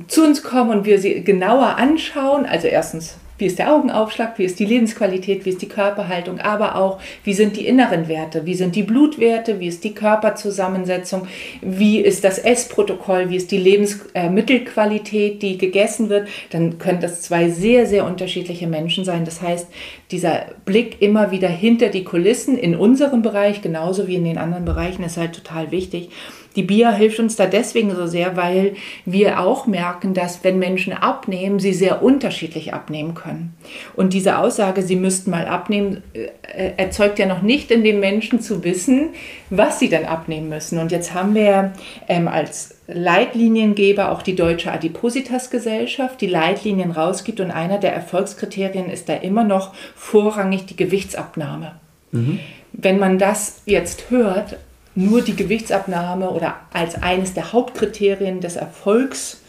zu 0.07 0.23
uns 0.23 0.43
kommen 0.43 0.71
und 0.71 0.85
wir 0.85 0.99
sie 0.99 1.23
genauer 1.23 1.77
anschauen, 1.77 2.45
also 2.45 2.67
erstens 2.67 3.17
wie 3.37 3.45
ist 3.45 3.59
der 3.59 3.73
Augenaufschlag, 3.73 4.37
wie 4.39 4.45
ist 4.45 4.59
die 4.59 4.65
Lebensqualität, 4.65 5.45
wie 5.45 5.51
ist 5.51 5.61
die 5.61 5.69
Körperhaltung, 5.69 6.39
aber 6.39 6.75
auch, 6.75 6.99
wie 7.23 7.33
sind 7.33 7.55
die 7.55 7.67
inneren 7.67 8.07
Werte, 8.07 8.45
wie 8.45 8.55
sind 8.55 8.75
die 8.75 8.83
Blutwerte, 8.83 9.59
wie 9.59 9.67
ist 9.67 9.83
die 9.83 9.93
Körperzusammensetzung, 9.93 11.27
wie 11.61 11.99
ist 11.99 12.23
das 12.23 12.39
Essprotokoll, 12.39 13.29
wie 13.29 13.35
ist 13.35 13.51
die 13.51 13.59
Lebensmittelqualität, 13.59 15.41
die 15.41 15.57
gegessen 15.57 16.09
wird, 16.09 16.27
dann 16.49 16.79
können 16.79 16.99
das 16.99 17.21
zwei 17.21 17.49
sehr, 17.49 17.85
sehr 17.85 18.05
unterschiedliche 18.05 18.65
Menschen 18.65 19.05
sein. 19.05 19.23
Das 19.23 19.41
heißt, 19.41 19.67
dieser 20.09 20.45
Blick 20.65 21.01
immer 21.01 21.31
wieder 21.31 21.49
hinter 21.49 21.89
die 21.89 22.03
Kulissen 22.03 22.57
in 22.57 22.75
unserem 22.75 23.21
Bereich, 23.21 23.61
genauso 23.61 24.07
wie 24.07 24.15
in 24.15 24.23
den 24.23 24.37
anderen 24.39 24.65
Bereichen, 24.65 25.03
ist 25.03 25.17
halt 25.17 25.33
total 25.33 25.71
wichtig. 25.71 26.09
Die 26.57 26.63
BIA 26.63 26.91
hilft 26.91 27.19
uns 27.19 27.35
da 27.35 27.45
deswegen 27.45 27.95
so 27.95 28.07
sehr, 28.07 28.35
weil 28.35 28.75
wir 29.05 29.39
auch 29.39 29.67
merken, 29.67 30.15
dass 30.15 30.43
wenn 30.43 30.57
Menschen 30.57 30.91
abnehmen, 30.91 31.59
sie 31.59 31.71
sehr 31.71 32.01
unterschiedlich 32.01 32.73
abnehmen 32.73 33.13
können. 33.13 33.55
Und 33.95 34.13
diese 34.13 34.39
Aussage, 34.39 34.81
sie 34.81 34.95
müssten 34.95 35.29
mal 35.29 35.45
abnehmen, 35.45 36.03
äh, 36.13 36.71
erzeugt 36.75 37.19
ja 37.19 37.27
noch 37.27 37.43
nicht 37.43 37.69
in 37.69 37.83
den 37.83 37.99
Menschen 37.99 38.41
zu 38.41 38.63
wissen, 38.63 39.09
was 39.51 39.77
sie 39.77 39.87
dann 39.87 40.05
abnehmen 40.05 40.49
müssen. 40.49 40.79
Und 40.79 40.91
jetzt 40.91 41.13
haben 41.13 41.35
wir 41.35 41.73
ähm, 42.07 42.27
als 42.27 42.75
Leitliniengeber 42.87 44.11
auch 44.11 44.23
die 44.23 44.35
Deutsche 44.35 44.71
Adipositas-Gesellschaft, 44.71 46.19
die 46.21 46.27
Leitlinien 46.27 46.89
rausgibt. 46.89 47.39
Und 47.39 47.51
einer 47.51 47.77
der 47.77 47.93
Erfolgskriterien 47.93 48.89
ist 48.89 49.09
da 49.09 49.13
immer 49.13 49.43
noch 49.43 49.75
vorrangig 49.95 50.65
die 50.65 50.75
Gewichtsabnahme. 50.75 51.73
Mhm. 52.11 52.39
Wenn 52.73 52.97
man 52.97 53.19
das 53.19 53.61
jetzt 53.65 54.09
hört, 54.09 54.57
nur 54.97 55.21
die 55.21 55.35
Gewichtsabnahme 55.35 56.31
oder 56.31 56.55
als 56.73 56.95
eines 57.01 57.35
der 57.35 57.53
Hauptkriterien 57.53 58.41
des 58.41 58.55
Erfolgs 58.55 59.41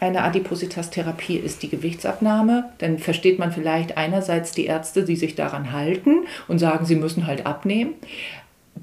eine 0.00 0.24
Adipositas-Therapie 0.24 1.36
ist 1.36 1.62
die 1.62 1.70
Gewichtsabnahme. 1.70 2.70
Dann 2.78 2.98
versteht 2.98 3.38
man 3.38 3.52
vielleicht 3.52 3.96
einerseits 3.96 4.50
die 4.50 4.66
Ärzte, 4.66 5.04
die 5.04 5.16
sich 5.16 5.36
daran 5.36 5.72
halten 5.72 6.26
und 6.48 6.58
sagen, 6.58 6.84
sie 6.84 6.96
müssen 6.96 7.26
halt 7.26 7.46
abnehmen. 7.46 7.94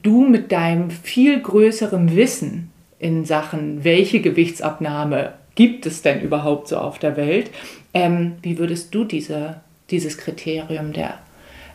Du 0.01 0.25
mit 0.25 0.51
deinem 0.51 0.89
viel 0.89 1.39
größeren 1.39 2.15
Wissen 2.15 2.71
in 2.99 3.25
Sachen, 3.25 3.83
welche 3.83 4.21
Gewichtsabnahme 4.21 5.33
gibt 5.55 5.85
es 5.85 6.01
denn 6.01 6.21
überhaupt 6.21 6.69
so 6.69 6.77
auf 6.77 6.99
der 6.99 7.17
Welt, 7.17 7.51
ähm, 7.93 8.35
wie 8.41 8.57
würdest 8.57 8.95
du 8.95 9.03
diese, 9.03 9.57
dieses 9.91 10.17
Kriterium 10.17 10.93
der 10.93 11.19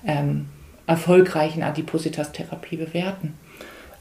ähm, 0.06 0.46
erfolgreichen 0.86 1.62
Adipositas-Therapie 1.62 2.76
bewerten? 2.76 3.34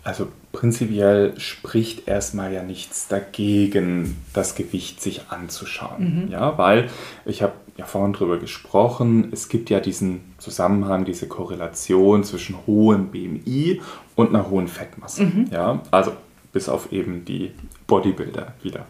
Also 0.07 0.29
prinzipiell 0.53 1.37
spricht 1.37 2.07
erstmal 2.07 2.53
ja 2.53 2.63
nichts 2.63 3.09
dagegen, 3.09 4.15
das 4.31 4.55
Gewicht 4.55 5.01
sich 5.01 5.23
anzuschauen. 5.27 6.27
Mhm. 6.27 6.31
Ja, 6.31 6.57
weil 6.57 6.89
ich 7.25 7.41
habe 7.41 7.51
ja 7.75 7.83
vorhin 7.83 8.13
darüber 8.13 8.37
gesprochen, 8.37 9.27
es 9.33 9.49
gibt 9.49 9.69
ja 9.69 9.81
diesen 9.81 10.21
Zusammenhang, 10.37 11.03
diese 11.03 11.27
Korrelation 11.27 12.23
zwischen 12.23 12.55
hohem 12.65 13.07
BMI 13.07 13.81
und 14.15 14.29
einer 14.29 14.49
hohen 14.49 14.69
Fettmasse. 14.69 15.25
Mhm. 15.25 15.47
Ja, 15.51 15.81
also 15.91 16.13
bis 16.53 16.69
auf 16.69 16.93
eben 16.93 17.25
die 17.25 17.51
Bodybuilder 17.85 18.53
wieder. 18.63 18.85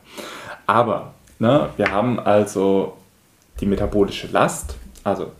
Aber 0.67 1.15
ne, 1.39 1.69
wir 1.77 1.91
haben 1.91 2.19
also 2.19 2.95
die 3.59 3.65
metabolische 3.65 4.27
Last, 4.27 4.75
also 5.03 5.31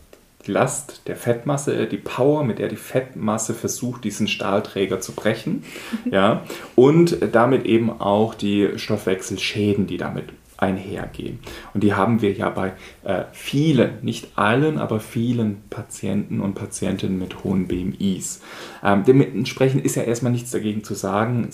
die 0.47 0.51
Last 0.51 1.01
der 1.07 1.15
Fettmasse, 1.15 1.85
die 1.87 1.97
Power, 1.97 2.43
mit 2.43 2.59
der 2.59 2.69
die 2.69 2.75
Fettmasse 2.75 3.53
versucht, 3.53 4.03
diesen 4.03 4.27
Stahlträger 4.27 4.99
zu 4.99 5.13
brechen. 5.13 5.63
ja, 6.11 6.43
und 6.75 7.17
damit 7.33 7.65
eben 7.65 8.01
auch 8.01 8.33
die 8.33 8.69
Stoffwechselschäden, 8.77 9.87
die 9.87 9.97
damit 9.97 10.25
einhergehen. 10.57 11.39
Und 11.73 11.83
die 11.83 11.93
haben 11.93 12.21
wir 12.21 12.33
ja 12.33 12.49
bei 12.49 12.73
äh, 13.03 13.25
vielen, 13.31 13.91
nicht 14.01 14.29
allen, 14.35 14.79
aber 14.79 14.99
vielen 14.99 15.61
Patienten 15.69 16.41
und 16.41 16.55
Patientinnen 16.55 17.19
mit 17.19 17.43
hohen 17.43 17.67
BMIs. 17.67 18.41
Ähm, 18.83 19.03
dementsprechend 19.05 19.85
ist 19.85 19.95
ja 19.95 20.03
erstmal 20.03 20.31
nichts 20.31 20.51
dagegen 20.51 20.83
zu 20.83 20.95
sagen, 20.95 21.49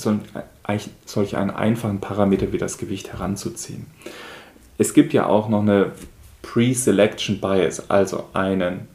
solch 1.06 1.36
einen 1.36 1.52
einfachen 1.52 2.00
Parameter 2.00 2.54
wie 2.54 2.58
das 2.58 2.78
Gewicht 2.78 3.12
heranzuziehen. 3.12 3.88
Es 4.78 4.94
gibt 4.94 5.14
ja 5.14 5.28
auch 5.28 5.50
noch 5.50 5.62
eine 5.62 5.91
Pre-Selection 6.44 7.41
Bias, 7.41 7.89
also 7.89 8.30
einen 8.34 8.88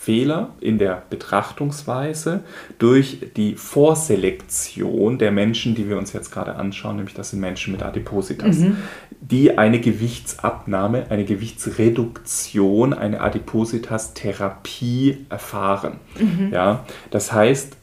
Fehler 0.00 0.54
in 0.60 0.78
der 0.78 1.02
Betrachtungsweise 1.10 2.42
durch 2.78 3.18
die 3.36 3.54
Vorselektion 3.54 5.18
der 5.18 5.30
Menschen, 5.30 5.74
die 5.74 5.90
wir 5.90 5.98
uns 5.98 6.14
jetzt 6.14 6.32
gerade 6.32 6.56
anschauen, 6.56 6.96
nämlich 6.96 7.14
das 7.14 7.28
sind 7.30 7.40
Menschen 7.40 7.72
mit 7.72 7.82
Adipositas, 7.82 8.60
mhm. 8.60 8.78
die 9.20 9.58
eine 9.58 9.78
Gewichtsabnahme, 9.78 11.10
eine 11.10 11.26
Gewichtsreduktion, 11.26 12.94
eine 12.94 13.20
Adipositas-Therapie 13.20 15.26
erfahren. 15.28 15.98
Mhm. 16.18 16.48
Ja, 16.50 16.86
das 17.10 17.32
heißt, 17.32 17.76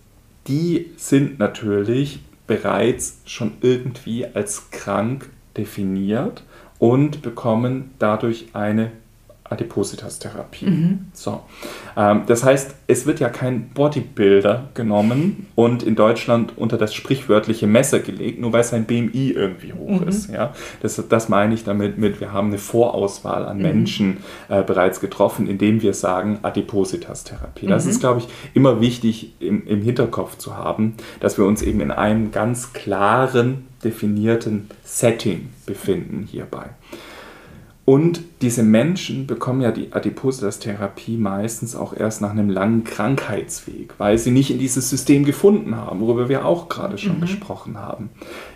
die 0.47 0.87
sind 0.97 1.37
natürlich 1.37 2.21
bereits 2.47 3.21
schon 3.25 3.51
irgendwie 3.61 4.25
als 4.25 4.71
krank 4.71 5.29
definiert 5.55 6.41
und 6.79 7.21
bekommen 7.21 7.91
dadurch 7.99 8.47
eine 8.53 8.91
Adipositas-Therapie. 9.49 10.65
Mhm. 10.65 10.99
So. 11.13 11.41
Ähm, 11.95 12.23
das 12.27 12.43
heißt, 12.43 12.75
es 12.87 13.05
wird 13.05 13.19
ja 13.19 13.29
kein 13.29 13.69
Bodybuilder 13.69 14.69
genommen 14.73 15.47
und 15.55 15.83
in 15.83 15.95
Deutschland 15.95 16.57
unter 16.57 16.77
das 16.77 16.93
sprichwörtliche 16.93 17.67
Messer 17.67 17.99
gelegt, 17.99 18.39
nur 18.39 18.53
weil 18.53 18.63
sein 18.63 18.85
BMI 18.85 19.31
irgendwie 19.31 19.73
hoch 19.73 20.01
mhm. 20.01 20.07
ist. 20.07 20.29
Ja? 20.29 20.53
Das, 20.81 21.01
das 21.07 21.29
meine 21.29 21.53
ich 21.53 21.63
damit 21.63 21.97
mit, 21.97 22.19
wir 22.19 22.33
haben 22.33 22.49
eine 22.49 22.57
Vorauswahl 22.57 23.45
an 23.45 23.57
mhm. 23.57 23.63
Menschen 23.63 24.17
äh, 24.49 24.63
bereits 24.63 24.99
getroffen, 24.99 25.47
indem 25.47 25.81
wir 25.81 25.93
sagen 25.93 26.39
Adipositas-Therapie. 26.41 27.67
Das 27.67 27.85
mhm. 27.85 27.91
ist, 27.91 27.99
glaube 27.99 28.19
ich, 28.21 28.27
immer 28.53 28.81
wichtig 28.81 29.33
im, 29.39 29.65
im 29.65 29.81
Hinterkopf 29.81 30.37
zu 30.37 30.57
haben, 30.57 30.95
dass 31.19 31.37
wir 31.37 31.45
uns 31.45 31.61
eben 31.61 31.79
in 31.79 31.91
einem 31.91 32.31
ganz 32.31 32.73
klaren, 32.73 33.65
definierten 33.87 34.69
Setting 34.83 35.49
befinden 35.65 36.27
hierbei. 36.29 36.69
Und 37.85 38.19
diese 38.41 38.63
Menschen 38.63 39.27
bekommen 39.27 39.61
ja 39.61 39.71
die 39.71 39.93
Adipositas-Therapie 39.93 41.15
meistens 41.15 41.73
auch 41.73 41.95
erst 41.95 42.21
nach 42.21 42.31
einem 42.31 42.49
langen 42.49 42.83
Krankheitsweg, 42.83 43.93
weil 43.97 44.17
sie 44.17 44.31
nicht 44.31 44.51
in 44.51 44.59
dieses 44.59 44.89
System 44.89 45.23
gefunden 45.23 45.73
haben, 45.77 46.01
worüber 46.01 46.27
wir 46.27 46.45
auch 46.45 46.67
gerade 46.67 46.97
schon 46.97 47.15
mhm. 47.17 47.21
gesprochen 47.21 47.77
haben. 47.77 48.09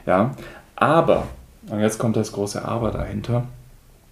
Ja, 0.05 0.35
aber, 0.75 1.27
und 1.69 1.79
jetzt 1.79 1.97
kommt 1.97 2.17
das 2.17 2.33
große 2.33 2.65
Aber 2.65 2.91
dahinter, 2.91 3.45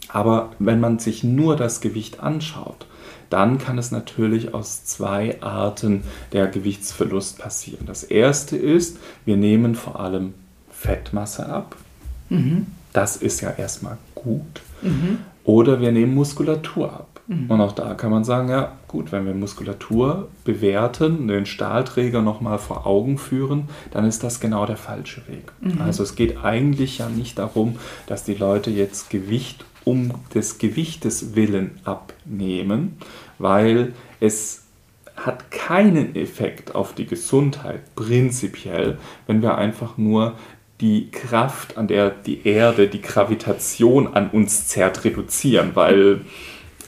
aber 0.08 0.54
wenn 0.58 0.80
man 0.80 1.00
sich 1.00 1.22
nur 1.26 1.58
das 1.58 1.82
Gewicht 1.82 2.22
anschaut, 2.22 2.88
dann 3.30 3.58
kann 3.58 3.78
es 3.78 3.92
natürlich 3.92 4.54
aus 4.54 4.86
zwei 4.86 5.42
Arten 5.42 6.04
der 6.32 6.48
Gewichtsverlust 6.48 7.40
passieren. 7.40 7.86
Das 7.86 8.04
erste 8.04 8.56
ist, 8.56 8.98
wir 9.26 9.36
nehmen 9.36 9.76
vor 9.76 10.00
allem 10.00 10.34
Fettmasse 10.80 11.46
ab. 11.48 11.76
Mhm. 12.30 12.68
Das 12.94 13.18
ist 13.18 13.42
ja 13.42 13.52
erstmal 13.52 13.98
gut. 14.16 14.62
Mhm. 14.82 15.20
Oder 15.44 15.82
wir 15.82 15.92
nehmen 15.92 16.16
Muskulatur 16.16 16.94
ab. 16.94 17.20
Mhm. 17.28 17.52
Und 17.52 17.62
auch 17.62 17.74
da 17.74 17.96
kann 17.96 18.12
man 18.12 18.24
sagen, 18.24 18.50
ja 18.50 18.72
gut, 18.88 19.12
wenn 19.12 19.26
wir 19.26 19.34
Muskulatur 19.34 20.30
bewerten, 20.46 21.28
den 21.28 21.46
Stahlträger 21.46 22.22
nochmal 22.22 22.60
vor 22.60 22.88
Augen 22.88 23.18
führen, 23.18 23.68
dann 23.92 24.06
ist 24.06 24.24
das 24.24 24.40
genau 24.40 24.66
der 24.66 24.78
falsche 24.78 25.28
Weg. 25.28 25.52
Mhm. 25.60 25.82
Also 25.82 26.04
es 26.04 26.16
geht 26.16 26.44
eigentlich 26.44 27.00
ja 27.00 27.10
nicht 27.10 27.38
darum, 27.40 27.76
dass 28.08 28.24
die 28.24 28.36
Leute 28.36 28.72
jetzt 28.72 29.10
Gewicht 29.10 29.66
um 29.84 30.14
des 30.34 30.60
Gewichtes 30.60 31.36
willen 31.36 31.80
abnehmen, 31.84 32.98
weil 33.38 33.94
es 34.20 34.64
hat 35.16 35.52
keinen 35.52 36.16
Effekt 36.16 36.76
auf 36.76 36.94
die 36.94 37.06
Gesundheit 37.06 37.82
prinzipiell, 37.96 38.98
wenn 39.28 39.42
wir 39.42 39.58
einfach 39.58 39.98
nur 39.98 40.36
die 40.82 41.12
Kraft, 41.12 41.78
an 41.78 41.88
der 41.88 42.10
die 42.10 42.48
Erde, 42.48 42.88
die 42.88 43.02
Gravitation 43.02 44.08
an 44.08 44.30
uns 44.30 44.68
zerrt, 44.68 45.04
reduzieren, 45.04 45.72
weil 45.74 46.22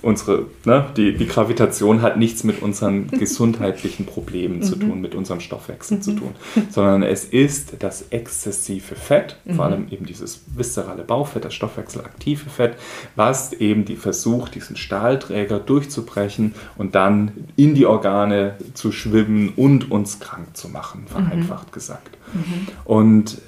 unsere, 0.01 0.47
ne, 0.65 0.87
die, 0.97 1.15
die 1.15 1.27
Gravitation 1.27 2.01
hat 2.01 2.17
nichts 2.17 2.43
mit 2.43 2.61
unseren 2.61 3.07
gesundheitlichen 3.11 4.05
Problemen 4.05 4.63
zu 4.63 4.75
mhm. 4.75 4.79
tun, 4.79 5.01
mit 5.01 5.13
unserem 5.15 5.39
Stoffwechsel 5.39 5.97
mhm. 5.97 6.01
zu 6.01 6.11
tun, 6.13 6.35
sondern 6.69 7.03
es 7.03 7.25
ist 7.25 7.75
das 7.79 8.05
exzessive 8.09 8.95
Fett, 8.95 9.37
mhm. 9.45 9.55
vor 9.55 9.65
allem 9.65 9.87
eben 9.91 10.05
dieses 10.05 10.43
viszerale 10.55 11.03
Bauchfett, 11.03 11.45
das 11.45 11.53
stoffwechselaktive 11.53 12.49
Fett, 12.49 12.75
was 13.15 13.53
eben 13.53 13.85
die 13.85 13.95
versucht, 13.95 14.55
diesen 14.55 14.75
Stahlträger 14.75 15.59
durchzubrechen 15.59 16.55
und 16.77 16.95
dann 16.95 17.31
in 17.55 17.75
die 17.75 17.85
Organe 17.85 18.55
zu 18.73 18.91
schwimmen 18.91 19.49
und 19.55 19.91
uns 19.91 20.19
krank 20.19 20.55
zu 20.57 20.69
machen, 20.69 21.05
vereinfacht 21.07 21.67
mhm. 21.67 21.73
gesagt. 21.73 22.17
Mhm. 22.33 22.67
Und 22.85 23.41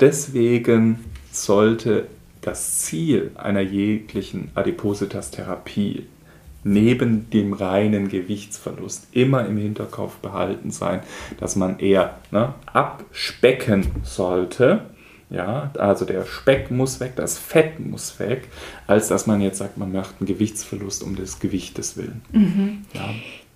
Deswegen 0.00 1.04
sollte 1.30 2.06
das 2.40 2.78
Ziel 2.78 3.32
einer 3.34 3.60
jeglichen 3.60 4.50
Adipositas-Therapie 4.54 6.06
neben 6.64 7.30
dem 7.30 7.52
reinen 7.52 8.08
Gewichtsverlust 8.08 9.08
immer 9.12 9.46
im 9.46 9.56
Hinterkopf 9.56 10.16
behalten 10.16 10.70
sein, 10.70 11.00
dass 11.38 11.56
man 11.56 11.78
eher 11.78 12.18
ne, 12.30 12.54
abspecken 12.66 13.86
sollte. 14.02 14.82
Ja, 15.30 15.70
also 15.78 16.04
der 16.04 16.26
Speck 16.26 16.70
muss 16.70 16.98
weg, 16.98 17.12
das 17.14 17.38
Fett 17.38 17.78
muss 17.78 18.18
weg, 18.18 18.48
als 18.88 19.08
dass 19.08 19.26
man 19.26 19.40
jetzt 19.40 19.58
sagt, 19.58 19.78
man 19.78 19.92
macht 19.92 20.16
einen 20.18 20.26
Gewichtsverlust 20.26 21.04
um 21.04 21.14
des 21.14 21.38
Gewichtes 21.38 21.96
willen. 21.96 22.22
Mhm. 22.32 22.84
Ja. 22.94 23.10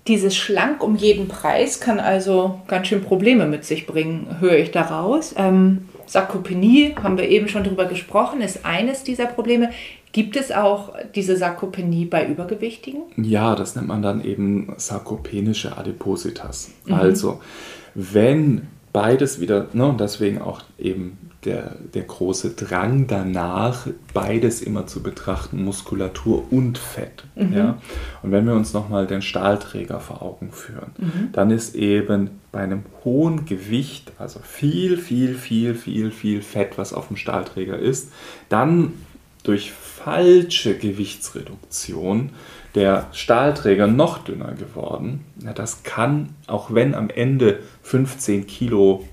Dieses 0.06 0.36
Schlank 0.36 0.84
um 0.84 0.96
jeden 0.96 1.28
Preis 1.28 1.80
kann 1.80 1.98
also 1.98 2.60
ganz 2.68 2.86
schön 2.86 3.02
Probleme 3.02 3.46
mit 3.46 3.64
sich 3.64 3.86
bringen, 3.86 4.36
höre 4.38 4.58
ich 4.58 4.70
daraus. 4.70 5.34
Ähm, 5.36 5.88
Sarkopenie, 6.06 6.94
haben 7.02 7.18
wir 7.18 7.28
eben 7.28 7.48
schon 7.48 7.64
drüber 7.64 7.86
gesprochen, 7.86 8.40
ist 8.40 8.64
eines 8.64 9.02
dieser 9.04 9.26
Probleme. 9.26 9.70
Gibt 10.12 10.36
es 10.36 10.52
auch 10.52 10.94
diese 11.14 11.36
Sarkopenie 11.36 12.04
bei 12.04 12.26
Übergewichtigen? 12.26 13.02
Ja, 13.16 13.56
das 13.56 13.74
nennt 13.74 13.88
man 13.88 14.02
dann 14.02 14.24
eben 14.24 14.72
sarkopenische 14.76 15.76
Adipositas. 15.76 16.70
Mhm. 16.86 16.94
Also, 16.94 17.40
wenn 17.94 18.68
beides 18.92 19.40
wieder, 19.40 19.66
ne, 19.72 19.86
und 19.86 20.00
deswegen 20.00 20.40
auch 20.40 20.62
eben 20.78 21.18
der, 21.44 21.76
der 21.94 22.02
große 22.02 22.50
Drang 22.50 23.06
danach, 23.06 23.86
beides 24.12 24.62
immer 24.62 24.86
zu 24.86 25.02
betrachten, 25.02 25.64
Muskulatur 25.64 26.50
und 26.50 26.78
Fett. 26.78 27.24
Mhm. 27.34 27.52
Ja? 27.52 27.78
Und 28.22 28.32
wenn 28.32 28.46
wir 28.46 28.54
uns 28.54 28.72
nochmal 28.72 29.06
den 29.06 29.22
Stahlträger 29.22 30.00
vor 30.00 30.22
Augen 30.22 30.50
führen, 30.52 30.92
mhm. 30.98 31.28
dann 31.32 31.50
ist 31.50 31.74
eben 31.74 32.30
bei 32.52 32.60
einem 32.60 32.84
hohen 33.04 33.44
Gewicht, 33.46 34.12
also 34.18 34.40
viel, 34.42 34.96
viel, 34.96 35.34
viel, 35.34 35.74
viel, 35.74 36.10
viel 36.10 36.42
Fett, 36.42 36.76
was 36.76 36.92
auf 36.92 37.08
dem 37.08 37.16
Stahlträger 37.16 37.78
ist, 37.78 38.10
dann 38.48 38.92
durch 39.42 39.72
falsche 39.72 40.76
Gewichtsreduktion 40.76 42.30
der 42.74 43.06
Stahlträger 43.12 43.86
noch 43.86 44.18
dünner 44.18 44.52
geworden. 44.54 45.24
Ja, 45.42 45.52
das 45.52 45.82
kann, 45.82 46.30
auch 46.46 46.74
wenn 46.74 46.94
am 46.94 47.08
Ende 47.10 47.60
15 47.82 48.46
Kilo 48.46 49.04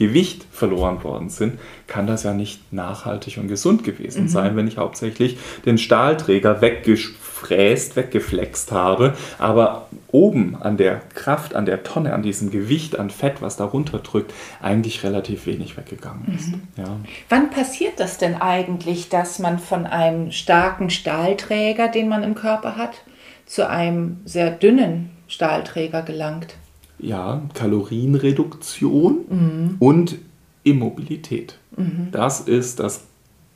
Gewicht 0.00 0.46
verloren 0.50 1.04
worden 1.04 1.28
sind, 1.28 1.58
kann 1.86 2.06
das 2.06 2.22
ja 2.22 2.32
nicht 2.32 2.72
nachhaltig 2.72 3.36
und 3.36 3.48
gesund 3.48 3.84
gewesen 3.84 4.22
mhm. 4.22 4.28
sein, 4.28 4.56
wenn 4.56 4.66
ich 4.66 4.78
hauptsächlich 4.78 5.36
den 5.66 5.76
Stahlträger 5.76 6.62
weggefräst, 6.62 7.96
weggeflext 7.96 8.72
habe, 8.72 9.14
aber 9.38 9.88
oben 10.10 10.56
an 10.58 10.78
der 10.78 11.02
Kraft, 11.14 11.54
an 11.54 11.66
der 11.66 11.82
Tonne, 11.82 12.14
an 12.14 12.22
diesem 12.22 12.50
Gewicht, 12.50 12.98
an 12.98 13.10
Fett, 13.10 13.42
was 13.42 13.58
da 13.58 13.66
runterdrückt, 13.66 14.32
eigentlich 14.62 15.04
relativ 15.04 15.44
wenig 15.44 15.76
weggegangen 15.76 16.34
ist. 16.34 16.48
Mhm. 16.48 16.62
Ja. 16.78 16.96
Wann 17.28 17.50
passiert 17.50 18.00
das 18.00 18.16
denn 18.16 18.40
eigentlich, 18.40 19.10
dass 19.10 19.38
man 19.38 19.58
von 19.58 19.84
einem 19.84 20.32
starken 20.32 20.88
Stahlträger, 20.88 21.88
den 21.88 22.08
man 22.08 22.22
im 22.22 22.34
Körper 22.34 22.78
hat, 22.78 23.02
zu 23.44 23.68
einem 23.68 24.20
sehr 24.24 24.50
dünnen 24.50 25.10
Stahlträger 25.28 26.00
gelangt? 26.00 26.54
Ja, 27.02 27.42
Kalorienreduktion 27.54 29.18
mhm. 29.28 29.76
und 29.78 30.18
Immobilität. 30.62 31.58
Mhm. 31.76 32.08
Das 32.12 32.40
ist 32.40 32.80
das 32.80 33.04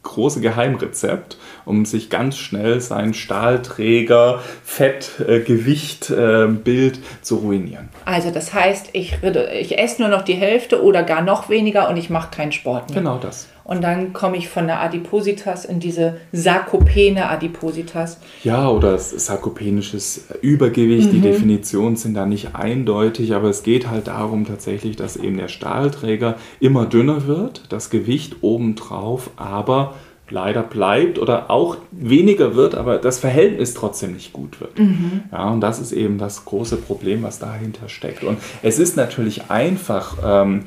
große 0.04 0.40
Geheimrezept, 0.40 1.38
um 1.64 1.84
sich 1.84 2.10
ganz 2.10 2.36
schnell 2.36 2.80
sein 2.80 3.14
Stahlträger, 3.14 4.40
Fett, 4.62 5.12
äh, 5.26 5.40
Gewicht, 5.40 6.10
äh, 6.10 6.46
Bild 6.46 7.00
zu 7.22 7.36
ruinieren. 7.36 7.88
Also 8.04 8.30
das 8.30 8.54
heißt, 8.54 8.90
ich, 8.92 9.16
ich 9.22 9.78
esse 9.78 10.02
nur 10.02 10.10
noch 10.10 10.22
die 10.22 10.34
Hälfte 10.34 10.82
oder 10.82 11.02
gar 11.02 11.22
noch 11.22 11.48
weniger 11.48 11.88
und 11.88 11.96
ich 11.96 12.10
mache 12.10 12.30
keinen 12.30 12.52
Sport 12.52 12.90
mehr. 12.90 12.98
Genau 12.98 13.18
das. 13.18 13.48
Und 13.64 13.82
dann 13.82 14.12
komme 14.12 14.36
ich 14.36 14.48
von 14.48 14.66
der 14.66 14.80
Adipositas 14.80 15.64
in 15.64 15.80
diese 15.80 16.18
sarkopene 16.32 17.28
Adipositas. 17.28 18.18
Ja, 18.42 18.68
oder 18.68 18.98
sarkopenisches 18.98 20.26
Übergewicht. 20.42 21.08
Mhm. 21.08 21.12
Die 21.12 21.20
Definitionen 21.20 21.96
sind 21.96 22.14
da 22.14 22.26
nicht 22.26 22.54
eindeutig, 22.54 23.34
aber 23.34 23.48
es 23.48 23.62
geht 23.62 23.88
halt 23.90 24.06
darum 24.08 24.44
tatsächlich, 24.44 24.96
dass 24.96 25.16
eben 25.16 25.38
der 25.38 25.48
Stahlträger 25.48 26.36
immer 26.60 26.84
dünner 26.84 27.26
wird, 27.26 27.64
das 27.70 27.88
Gewicht 27.88 28.36
obendrauf 28.42 29.30
aber 29.36 29.94
leider 30.30 30.62
bleibt 30.62 31.18
oder 31.18 31.50
auch 31.50 31.76
weniger 31.90 32.54
wird, 32.54 32.74
aber 32.74 32.98
das 32.98 33.18
Verhältnis 33.18 33.74
trotzdem 33.74 34.14
nicht 34.14 34.32
gut 34.32 34.60
wird. 34.60 34.78
Mhm. 34.78 35.22
Ja, 35.30 35.50
und 35.50 35.60
das 35.60 35.78
ist 35.78 35.92
eben 35.92 36.18
das 36.18 36.44
große 36.44 36.76
Problem, 36.76 37.22
was 37.22 37.38
dahinter 37.38 37.88
steckt. 37.88 38.24
Und 38.24 38.38
es 38.62 38.78
ist 38.78 38.96
natürlich 38.96 39.50
einfach, 39.50 40.16
ähm, 40.24 40.64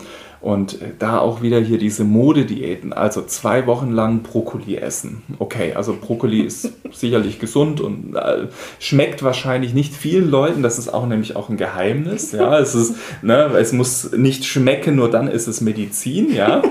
und 0.48 0.78
da 0.98 1.20
auch 1.20 1.42
wieder 1.42 1.60
hier 1.60 1.78
diese 1.78 2.06
Modediäten, 2.06 2.94
also 2.94 3.22
zwei 3.22 3.68
Wochen 3.68 3.92
lang 3.92 4.24
Brokkoli 4.24 4.78
essen. 4.78 5.22
Okay, 5.40 5.74
also 5.74 5.94
Brokkoli 6.00 6.40
ist 6.40 6.72
sicherlich 6.94 7.38
gesund 7.38 7.82
und 7.82 8.16
äh, 8.16 8.48
schmeckt 8.80 9.24
wahrscheinlich 9.24 9.74
nicht 9.74 9.94
vielen 9.94 10.32
Leuten. 10.32 10.64
Das 10.64 10.80
ist 10.80 10.88
auch 10.88 11.06
nämlich 11.06 11.36
auch 11.36 11.50
ein 11.50 11.58
Geheimnis. 11.58 12.32
Ja, 12.32 12.60
es 12.60 12.76
ist, 12.76 12.96
ne, 13.22 13.52
es 13.60 13.74
muss 13.74 14.14
nicht 14.14 14.46
schmecken, 14.46 14.96
nur 14.96 15.12
dann 15.12 15.28
ist 15.28 15.48
es 15.48 15.60
Medizin. 15.60 16.34
Ja, 16.34 16.62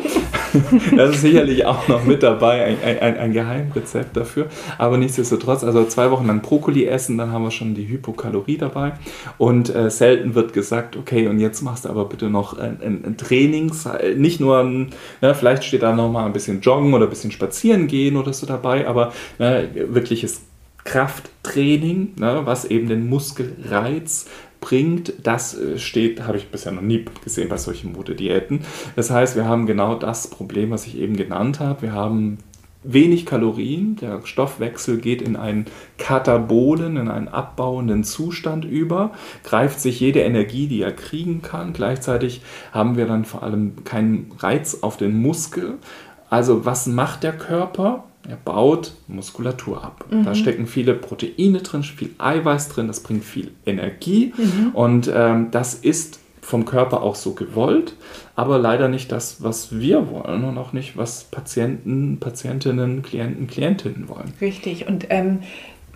das 0.97 1.17
ist 1.17 1.21
sicherlich 1.21 1.67
auch 1.67 1.87
noch 1.87 2.03
mit 2.03 2.23
dabei, 2.23 2.65
ein, 2.65 2.99
ein, 3.03 3.19
ein 3.19 3.33
Geheimrezept 3.35 4.17
dafür. 4.17 4.47
Aber 4.79 4.97
nichtsdestotrotz, 4.97 5.65
also 5.65 5.85
zwei 5.85 6.11
Wochen 6.11 6.27
lang 6.27 6.41
Brokkoli 6.41 6.87
essen, 6.87 7.19
dann 7.19 7.31
haben 7.31 7.45
wir 7.45 7.51
schon 7.51 7.75
die 7.75 7.87
Hypokalorie 7.87 8.57
dabei. 8.57 8.93
Und 9.37 9.75
äh, 9.75 9.91
selten 9.91 10.35
wird 10.35 10.55
gesagt, 10.55 10.97
okay, 10.97 11.29
und 11.29 11.41
jetzt 11.41 11.61
machst 11.61 11.85
du 11.85 11.91
aber 11.91 12.07
bitte 12.07 12.31
noch 12.31 12.57
ein, 12.57 12.79
ein, 12.83 13.05
ein 13.05 13.17
Training 13.19 13.66
Trainings, 13.71 14.17
nicht 14.17 14.41
nur, 14.41 14.63
ne, 14.65 15.35
vielleicht 15.35 15.65
steht 15.65 15.83
da 15.83 15.95
nochmal 15.95 16.27
ein 16.27 16.33
bisschen 16.33 16.61
Joggen 16.61 16.95
oder 16.95 17.07
ein 17.07 17.11
bisschen 17.11 17.31
Spazieren 17.31 17.87
gehen 17.87 18.17
oder 18.17 18.33
so 18.33 18.47
dabei, 18.47 18.87
aber 18.87 19.13
ne, 19.39 19.69
wirkliches 19.75 20.43
Krafttraining, 20.85 22.13
ne, 22.19 22.43
was 22.45 22.65
eben 22.65 22.89
den 22.89 23.09
Muskelreiz 23.09 24.27
bringt, 24.61 25.13
das 25.23 25.59
äh, 25.59 25.79
steht, 25.79 26.23
habe 26.23 26.39
ich 26.39 26.49
bisher 26.49 26.73
noch 26.73 26.83
nie 26.83 27.05
gesehen 27.23 27.49
bei 27.49 27.57
solchen 27.57 27.93
Modediäten. 27.93 28.61
Das 28.95 29.11
heißt, 29.11 29.37
wir 29.37 29.45
haben 29.45 29.67
genau 29.67 29.95
das 29.97 30.29
Problem, 30.29 30.71
was 30.71 30.87
ich 30.87 30.99
eben 30.99 31.17
genannt 31.17 31.61
habe. 31.61 31.83
Wir 31.83 31.93
haben 31.93 32.39
wenig 32.87 33.27
Kalorien, 33.27 33.97
der 33.97 34.21
Stoffwechsel 34.25 34.99
geht 34.99 35.23
in 35.23 35.37
einen 35.37 35.67
katabolen, 35.99 36.97
in 36.97 37.09
einen 37.09 37.29
abbauenden 37.29 38.05
Zustand 38.05 38.65
über, 38.65 39.13
greift 39.45 39.81
sich 39.81 40.01
jede 40.01 40.21
Energie, 40.21 40.67
die 40.67 40.83
er 40.83 40.93
kriegen 40.93 41.43
kann. 41.43 41.73
Gleichzeitig 41.73 42.43
haben 42.73 42.97
wir 42.97 43.07
dann 43.07 43.25
vor 43.25 43.43
allem 43.43 43.85
keinen 43.85 44.33
Reiz 44.39 44.79
auf 44.83 44.97
den 44.97 45.21
Muskel. 45.21 45.75
Also 46.31 46.65
was 46.65 46.87
macht 46.87 47.23
der 47.23 47.33
Körper? 47.33 48.05
Er 48.29 48.37
baut 48.37 48.93
Muskulatur 49.07 49.85
ab. 49.85 50.05
Mhm. 50.11 50.25
Da 50.25 50.35
stecken 50.35 50.67
viele 50.67 50.95
Proteine 50.95 51.59
drin, 51.59 51.83
viel 51.83 52.11
Eiweiß 52.19 52.71
drin, 52.71 52.89
das 52.89 53.01
bringt 53.01 53.25
viel 53.25 53.53
Energie 53.65 54.33
mhm. 54.37 54.71
und 54.73 55.11
ähm, 55.15 55.49
das 55.53 55.75
ist 55.75 56.19
vom 56.47 56.65
Körper 56.65 57.03
auch 57.03 57.17
so 57.17 57.35
gewollt, 57.35 57.97
aber 58.37 58.57
leider 58.59 58.87
nicht 58.87 59.11
das, 59.11 59.43
was 59.43 59.81
wir 59.81 60.11
wollen 60.11 60.45
und 60.45 60.57
auch 60.59 60.73
nicht, 60.73 60.97
was 60.97 61.25
Patienten, 61.25 62.21
Patientinnen, 62.21 63.03
Klienten, 63.03 63.49
Klientinnen 63.49 64.09
wollen. 64.09 64.33
Richtig. 64.41 64.87
Und 64.87 65.07
ähm, 65.11 65.41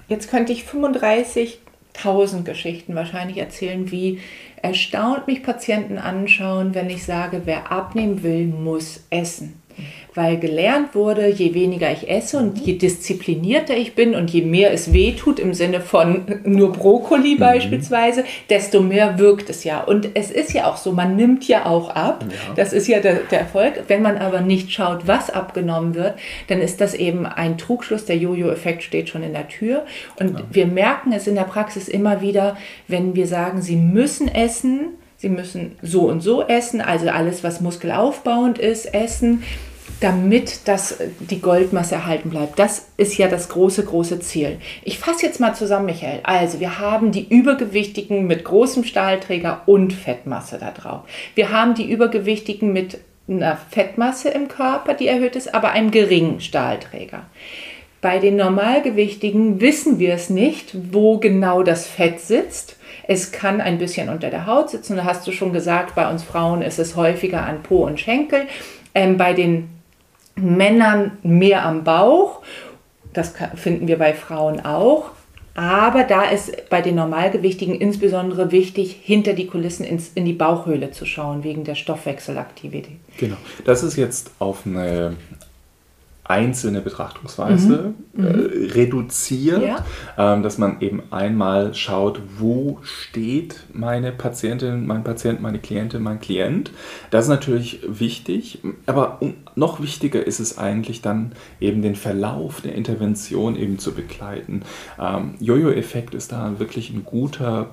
jetzt 0.09 0.29
könnte 0.29 0.53
ich 0.53 0.65
35.000 0.65 2.43
Geschichten 2.43 2.97
wahrscheinlich 2.97 3.39
erzählen, 3.39 3.93
wie 3.93 4.19
erstaunt 4.61 5.29
mich 5.29 5.45
Patienten 5.45 5.99
anschauen, 5.99 6.75
wenn 6.75 6.91
ich 6.91 7.05
sage, 7.05 7.43
wer 7.45 7.71
abnehmen 7.71 8.25
will, 8.25 8.47
muss 8.49 9.05
essen 9.09 9.55
weil 10.15 10.39
gelernt 10.39 10.95
wurde, 10.95 11.29
je 11.29 11.55
weniger 11.55 11.91
ich 11.93 12.11
esse 12.11 12.39
und 12.39 12.59
je 12.59 12.75
disziplinierter 12.75 13.77
ich 13.77 13.95
bin 13.95 14.15
und 14.15 14.31
je 14.31 14.43
mehr 14.43 14.73
es 14.73 14.93
weh 14.93 15.13
tut 15.13 15.39
im 15.39 15.55
Sinne 15.55 15.81
von 15.81 16.25
nur 16.45 16.73
Brokkoli 16.73 17.35
mhm. 17.35 17.39
beispielsweise, 17.39 18.25
desto 18.49 18.81
mehr 18.81 19.19
wirkt 19.19 19.51
es 19.51 19.65
ja. 19.65 19.81
Und 19.83 20.09
es 20.15 20.31
ist 20.31 20.53
ja 20.53 20.67
auch 20.67 20.77
so, 20.77 20.93
man 20.93 21.17
nimmt 21.17 21.47
ja 21.47 21.67
auch 21.67 21.91
ab. 21.91 22.25
Ja. 22.29 22.55
Das 22.57 22.73
ist 22.73 22.89
ja 22.89 23.01
der, 23.01 23.21
der 23.31 23.41
Erfolg. 23.41 23.85
Wenn 23.89 24.03
man 24.03 24.19
aber 24.19 24.41
nicht 24.41 24.73
schaut, 24.73 25.07
was 25.07 25.31
abgenommen 25.31 25.95
wird, 25.95 26.15
dann 26.49 26.61
ist 26.61 26.81
das 26.81 26.95
eben 26.95 27.27
ein 27.27 27.59
Trugschluss. 27.59 28.05
Der 28.05 28.17
Jojo-Effekt 28.17 28.83
steht 28.83 29.09
schon 29.09 29.23
in 29.23 29.33
der 29.33 29.49
Tür. 29.49 29.85
Und 30.19 30.39
ja. 30.39 30.45
wir 30.51 30.67
merken 30.67 31.13
es 31.13 31.27
in 31.27 31.37
der 31.37 31.45
Praxis 31.45 31.89
immer 31.89 32.21
wieder, 32.21 32.57
wenn 32.89 33.15
wir 33.15 33.27
sagen, 33.27 33.63
sie 33.63 33.77
müssen 33.77 34.29
essen, 34.29 34.97
Sie 35.17 35.29
müssen 35.29 35.73
so 35.83 36.09
und 36.09 36.23
so 36.23 36.45
essen, 36.45 36.81
also 36.81 37.11
alles, 37.11 37.45
was 37.45 37.61
muskelaufbauend 37.61 38.59
ist, 38.59 38.95
essen 38.95 39.43
damit 40.01 40.67
das, 40.67 40.99
die 41.21 41.41
Goldmasse 41.41 41.95
erhalten 41.95 42.31
bleibt. 42.31 42.59
Das 42.59 42.89
ist 42.97 43.19
ja 43.19 43.29
das 43.29 43.51
große, 43.51 43.85
große 43.85 44.21
Ziel. 44.21 44.59
Ich 44.83 44.99
fasse 44.99 45.27
jetzt 45.27 45.41
mal 45.41 45.55
zusammen, 45.55 45.87
Michael. 45.87 46.21
Also, 46.23 46.59
wir 46.59 46.79
haben 46.79 47.13
die 47.13 47.29
Übergewichtigen 47.29 48.27
mit 48.27 48.45
großem 48.45 48.85
Stahlträger 48.85 49.63
und 49.67 49.93
Fettmasse 49.93 50.59
da 50.59 50.71
drauf. 50.71 51.03
Wir 51.35 51.51
haben 51.51 51.75
die 51.75 51.91
Übergewichtigen 51.91 52.73
mit 52.73 52.99
einer 53.29 53.59
Fettmasse 53.71 54.31
im 54.31 54.49
Körper, 54.49 54.95
die 54.95 55.07
erhöht 55.07 55.37
ist, 55.37 55.55
aber 55.55 55.71
einem 55.73 55.91
geringen 55.91 56.41
Stahlträger. 56.41 57.27
Bei 58.01 58.19
den 58.19 58.37
Normalgewichtigen 58.37 59.61
wissen 59.61 59.99
wir 59.99 60.15
es 60.15 60.31
nicht, 60.31 60.75
wo 60.93 61.19
genau 61.19 61.63
das 61.63 61.87
Fett 61.87 62.21
sitzt. 62.21 62.77
Es 63.07 63.31
kann 63.31 63.61
ein 63.61 63.77
bisschen 63.77 64.09
unter 64.09 64.31
der 64.31 64.47
Haut 64.47 64.71
sitzen. 64.71 64.97
Da 64.97 65.05
hast 65.05 65.27
du 65.27 65.33
schon 65.33 65.53
gesagt, 65.53 65.95
bei 65.95 66.11
uns 66.11 66.23
Frauen 66.23 66.63
ist 66.63 66.79
es 66.79 66.97
häufiger 66.97 67.45
an 67.45 67.63
Po 67.63 67.85
und 67.85 68.01
Schenkel. 68.01 68.47
Ähm, 68.95 69.19
bei 69.19 69.35
den 69.35 69.69
Männern 70.41 71.13
mehr 71.23 71.65
am 71.65 71.85
Bauch. 71.85 72.43
Das 73.13 73.35
finden 73.55 73.89
wir 73.89 73.99
bei 73.99 74.15
Frauen 74.15 74.65
auch. 74.65 75.11
Aber 75.55 76.05
da 76.05 76.23
ist 76.23 76.71
bei 76.71 76.81
den 76.81 76.95
Normalgewichtigen 76.95 77.75
insbesondere 77.75 78.53
wichtig, 78.53 78.97
hinter 79.03 79.33
die 79.33 79.47
Kulissen 79.47 79.85
ins, 79.85 80.11
in 80.15 80.25
die 80.25 80.33
Bauchhöhle 80.33 80.93
zu 80.93 81.05
schauen, 81.05 81.43
wegen 81.43 81.65
der 81.65 81.75
Stoffwechselaktivität. 81.75 82.97
Genau. 83.19 83.37
Das 83.65 83.83
ist 83.83 83.97
jetzt 83.97 84.31
auf 84.39 84.65
eine 84.65 85.17
einzelne 86.31 86.81
Betrachtungsweise 86.81 87.95
mhm. 88.15 88.25
äh, 88.25 88.33
mhm. 88.33 88.71
reduziert, 88.71 89.63
ja. 89.63 89.85
ähm, 90.17 90.45
dass 90.45 90.59
man 90.59 90.81
eben 90.81 91.03
einmal 91.11 91.75
schaut, 91.75 92.23
wo 92.39 92.79
steht 92.83 93.65
meine 93.73 94.13
Patientin, 94.13 94.87
mein 94.87 95.03
Patient, 95.03 95.43
meine 95.43 95.59
Klientin, 95.59 96.03
mein 96.03 96.21
Klient. 96.21 96.71
Das 97.11 97.25
ist 97.25 97.31
natürlich 97.31 97.81
wichtig, 97.87 98.61
aber 98.87 99.19
noch 99.57 99.83
wichtiger 99.83 100.25
ist 100.25 100.39
es 100.39 100.57
eigentlich 100.57 101.03
dann 101.03 101.33
eben 101.61 101.83
den 101.83 101.97
Verlauf 101.97 102.61
der 102.61 102.77
Intervention 102.77 103.57
eben 103.57 103.81
zu 103.81 103.93
begleiten. 103.93 104.63
Ähm, 105.01 105.35
Jojo-Effekt 105.41 106.15
ist 106.15 106.31
da 106.31 106.61
wirklich 106.61 106.91
ein 106.91 107.05
guter 107.05 107.71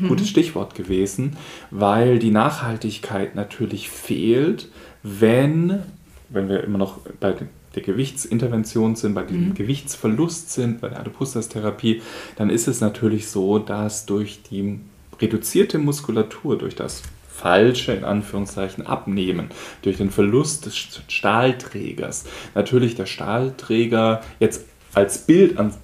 mhm. 0.00 0.08
gutes 0.08 0.28
Stichwort 0.28 0.74
gewesen, 0.74 1.38
weil 1.70 2.18
die 2.18 2.30
Nachhaltigkeit 2.30 3.34
natürlich 3.34 3.88
fehlt, 3.88 4.68
wenn, 5.02 5.82
wenn 6.28 6.50
wir 6.50 6.62
immer 6.62 6.78
noch 6.78 6.98
bei 7.20 7.32
den 7.32 7.48
der 7.76 7.82
Gewichtsintervention 7.82 8.96
sind, 8.96 9.14
bei 9.14 9.22
dem 9.22 9.50
mhm. 9.50 9.54
Gewichtsverlust 9.54 10.52
sind, 10.52 10.80
bei 10.80 10.88
der 10.88 11.00
Adipositas-Therapie, 11.00 12.02
dann 12.36 12.50
ist 12.50 12.66
es 12.66 12.80
natürlich 12.80 13.28
so, 13.28 13.58
dass 13.58 14.06
durch 14.06 14.42
die 14.42 14.80
reduzierte 15.20 15.78
Muskulatur, 15.78 16.58
durch 16.58 16.74
das 16.74 17.02
falsche, 17.28 17.92
in 17.92 18.04
Anführungszeichen, 18.04 18.86
Abnehmen, 18.86 19.50
durch 19.82 19.98
den 19.98 20.10
Verlust 20.10 20.66
des 20.66 20.76
Stahlträgers, 20.76 22.24
natürlich 22.54 22.94
der 22.94 23.06
Stahlträger 23.06 24.22
jetzt 24.40 24.64
als 24.94 25.18
Bild 25.18 25.58
an 25.58 25.74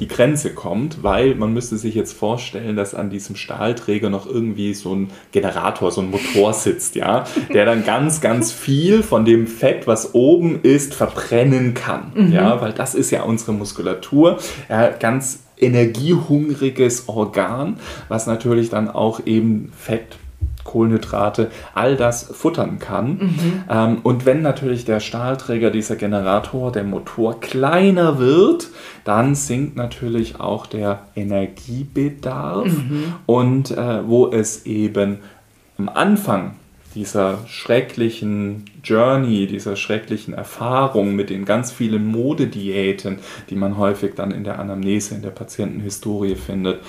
die 0.00 0.08
Grenze 0.08 0.54
kommt, 0.54 1.02
weil 1.02 1.34
man 1.34 1.52
müsste 1.52 1.76
sich 1.76 1.94
jetzt 1.94 2.12
vorstellen, 2.12 2.76
dass 2.76 2.94
an 2.94 3.10
diesem 3.10 3.36
Stahlträger 3.36 4.10
noch 4.10 4.26
irgendwie 4.26 4.74
so 4.74 4.94
ein 4.94 5.10
Generator, 5.32 5.90
so 5.92 6.00
ein 6.00 6.10
Motor 6.10 6.52
sitzt, 6.52 6.96
ja, 6.96 7.24
der 7.52 7.64
dann 7.64 7.84
ganz, 7.84 8.20
ganz 8.20 8.50
viel 8.50 9.02
von 9.02 9.24
dem 9.24 9.46
Fett, 9.46 9.86
was 9.86 10.14
oben 10.14 10.60
ist, 10.62 10.94
verbrennen 10.94 11.74
kann, 11.74 12.12
mhm. 12.14 12.32
ja, 12.32 12.60
weil 12.60 12.72
das 12.72 12.94
ist 12.94 13.10
ja 13.10 13.22
unsere 13.22 13.52
Muskulatur, 13.52 14.38
ja, 14.68 14.88
ganz 14.90 15.40
energiehungriges 15.56 17.08
Organ, 17.08 17.78
was 18.08 18.26
natürlich 18.26 18.70
dann 18.70 18.90
auch 18.90 19.24
eben 19.24 19.72
Fett 19.76 20.16
Kohlenhydrate, 20.74 21.52
all 21.72 21.94
das 21.94 22.24
futtern 22.24 22.80
kann. 22.80 23.10
Mhm. 23.10 23.64
Ähm, 23.70 23.98
und 24.02 24.26
wenn 24.26 24.42
natürlich 24.42 24.84
der 24.84 24.98
Stahlträger, 24.98 25.70
dieser 25.70 25.94
Generator, 25.94 26.72
der 26.72 26.82
Motor 26.82 27.38
kleiner 27.38 28.18
wird, 28.18 28.70
dann 29.04 29.36
sinkt 29.36 29.76
natürlich 29.76 30.40
auch 30.40 30.66
der 30.66 31.06
Energiebedarf. 31.14 32.66
Mhm. 32.66 33.04
Und 33.24 33.70
äh, 33.70 34.06
wo 34.08 34.26
es 34.32 34.66
eben 34.66 35.18
am 35.78 35.88
Anfang 35.88 36.56
dieser 36.96 37.38
schrecklichen 37.46 38.64
Journey, 38.82 39.46
dieser 39.46 39.76
schrecklichen 39.76 40.34
Erfahrung 40.34 41.14
mit 41.14 41.30
den 41.30 41.44
ganz 41.44 41.70
vielen 41.70 42.06
Modediäten, 42.06 43.18
die 43.50 43.56
man 43.56 43.78
häufig 43.78 44.14
dann 44.16 44.32
in 44.32 44.44
der 44.44 44.58
Anamnese, 44.58 45.14
in 45.14 45.22
der 45.22 45.30
Patientenhistorie 45.30 46.34
findet. 46.34 46.80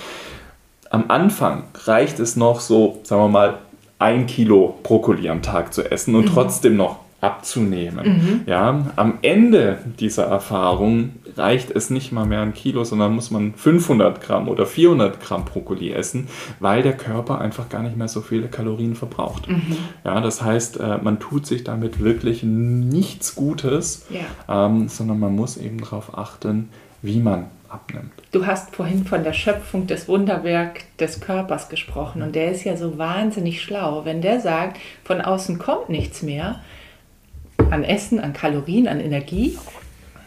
Am 0.90 1.06
Anfang 1.08 1.64
reicht 1.84 2.20
es 2.20 2.36
noch 2.36 2.60
so, 2.60 3.00
sagen 3.02 3.22
wir 3.22 3.28
mal, 3.28 3.58
ein 3.98 4.26
Kilo 4.26 4.78
Brokkoli 4.82 5.28
am 5.28 5.42
Tag 5.42 5.72
zu 5.72 5.90
essen 5.90 6.14
und 6.14 6.26
mhm. 6.26 6.30
trotzdem 6.30 6.76
noch 6.76 7.00
abzunehmen. 7.20 8.06
Mhm. 8.06 8.40
Ja, 8.46 8.92
am 8.96 9.18
Ende 9.22 9.78
dieser 9.98 10.24
Erfahrung 10.24 11.12
reicht 11.36 11.70
es 11.70 11.90
nicht 11.90 12.12
mal 12.12 12.26
mehr 12.26 12.42
ein 12.42 12.54
Kilo, 12.54 12.84
sondern 12.84 13.14
muss 13.14 13.30
man 13.30 13.54
500 13.54 14.20
Gramm 14.20 14.48
oder 14.48 14.66
400 14.66 15.20
Gramm 15.20 15.44
Brokkoli 15.44 15.92
essen, 15.92 16.28
weil 16.60 16.82
der 16.82 16.96
Körper 16.96 17.40
einfach 17.40 17.68
gar 17.68 17.82
nicht 17.82 17.96
mehr 17.96 18.08
so 18.08 18.20
viele 18.20 18.48
Kalorien 18.48 18.94
verbraucht. 18.94 19.48
Mhm. 19.48 19.76
Ja, 20.04 20.20
das 20.20 20.42
heißt, 20.42 20.78
äh, 20.78 20.98
man 20.98 21.18
tut 21.18 21.46
sich 21.46 21.64
damit 21.64 22.00
wirklich 22.00 22.42
nichts 22.42 23.34
Gutes, 23.34 24.06
ja. 24.10 24.66
ähm, 24.66 24.88
sondern 24.88 25.18
man 25.18 25.34
muss 25.34 25.56
eben 25.56 25.80
darauf 25.80 26.16
achten, 26.16 26.68
wie 27.02 27.20
man 27.20 27.46
abnimmt. 27.68 28.12
Du 28.32 28.46
hast 28.46 28.74
vorhin 28.74 29.04
von 29.04 29.24
der 29.24 29.32
Schöpfung 29.32 29.86
des 29.86 30.08
Wunderwerk 30.08 30.84
des 30.98 31.20
Körpers 31.20 31.68
gesprochen 31.68 32.22
und 32.22 32.34
der 32.34 32.50
ist 32.52 32.64
ja 32.64 32.76
so 32.76 32.98
wahnsinnig 32.98 33.62
schlau. 33.62 34.04
Wenn 34.04 34.20
der 34.20 34.40
sagt, 34.40 34.78
von 35.04 35.20
außen 35.20 35.58
kommt 35.58 35.88
nichts 35.88 36.22
mehr 36.22 36.60
an 37.70 37.84
Essen, 37.84 38.20
an 38.20 38.32
Kalorien, 38.32 38.88
an 38.88 39.00
Energie, 39.00 39.58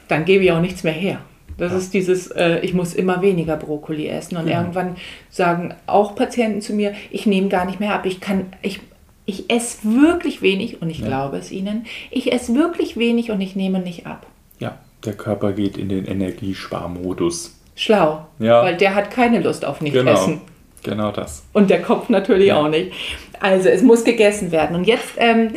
dann 0.07 0.25
gebe 0.25 0.43
ich 0.43 0.51
auch 0.51 0.61
nichts 0.61 0.83
mehr 0.83 0.93
her. 0.93 1.19
Das 1.57 1.73
ja. 1.73 1.77
ist 1.77 1.93
dieses, 1.93 2.27
äh, 2.27 2.59
ich 2.59 2.73
muss 2.73 2.93
immer 2.93 3.21
weniger 3.21 3.57
Brokkoli 3.57 4.07
essen. 4.07 4.37
Und 4.37 4.47
ja. 4.47 4.59
irgendwann 4.59 4.95
sagen 5.29 5.75
auch 5.87 6.15
Patienten 6.15 6.61
zu 6.61 6.73
mir, 6.73 6.93
ich 7.11 7.25
nehme 7.25 7.49
gar 7.49 7.65
nicht 7.65 7.79
mehr 7.79 7.93
ab. 7.93 8.05
Ich 8.05 8.21
kann, 8.21 8.47
ich, 8.61 8.79
ich 9.25 9.51
esse 9.51 9.79
wirklich 9.83 10.41
wenig 10.41 10.81
und 10.81 10.89
ich 10.89 10.99
ja. 10.99 11.07
glaube 11.07 11.37
es 11.37 11.51
ihnen. 11.51 11.85
Ich 12.11 12.31
esse 12.31 12.55
wirklich 12.55 12.97
wenig 12.97 13.29
und 13.29 13.41
ich 13.41 13.55
nehme 13.55 13.79
nicht 13.79 14.07
ab. 14.07 14.25
Der 15.05 15.13
Körper 15.13 15.53
geht 15.53 15.77
in 15.77 15.89
den 15.89 16.05
Energiesparmodus. 16.05 17.55
Schlau. 17.75 18.25
Ja. 18.39 18.63
Weil 18.63 18.77
der 18.77 18.95
hat 18.95 19.11
keine 19.11 19.39
Lust 19.39 19.63
auf 19.63 19.81
nicht 19.81 19.93
genau. 19.93 20.11
essen. 20.11 20.41
Genau 20.83 21.11
das. 21.11 21.43
Und 21.53 21.69
der 21.69 21.81
Kopf 21.81 22.09
natürlich 22.09 22.47
ja. 22.47 22.59
auch 22.59 22.69
nicht. 22.69 22.91
Also 23.39 23.69
es 23.69 23.81
muss 23.81 24.03
gegessen 24.03 24.51
werden. 24.51 24.75
Und 24.75 24.85
jetzt 24.85 25.13
ähm, 25.17 25.51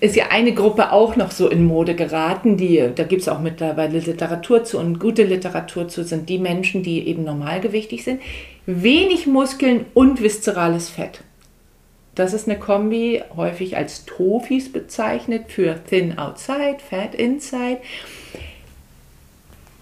ist 0.00 0.16
ja 0.16 0.26
eine 0.30 0.52
Gruppe 0.52 0.92
auch 0.92 1.16
noch 1.16 1.30
so 1.30 1.48
in 1.48 1.64
Mode 1.64 1.94
geraten, 1.94 2.56
die, 2.56 2.90
da 2.94 3.04
gibt 3.04 3.22
es 3.22 3.28
auch 3.28 3.40
mittlerweile 3.40 3.98
Literatur 3.98 4.64
zu 4.64 4.78
und 4.78 4.98
gute 4.98 5.24
Literatur 5.24 5.88
zu, 5.88 6.04
sind 6.04 6.28
die 6.28 6.38
Menschen, 6.38 6.82
die 6.82 7.06
eben 7.08 7.24
normalgewichtig 7.24 8.04
sind, 8.04 8.20
wenig 8.66 9.26
Muskeln 9.26 9.86
und 9.94 10.22
viszerales 10.22 10.88
Fett. 10.88 11.22
Das 12.14 12.34
ist 12.34 12.48
eine 12.48 12.58
Kombi, 12.58 13.22
häufig 13.36 13.76
als 13.76 14.04
Tofis 14.04 14.72
bezeichnet, 14.72 15.44
für 15.48 15.76
Thin 15.88 16.18
Outside, 16.18 16.78
Fat 16.88 17.14
Inside. 17.14 17.78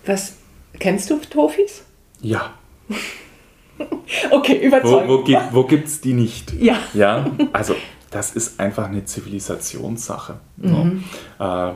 Was, 0.08 0.32
kennst 0.78 1.10
du 1.10 1.18
Tofis? 1.18 1.84
Ja. 2.22 2.54
okay, 4.30 4.66
überzeugt. 4.66 5.06
Wo, 5.06 5.22
wo, 5.22 5.40
wo 5.52 5.64
gibt 5.64 5.86
es 5.86 6.00
die 6.00 6.14
nicht? 6.14 6.54
Ja. 6.54 6.78
Ja, 6.94 7.26
also 7.52 7.76
das 8.10 8.30
ist 8.32 8.58
einfach 8.58 8.88
eine 8.88 9.04
Zivilisationssache. 9.04 10.40
Mhm. 10.56 11.04
Äh, 11.38 11.72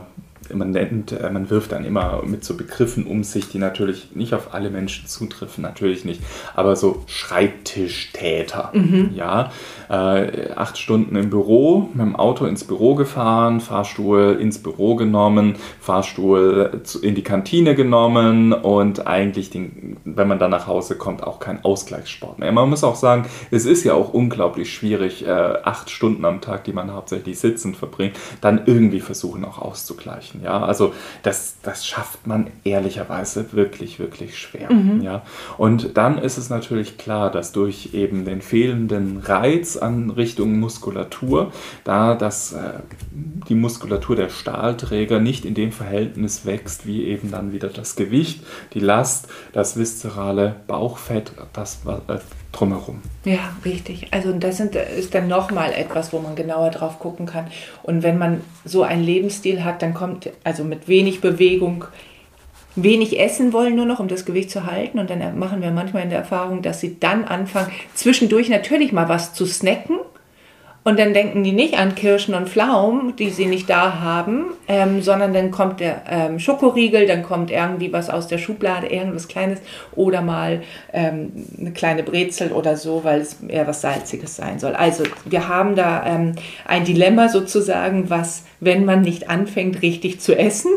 man 0.53 0.71
nennt, 0.71 1.11
äh, 1.11 1.29
man 1.29 1.49
wirft 1.49 1.71
dann 1.71 1.85
immer 1.85 2.21
mit 2.25 2.43
so 2.43 2.55
Begriffen 2.55 3.05
um 3.05 3.23
sich, 3.23 3.49
die 3.49 3.59
natürlich 3.59 4.15
nicht 4.15 4.33
auf 4.33 4.53
alle 4.53 4.69
Menschen 4.69 5.07
zutreffen, 5.07 5.61
natürlich 5.61 6.05
nicht, 6.05 6.21
aber 6.55 6.75
so 6.75 7.03
Schreibtischtäter, 7.07 8.71
mhm. 8.73 9.11
ja, 9.15 9.51
äh, 9.89 10.51
acht 10.55 10.77
Stunden 10.77 11.15
im 11.15 11.29
Büro, 11.29 11.89
mit 11.93 12.05
dem 12.05 12.15
Auto 12.15 12.45
ins 12.45 12.63
Büro 12.63 12.95
gefahren, 12.95 13.61
Fahrstuhl 13.61 14.37
ins 14.39 14.59
Büro 14.59 14.95
genommen, 14.95 15.55
Fahrstuhl 15.79 16.81
in 17.01 17.15
die 17.15 17.23
Kantine 17.23 17.75
genommen 17.75 18.53
und 18.53 19.07
eigentlich, 19.07 19.49
den, 19.49 19.97
wenn 20.05 20.27
man 20.27 20.39
dann 20.39 20.51
nach 20.51 20.67
Hause 20.67 20.97
kommt, 20.97 21.23
auch 21.23 21.39
kein 21.39 21.63
Ausgleichssport 21.63 22.39
mehr. 22.39 22.51
Man 22.51 22.69
muss 22.69 22.83
auch 22.83 22.95
sagen, 22.95 23.25
es 23.51 23.65
ist 23.65 23.83
ja 23.83 23.93
auch 23.93 24.13
unglaublich 24.13 24.73
schwierig, 24.73 25.25
äh, 25.25 25.31
acht 25.31 25.89
Stunden 25.89 26.25
am 26.25 26.41
Tag, 26.41 26.63
die 26.63 26.73
man 26.73 26.93
hauptsächlich 26.93 27.39
sitzend 27.39 27.77
verbringt, 27.77 28.17
dann 28.41 28.61
irgendwie 28.65 28.99
versuchen 28.99 29.45
auch 29.45 29.59
auszugleichen. 29.59 30.42
Ja, 30.43 30.63
also 30.63 30.93
das, 31.23 31.55
das 31.63 31.85
schafft 31.85 32.27
man 32.27 32.47
ehrlicherweise 32.63 33.53
wirklich, 33.53 33.99
wirklich 33.99 34.37
schwer. 34.37 34.71
Mhm. 34.71 35.01
Ja, 35.01 35.23
und 35.57 35.97
dann 35.97 36.17
ist 36.17 36.37
es 36.37 36.49
natürlich 36.49 36.97
klar, 36.97 37.31
dass 37.31 37.51
durch 37.51 37.93
eben 37.93 38.25
den 38.25 38.41
fehlenden 38.41 39.17
Reiz 39.17 39.77
an 39.77 40.09
Richtung 40.09 40.59
Muskulatur, 40.59 41.51
da 41.83 42.15
dass 42.15 42.53
äh, 42.53 42.73
die 43.49 43.55
Muskulatur 43.55 44.15
der 44.15 44.29
Stahlträger 44.29 45.19
nicht 45.19 45.45
in 45.45 45.53
dem 45.53 45.71
Verhältnis 45.71 46.45
wächst, 46.45 46.85
wie 46.85 47.05
eben 47.05 47.31
dann 47.31 47.51
wieder 47.51 47.69
das 47.69 47.95
Gewicht, 47.95 48.43
die 48.73 48.79
Last, 48.79 49.27
das 49.53 49.77
viszerale 49.77 50.55
Bauchfett, 50.67 51.31
das 51.53 51.81
äh, 51.85 52.17
drumherum. 52.53 53.01
Ja, 53.25 53.55
richtig. 53.65 54.07
Also 54.11 54.31
das 54.31 54.57
sind, 54.57 54.75
ist 54.75 55.13
dann 55.13 55.27
nochmal 55.27 55.73
etwas, 55.73 56.13
wo 56.13 56.19
man 56.19 56.35
genauer 56.35 56.69
drauf 56.69 56.99
gucken 56.99 57.25
kann. 57.25 57.47
Und 57.81 58.03
wenn 58.03 58.17
man 58.17 58.41
so 58.63 58.83
einen 58.83 59.03
Lebensstil 59.03 59.65
hat, 59.65 59.81
dann 59.81 59.93
kommt 59.93 60.29
also 60.45 60.63
mit 60.63 60.87
wenig 60.87 61.19
Bewegung, 61.19 61.85
wenig 62.75 63.19
essen 63.19 63.51
wollen 63.51 63.75
nur 63.75 63.85
noch, 63.85 63.99
um 63.99 64.07
das 64.07 64.25
Gewicht 64.25 64.51
zu 64.51 64.65
halten. 64.65 64.99
Und 64.99 65.09
dann 65.09 65.37
machen 65.37 65.61
wir 65.61 65.71
manchmal 65.71 66.03
in 66.03 66.09
der 66.09 66.19
Erfahrung, 66.19 66.61
dass 66.61 66.79
sie 66.79 66.99
dann 66.99 67.25
anfangen, 67.25 67.71
zwischendurch 67.95 68.49
natürlich 68.49 68.93
mal 68.93 69.09
was 69.09 69.33
zu 69.33 69.45
snacken 69.45 69.97
und 70.83 70.99
dann 70.99 71.13
denken 71.13 71.43
die 71.43 71.53
nicht 71.53 71.79
an 71.79 71.95
Kirschen 71.95 72.35
und 72.35 72.49
Pflaumen, 72.49 73.15
die 73.15 73.29
sie 73.29 73.45
nicht 73.45 73.69
da 73.69 74.01
haben, 74.01 74.47
ähm, 74.67 75.01
sondern 75.01 75.33
dann 75.33 75.49
kommt 75.49 75.79
der 75.79 76.03
ähm, 76.09 76.39
Schokoriegel, 76.39 77.07
dann 77.07 77.23
kommt 77.23 77.51
irgendwie 77.51 77.93
was 77.93 78.09
aus 78.09 78.27
der 78.27 78.37
Schublade, 78.37 78.87
irgendwas 78.87 79.29
Kleines 79.29 79.59
oder 79.95 80.21
mal 80.21 80.61
ähm, 80.91 81.31
eine 81.57 81.71
kleine 81.71 82.03
Brezel 82.03 82.51
oder 82.51 82.75
so, 82.75 83.03
weil 83.03 83.21
es 83.21 83.37
eher 83.47 83.65
was 83.65 83.81
Salziges 83.81 84.35
sein 84.35 84.59
soll. 84.59 84.73
Also 84.73 85.03
wir 85.23 85.47
haben 85.47 85.75
da 85.75 86.05
ähm, 86.05 86.33
ein 86.65 86.83
Dilemma 86.83 87.29
sozusagen, 87.29 88.09
was, 88.09 88.43
wenn 88.59 88.83
man 88.83 89.01
nicht 89.01 89.29
anfängt, 89.29 89.81
richtig 89.81 90.19
zu 90.19 90.37
essen 90.37 90.71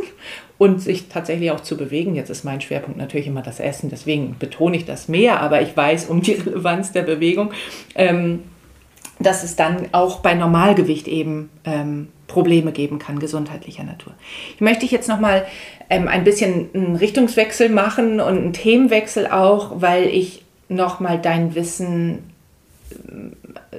und 0.58 0.80
sich 0.80 1.08
tatsächlich 1.08 1.50
auch 1.50 1.60
zu 1.60 1.76
bewegen. 1.76 2.14
Jetzt 2.14 2.30
ist 2.30 2.44
mein 2.44 2.60
Schwerpunkt 2.60 2.98
natürlich 2.98 3.26
immer 3.26 3.42
das 3.42 3.58
Essen, 3.58 3.90
deswegen 3.90 4.36
betone 4.38 4.76
ich 4.76 4.84
das 4.84 5.08
mehr, 5.08 5.40
aber 5.40 5.62
ich 5.62 5.76
weiß 5.76 6.06
um 6.06 6.22
die 6.22 6.32
Relevanz 6.32 6.92
der 6.92 7.02
Bewegung. 7.02 7.50
Dass 9.18 9.42
es 9.44 9.56
dann 9.56 9.88
auch 9.92 10.20
bei 10.20 10.34
Normalgewicht 10.34 11.08
eben 11.08 11.50
ähm, 11.64 12.08
Probleme 12.26 12.72
geben 12.72 12.98
kann, 12.98 13.18
gesundheitlicher 13.18 13.84
Natur. 13.84 14.12
Ich 14.54 14.60
möchte 14.60 14.84
jetzt 14.86 15.08
nochmal 15.08 15.46
ähm, 15.88 16.08
ein 16.08 16.24
bisschen 16.24 16.68
einen 16.74 16.96
Richtungswechsel 16.96 17.68
machen 17.70 18.20
und 18.20 18.36
einen 18.36 18.52
Themenwechsel 18.52 19.26
auch, 19.28 19.80
weil 19.80 20.06
ich 20.06 20.44
nochmal 20.68 21.20
dein 21.20 21.54
Wissen 21.54 22.30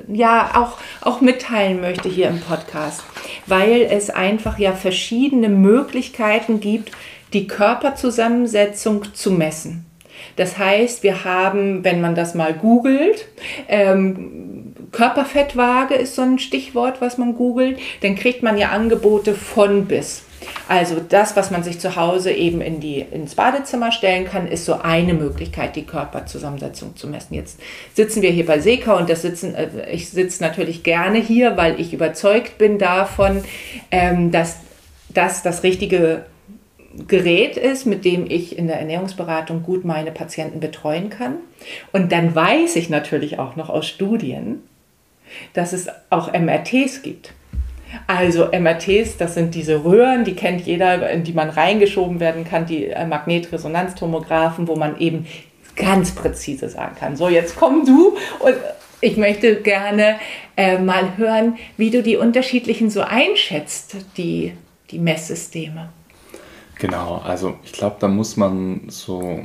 ja 0.08 0.52
auch, 0.56 0.78
auch 1.02 1.22
mitteilen 1.22 1.82
möchte 1.82 2.10
hier 2.10 2.28
im 2.28 2.40
Podcast, 2.40 3.04
weil 3.46 3.82
es 3.82 4.10
einfach 4.10 4.60
ja 4.60 4.74
verschiedene 4.74 5.50
Möglichkeiten 5.50 6.60
gibt, 6.60 6.92
die 7.34 7.48
Körperzusammensetzung 7.48 9.14
zu 9.14 9.32
messen. 9.32 9.86
Das 10.36 10.58
heißt, 10.58 11.04
wir 11.04 11.24
haben, 11.24 11.84
wenn 11.84 12.02
man 12.02 12.16
das 12.16 12.36
mal 12.36 12.54
googelt, 12.54 13.28
ähm, 13.68 14.57
Körperfettwaage 14.92 15.96
ist 15.96 16.16
so 16.16 16.22
ein 16.22 16.40
Stichwort, 16.40 17.02
was 17.02 17.18
man 17.18 17.36
googelt, 17.36 17.80
dann 18.02 18.16
kriegt 18.16 18.44
man 18.44 18.58
ja 18.58 18.70
Angebote 18.70 19.34
von 19.34 19.86
bis. 19.86 20.24
Also 20.68 20.98
das, 21.08 21.36
was 21.36 21.52
man 21.52 21.64
sich 21.64 21.80
zu 21.80 21.96
Hause 21.96 22.32
eben 22.32 22.62
in 22.62 22.80
die, 22.80 23.00
ins 23.00 23.36
Badezimmer 23.36 23.92
stellen 23.92 24.26
kann, 24.26 24.48
ist 24.48 24.66
so 24.66 24.74
eine 24.82 25.14
Möglichkeit, 25.14 25.76
die 25.76 25.86
Körperzusammensetzung 25.86 26.96
zu 26.96 27.08
messen. 27.08 27.34
Jetzt 27.34 27.60
sitzen 27.94 28.22
wir 28.22 28.30
hier 28.30 28.46
bei 28.46 28.60
Seka 28.60 28.96
und 28.96 29.10
das 29.10 29.22
sitzen, 29.22 29.56
äh, 29.56 29.90
ich 29.92 30.10
sitze 30.10 30.44
natürlich 30.44 30.84
gerne 30.84 31.20
hier, 31.20 31.58
weil 31.58 31.80
ich 31.80 31.94
überzeugt 31.94 32.58
bin 32.58 32.78
davon, 32.78 33.44
ähm, 33.92 34.32
dass 34.32 34.58
das 35.10 35.42
das 35.42 35.64
richtige 35.64 36.26
Gerät 37.08 37.58
ist, 37.58 37.86
mit 37.86 38.06
dem 38.06 38.30
ich 38.30 38.58
in 38.58 38.68
der 38.68 38.80
Ernährungsberatung 38.80 39.64
gut 39.64 39.86
meine 39.86 40.12
Patienten 40.12 40.60
betreuen 40.60 41.10
kann. 41.10 41.36
Und 41.92 42.12
dann 42.12 42.34
weiß 42.34 42.76
ich 42.76 42.90
natürlich 42.90 43.40
auch 43.40 43.56
noch 43.56 43.70
aus 43.70 43.88
Studien, 43.88 44.64
dass 45.54 45.74
es 45.74 45.88
auch 46.10 46.32
MRTs 46.34 47.02
gibt. 47.02 47.34
Also 48.06 48.48
MRTs, 48.52 49.18
das 49.18 49.34
sind 49.34 49.56
diese 49.56 49.84
Röhren, 49.84 50.26
die 50.26 50.36
kennt 50.36 50.62
jeder, 50.62 51.10
in 51.10 51.24
die 51.24 51.34
man 51.34 51.50
reingeschoben 51.50 52.20
werden 52.20 52.44
kann, 52.44 52.66
die 52.66 52.88
äh, 52.88 53.06
Magnetresonanztomographen, 53.06 54.68
wo 54.68 54.76
man 54.76 55.00
eben 55.00 55.26
ganz 55.76 56.12
präzise 56.12 56.70
sagen 56.70 56.96
kann. 57.00 57.16
So, 57.16 57.30
jetzt 57.30 57.56
komm 57.56 57.86
du 57.86 58.18
und 58.40 58.56
ich 59.00 59.16
möchte 59.16 59.62
gerne 59.62 60.20
äh, 60.56 60.80
mal 60.80 61.18
hören, 61.18 61.58
wie 61.78 61.92
du 61.92 62.02
die 62.02 62.18
unterschiedlichen 62.18 62.90
so 62.90 63.02
einschätzt, 63.02 63.96
die, 64.18 64.54
die 64.90 65.00
Messsysteme. 65.00 65.90
Genau, 66.80 67.22
also 67.24 67.56
ich 67.64 67.72
glaube, 67.72 67.98
da 68.00 68.08
muss 68.08 68.38
man 68.38 68.82
so 68.88 69.40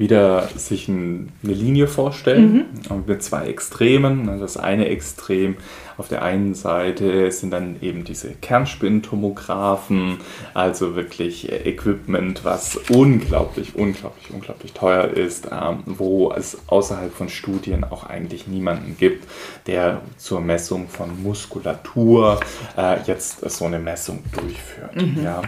wieder 0.00 0.48
sich 0.56 0.88
ein, 0.88 1.28
eine 1.44 1.52
Linie 1.52 1.86
vorstellen 1.86 2.66
mhm. 2.88 3.04
mit 3.06 3.22
zwei 3.22 3.46
Extremen. 3.46 4.26
Das 4.40 4.56
eine 4.56 4.86
Extrem 4.86 5.56
auf 6.00 6.08
der 6.08 6.22
einen 6.22 6.54
Seite 6.54 7.30
sind 7.30 7.50
dann 7.50 7.76
eben 7.82 8.04
diese 8.04 8.30
Kernspintomographen, 8.30 10.16
also 10.54 10.96
wirklich 10.96 11.52
Equipment, 11.52 12.42
was 12.42 12.76
unglaublich, 12.88 13.74
unglaublich, 13.74 14.30
unglaublich 14.32 14.72
teuer 14.72 15.08
ist, 15.08 15.48
ähm, 15.52 15.82
wo 15.84 16.32
es 16.32 16.56
außerhalb 16.68 17.12
von 17.12 17.28
Studien 17.28 17.84
auch 17.84 18.04
eigentlich 18.04 18.46
niemanden 18.46 18.96
gibt, 18.98 19.28
der 19.66 20.00
zur 20.16 20.40
Messung 20.40 20.88
von 20.88 21.22
Muskulatur 21.22 22.40
äh, 22.78 23.02
jetzt 23.04 23.50
so 23.50 23.66
eine 23.66 23.78
Messung 23.78 24.24
durchführt. 24.32 24.96
Mhm. 24.96 25.22
Ja. 25.22 25.42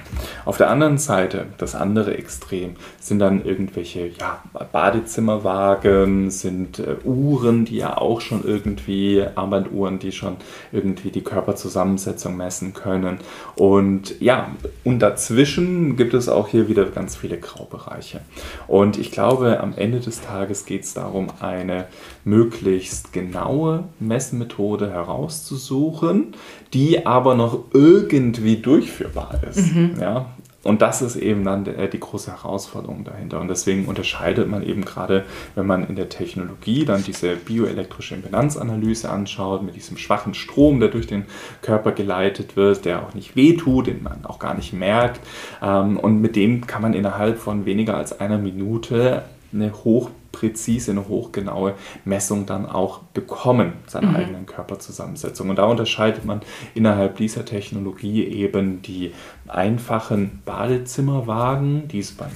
Auf 0.45 0.59
der 0.59 0.69
anderen 0.69 0.99
Seite, 0.99 1.47
das 1.57 1.75
andere 1.75 2.15
Extrem, 2.19 2.77
sind 3.01 3.21
dann 3.21 3.43
irgendwelche 3.43 4.09
ja, 4.09 4.43
Badezimmerwagen, 4.71 6.31
sind 6.31 6.79
äh, 6.79 6.97
Uhren, 7.05 7.65
die 7.65 7.77
ja 7.77 7.97
auch 7.97 8.21
schon 8.21 8.45
irgendwie, 8.45 9.25
Armbanduhren, 9.35 9.99
die 9.99 10.13
schon 10.13 10.37
irgendwie 10.73 11.11
die 11.11 11.23
Körperzusammensetzung 11.23 12.37
messen 12.37 12.75
können. 12.75 13.19
Und 13.55 14.21
ja, 14.21 14.51
und 14.85 15.01
dazwischen 15.01 15.97
gibt 15.97 16.15
es 16.15 16.29
auch 16.29 16.49
hier 16.49 16.69
wieder 16.69 16.85
ganz 16.87 17.17
viele 17.17 17.39
Graubereiche. 17.39 18.21
Und 18.67 18.99
ich 18.99 19.11
glaube, 19.11 19.61
am 19.61 19.75
Ende 19.77 20.01
des 20.01 20.21
Tages 20.21 20.65
geht 20.65 20.85
es 20.85 20.95
darum, 20.95 21.29
eine 21.41 21.87
möglichst 22.25 23.13
genaue 23.13 23.85
Messmethode 24.01 24.91
herauszusuchen, 24.91 26.35
die 26.73 27.07
aber 27.07 27.35
noch 27.35 27.65
irgendwie 27.73 28.57
durchführbar 28.57 29.41
ist. 29.49 29.75
Mhm. 29.75 29.97
Ja, 30.01 30.27
und 30.65 30.81
das 30.81 31.03
ist 31.03 31.17
eben 31.17 31.45
dann 31.45 31.65
die 31.65 32.01
große 32.01 32.31
Herausforderung 32.31 33.05
dahinter. 33.05 33.41
Und 33.41 33.49
deswegen 33.49 33.87
unterscheidet 33.87 34.49
man 34.49 34.63
eben 34.63 34.85
gerade, 34.85 35.25
wenn 35.55 35.67
man 35.67 35.87
in 35.89 35.97
der 35.97 36.09
Technologie 36.09 36.85
dann 36.85 37.03
diese 37.03 37.35
bioelektrische 37.35 38.15
Impedanzanalyse 38.15 39.11
anschaut, 39.11 39.63
mit 39.63 39.75
diesem 39.75 39.97
schwachen 39.97 40.35
Strom, 40.35 40.79
der 40.79 40.89
durch 40.89 41.07
den 41.07 41.25
Körper 41.63 41.93
geleitet 41.93 42.57
wird, 42.57 42.85
der 42.85 43.03
auch 43.03 43.15
nicht 43.15 43.35
wehtut, 43.35 43.89
den 43.89 44.03
man 44.03 44.25
auch 44.25 44.39
gar 44.39 44.55
nicht 44.55 44.73
merkt. 44.73 45.21
Ähm, 45.61 45.99
und 45.99 46.21
mit 46.21 46.37
dem 46.37 46.67
kann 46.67 46.83
man 46.83 46.95
innerhalb 46.95 47.39
von 47.39 47.67
weniger 47.67 47.97
als 47.97 48.21
einer 48.21 48.39
Minute 48.39 49.25
eine 49.53 49.73
hoch 49.85 50.11
präzise, 50.33 50.91
eine 50.91 51.09
hochgenaue 51.09 51.75
Messung 52.05 52.47
dann 52.47 52.67
auch 52.67 53.01
bekommen, 53.15 53.75
seiner 53.87 54.09
mhm. 54.09 54.17
eigenen 54.17 54.47
Körperzusammensetzung. 54.47 55.51
Und 55.51 55.57
da 55.57 55.67
unterscheidet 55.67 56.25
man 56.25 56.41
innerhalb 56.75 57.17
dieser 57.17 57.45
Technologie 57.45 58.25
eben 58.25 58.83
die 58.83 59.13
einfachen 59.47 60.43
Badezimmerwagen, 60.45 61.89
die 61.89 62.01
es 62.01 62.13
beim 62.13 62.31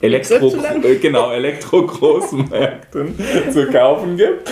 Elektro, 0.00 0.52
genau, 1.00 1.30
Elektro-Großmärkten 1.30 3.14
zu 3.52 3.66
kaufen 3.66 4.16
gibt. 4.16 4.50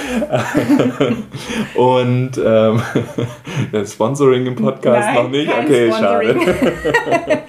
Und 1.74 2.30
ähm, 2.44 2.82
das 3.72 3.92
Sponsoring 3.92 4.46
im 4.46 4.56
Podcast 4.56 5.08
Nein, 5.08 5.14
noch 5.14 5.30
nicht? 5.30 5.50
Okay, 5.50 5.90
Sponsoring. 5.90 6.40
schade. 6.40 7.42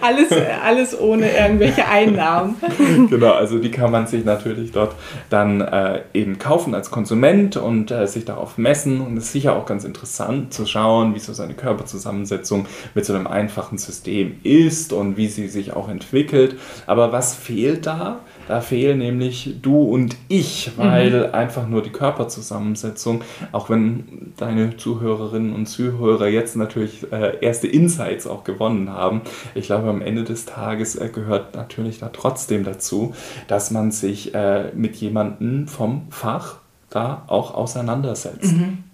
Alles, 0.00 0.32
alles 0.64 0.98
ohne 0.98 1.30
irgendwelche 1.30 1.86
Einnahmen. 1.86 2.56
Genau, 3.08 3.32
also 3.32 3.58
die 3.58 3.70
kann 3.70 3.90
man 3.90 4.06
sich 4.06 4.24
natürlich 4.24 4.72
dort 4.72 4.94
dann 5.30 5.60
äh, 5.60 6.02
eben 6.14 6.38
kaufen 6.38 6.74
als 6.74 6.90
Konsument 6.90 7.56
und 7.56 7.90
äh, 7.90 8.06
sich 8.06 8.24
darauf 8.24 8.58
messen. 8.58 9.00
Und 9.00 9.16
es 9.16 9.24
ist 9.24 9.32
sicher 9.32 9.56
auch 9.56 9.66
ganz 9.66 9.84
interessant 9.84 10.52
zu 10.52 10.66
schauen, 10.66 11.14
wie 11.14 11.18
so 11.18 11.32
seine 11.32 11.54
Körperzusammensetzung 11.54 12.66
mit 12.94 13.04
so 13.04 13.14
einem 13.14 13.26
einfachen 13.26 13.78
System 13.78 14.38
ist 14.42 14.92
und 14.92 15.16
wie 15.16 15.28
sie 15.28 15.48
sich 15.48 15.72
auch 15.74 15.88
entwickelt. 15.88 16.56
Aber 16.86 17.12
was 17.12 17.34
fehlt 17.34 17.86
da? 17.86 18.20
Da 18.48 18.62
fehlen 18.62 18.98
nämlich 18.98 19.56
du 19.60 19.82
und 19.82 20.16
ich, 20.28 20.72
weil 20.78 21.28
mhm. 21.28 21.34
einfach 21.34 21.68
nur 21.68 21.82
die 21.82 21.90
Körperzusammensetzung, 21.90 23.22
auch 23.52 23.68
wenn 23.68 24.32
deine 24.38 24.78
Zuhörerinnen 24.78 25.52
und 25.52 25.66
Zuhörer 25.66 26.28
jetzt 26.28 26.56
natürlich 26.56 27.12
äh, 27.12 27.36
erste 27.42 27.66
Insights 27.66 28.26
auch 28.26 28.44
gewonnen 28.44 28.88
haben, 28.88 29.20
ich 29.54 29.66
glaube, 29.66 29.90
am 29.90 30.00
Ende 30.00 30.24
des 30.24 30.46
Tages 30.46 30.96
äh, 30.96 31.10
gehört 31.10 31.54
natürlich 31.56 31.98
da 31.98 32.08
trotzdem 32.08 32.64
dazu, 32.64 33.14
dass 33.48 33.70
man 33.70 33.90
sich 33.90 34.34
äh, 34.34 34.72
mit 34.74 34.96
jemandem 34.96 35.68
vom 35.68 36.06
Fach 36.08 36.56
da 36.88 37.24
auch 37.26 37.52
auseinandersetzt. 37.52 38.56
Mhm. 38.56 38.84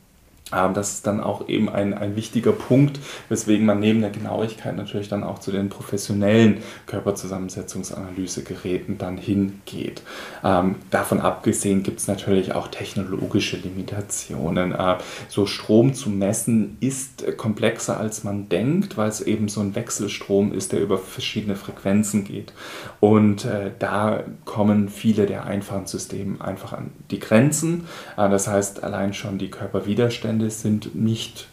Ähm, 0.53 0.75
das 0.75 0.95
ist 0.95 1.07
dann 1.07 1.23
auch 1.23 1.49
eben 1.49 1.71
ein, 1.71 1.95
ein 1.95 2.17
wichtiger 2.17 2.51
Punkt, 2.53 2.99
weswegen 3.29 3.65
man 3.65 3.79
neben 3.81 4.03
der 4.03 4.11
Genauigkeit 4.11 4.77
natürlich 4.77 5.09
dann 5.09 5.25
auch 5.25 5.39
zu 5.39 5.53
den 5.53 5.71
professionellen 5.71 6.59
Körperzusammensetzungsanalysegeräten 6.87 8.99
dann 8.99 9.17
hingeht. 9.17 10.03
Ähm, 10.43 10.75
davon 10.91 11.21
abgesehen 11.21 11.83
gibt 11.83 12.01
es 12.01 12.09
natürlich 12.09 12.55
auch 12.55 12.69
technologische 12.69 13.57
Limitationen. 13.57 14.73
Äh, 14.73 14.99
so 15.29 15.47
Strom 15.47 15.95
zu 15.95 16.11
messen 16.11 16.77
ist 16.81 17.39
komplexer 17.39 17.99
als 17.99 18.25
man 18.25 18.51
denkt, 18.51 18.99
weil 18.99 19.09
es 19.09 19.23
eben 19.23 19.49
so 19.49 19.61
ein 19.61 19.75
Wechselstrom 19.75 20.53
ist, 20.53 20.73
der 20.73 20.81
über 20.81 20.99
verschiedene 20.99 21.57
Frequenzen 21.57 22.25
geht. 22.25 22.53
Und 23.01 23.47
äh, 23.47 23.71
da 23.79 24.25
kommen 24.45 24.91
viele 24.91 25.25
der 25.27 25.47
einfachen 25.47 25.87
Systeme 25.87 26.39
einfach 26.41 26.73
an 26.75 26.91
die 27.11 27.19
Grenzen. 27.19 27.87
Äh, 28.19 28.29
das 28.29 28.47
heißt, 28.47 28.85
allein 28.85 29.15
schon 29.15 29.39
die 29.39 29.51
Körperwiderstände 29.51 30.34
Widerstände 30.35 30.51
sind 30.51 30.95
nicht 30.95 31.49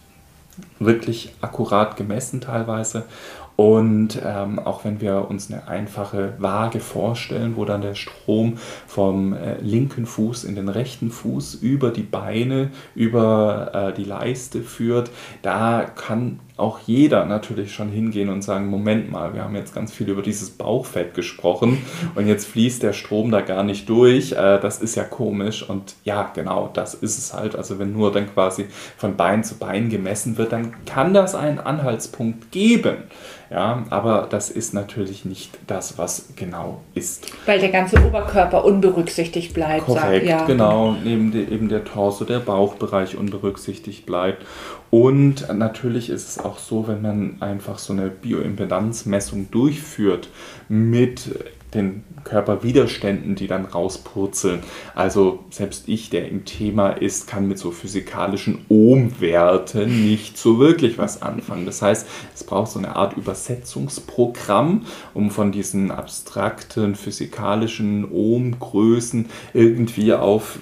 wirklich 0.80 1.34
akkurat 1.42 1.98
gemessen 1.98 2.42
teilweise. 2.42 3.06
Und 3.56 4.20
ähm, 4.26 4.58
auch 4.58 4.86
wenn 4.86 5.02
wir 5.02 5.30
uns 5.30 5.52
eine 5.52 5.68
einfache 5.68 6.34
Waage 6.40 6.80
vorstellen, 6.80 7.56
wo 7.58 7.66
dann 7.66 7.82
der 7.82 7.94
Strom 7.94 8.58
vom 8.88 9.34
äh, 9.34 9.60
linken 9.62 10.08
Fuß 10.08 10.46
in 10.46 10.56
den 10.56 10.68
rechten 10.68 11.12
Fuß 11.12 11.56
über 11.56 11.92
die 11.92 12.02
Beine, 12.02 12.72
über 12.96 13.72
äh, 13.74 13.94
die 13.94 14.06
Leiste 14.06 14.62
führt, 14.62 15.12
da 15.44 15.84
kann 15.84 16.40
auch 16.62 16.80
jeder 16.86 17.26
natürlich 17.26 17.74
schon 17.74 17.90
hingehen 17.90 18.30
und 18.30 18.44
sagen, 18.44 18.68
Moment 18.68 19.12
mal, 19.12 19.34
wir 19.34 19.44
haben 19.44 19.56
jetzt 19.56 19.74
ganz 19.76 19.92
viel 19.92 20.10
über 20.10 20.22
dieses 20.22 20.52
Bauchfett 20.52 21.14
gesprochen 21.14 21.80
und 22.16 22.28
jetzt 22.28 22.46
fließt 22.48 22.84
der 22.84 22.94
Strom 22.94 23.32
da 23.32 23.42
gar 23.42 23.64
nicht 23.64 23.90
durch. 23.90 24.32
Äh, 24.34 24.60
das 24.60 24.82
ist 24.82 24.96
ja 24.96 25.04
komisch 25.04 25.68
und 25.68 25.96
ja, 26.04 26.32
genau, 26.34 26.70
das 26.74 26.94
ist 26.94 27.18
es 27.18 27.34
halt. 27.34 27.56
Also 27.56 27.80
wenn 27.80 27.92
nur 27.92 28.12
dann 28.12 28.32
quasi 28.34 28.68
von 28.98 29.18
Bein 29.18 29.44
zu 29.44 29.58
Bein 29.58 29.90
gemessen 29.90 30.38
wird, 30.38 30.54
dann 30.54 30.74
kann 30.86 31.14
das 31.14 31.36
einen 31.36 31.60
Anhaltspunkt 31.60 32.52
geben. 32.52 32.98
Ja, 33.52 33.84
aber 33.90 34.28
das 34.30 34.50
ist 34.50 34.74
natürlich 34.74 35.26
nicht 35.26 35.52
das, 35.68 35.98
was 35.98 36.30
genau 36.38 36.80
ist. 36.94 37.28
Weil 37.46 37.60
der 37.60 37.68
ganze 37.68 37.98
Oberkörper 37.98 38.64
unberücksichtigt 38.64 39.54
bleibt. 39.54 39.88
Korrekt, 39.88 40.26
ja. 40.26 40.46
genau. 40.46 40.96
Neben 41.04 41.34
de, 41.34 41.50
eben 41.50 41.68
der 41.68 41.84
Torso, 41.84 42.24
der 42.24 42.40
Bauchbereich 42.40 43.18
unberücksichtigt 43.18 44.06
bleibt. 44.06 44.46
Und 44.92 45.48
natürlich 45.58 46.10
ist 46.10 46.28
es 46.28 46.38
auch 46.38 46.60
so, 46.60 46.88
wenn 46.88 47.02
man 47.02 47.42
einfach 47.42 47.80
so 47.80 47.94
eine 47.94 48.10
Bioimpedanzmessung 48.10 49.50
durchführt 49.50 50.28
mit 50.68 51.32
den 51.74 52.04
Körperwiderständen, 52.26 53.36
die 53.36 53.48
dann 53.48 53.66
rauspurzeln. 53.66 54.60
Also 54.94 55.46
selbst 55.50 55.88
ich, 55.88 56.10
der 56.10 56.28
im 56.28 56.44
Thema 56.44 56.90
ist, 56.90 57.28
kann 57.28 57.48
mit 57.48 57.58
so 57.58 57.72
physikalischen 57.72 58.66
Ohmwerten 58.68 60.06
nicht 60.06 60.38
so 60.38 60.60
wirklich 60.60 60.98
was 60.98 61.22
anfangen. 61.22 61.66
Das 61.66 61.82
heißt, 61.82 62.06
es 62.36 62.44
braucht 62.44 62.72
so 62.72 62.80
eine 62.80 62.96
Art 62.96 63.16
Übersetzungsprogramm, 63.16 64.86
um 65.14 65.32
von 65.32 65.54
diesen 65.54 65.92
abstrakten 65.92 66.96
physikalischen 66.96 68.12
Ohmgrößen 68.12 69.28
irgendwie 69.54 70.14
auf 70.14 70.60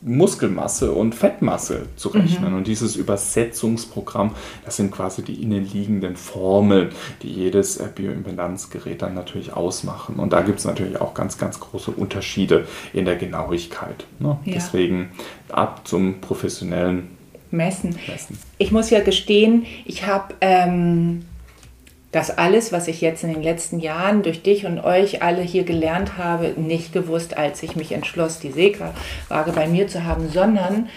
Muskelmasse 0.00 0.92
und 0.92 1.14
Fettmasse 1.14 1.86
zu 1.96 2.10
rechnen. 2.10 2.52
Mhm. 2.52 2.58
Und 2.58 2.66
dieses 2.66 2.94
Übersetzungsprogramm, 2.94 4.34
das 4.64 4.76
sind 4.76 4.92
quasi 4.92 5.22
die 5.22 5.42
innenliegenden 5.42 6.16
Formeln, 6.16 6.90
die 7.22 7.32
jedes 7.32 7.78
Bioimpedanzgerät 7.78 9.02
dann 9.02 9.14
natürlich 9.14 9.52
ausmachen. 9.52 10.16
Und 10.16 10.32
da 10.32 10.42
gibt 10.42 10.60
es 10.60 10.64
natürlich 10.64 11.00
auch 11.00 11.14
ganz, 11.14 11.36
ganz 11.36 11.58
große 11.58 11.90
Unterschiede 11.90 12.66
in 12.92 13.04
der 13.04 13.16
Genauigkeit. 13.16 14.06
Ne? 14.20 14.38
Ja. 14.44 14.54
Deswegen 14.54 15.10
ab 15.48 15.82
zum 15.84 16.20
professionellen 16.20 17.08
Messen. 17.50 17.96
Messen. 18.06 18.38
Ich 18.58 18.70
muss 18.72 18.90
ja 18.90 19.00
gestehen, 19.00 19.66
ich 19.84 20.06
habe 20.06 20.34
ähm, 20.40 21.22
das 22.12 22.36
alles, 22.36 22.72
was 22.72 22.88
ich 22.88 23.00
jetzt 23.00 23.22
in 23.22 23.32
den 23.32 23.42
letzten 23.42 23.80
Jahren 23.80 24.22
durch 24.22 24.42
dich 24.42 24.64
und 24.64 24.80
euch 24.80 25.22
alle 25.22 25.42
hier 25.42 25.64
gelernt 25.64 26.16
habe, 26.16 26.54
nicht 26.56 26.92
gewusst, 26.92 27.36
als 27.36 27.62
ich 27.62 27.76
mich 27.76 27.92
entschloss, 27.92 28.38
die 28.38 28.50
Seewaage 28.50 29.52
bei 29.54 29.66
mir 29.66 29.88
zu 29.88 30.04
haben, 30.04 30.28
sondern 30.30 30.88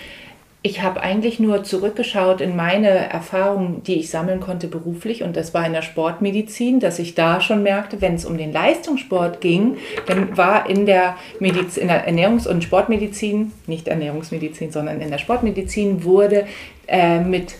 ich 0.63 0.83
habe 0.83 1.01
eigentlich 1.01 1.39
nur 1.39 1.63
zurückgeschaut 1.63 2.39
in 2.39 2.55
meine 2.55 2.89
Erfahrungen, 2.89 3.81
die 3.83 3.95
ich 3.95 4.11
sammeln 4.11 4.39
konnte 4.39 4.67
beruflich. 4.67 5.23
Und 5.23 5.35
das 5.35 5.55
war 5.55 5.65
in 5.65 5.73
der 5.73 5.81
Sportmedizin, 5.81 6.79
dass 6.79 6.99
ich 6.99 7.15
da 7.15 7.41
schon 7.41 7.63
merkte, 7.63 7.99
wenn 7.99 8.13
es 8.13 8.25
um 8.25 8.37
den 8.37 8.53
Leistungssport 8.53 9.41
ging, 9.41 9.77
dann 10.05 10.37
war 10.37 10.69
in 10.69 10.85
der, 10.85 11.15
Mediz 11.39 11.77
in 11.77 11.87
der 11.87 12.07
Ernährungs- 12.07 12.47
und 12.47 12.63
Sportmedizin, 12.63 13.53
nicht 13.65 13.87
Ernährungsmedizin, 13.87 14.71
sondern 14.71 15.01
in 15.01 15.09
der 15.09 15.17
Sportmedizin 15.17 16.03
wurde 16.03 16.45
äh, 16.87 17.19
mit 17.19 17.55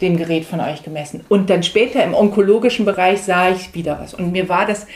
dem 0.00 0.16
Gerät 0.16 0.44
von 0.44 0.60
euch 0.60 0.82
gemessen. 0.82 1.24
Und 1.28 1.50
dann 1.50 1.62
später 1.62 2.02
im 2.04 2.14
onkologischen 2.14 2.84
Bereich 2.84 3.22
sah 3.22 3.50
ich 3.50 3.74
wieder 3.74 3.98
was. 4.00 4.14
Und 4.14 4.32
mir 4.32 4.48
war 4.48 4.66
das 4.66 4.86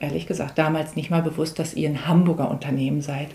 ehrlich 0.00 0.26
gesagt 0.26 0.58
damals 0.58 0.96
nicht 0.96 1.10
mal 1.10 1.22
bewusst, 1.22 1.58
dass 1.58 1.74
ihr 1.74 1.88
ein 1.88 2.06
Hamburger 2.06 2.50
Unternehmen 2.50 3.02
seid. 3.02 3.28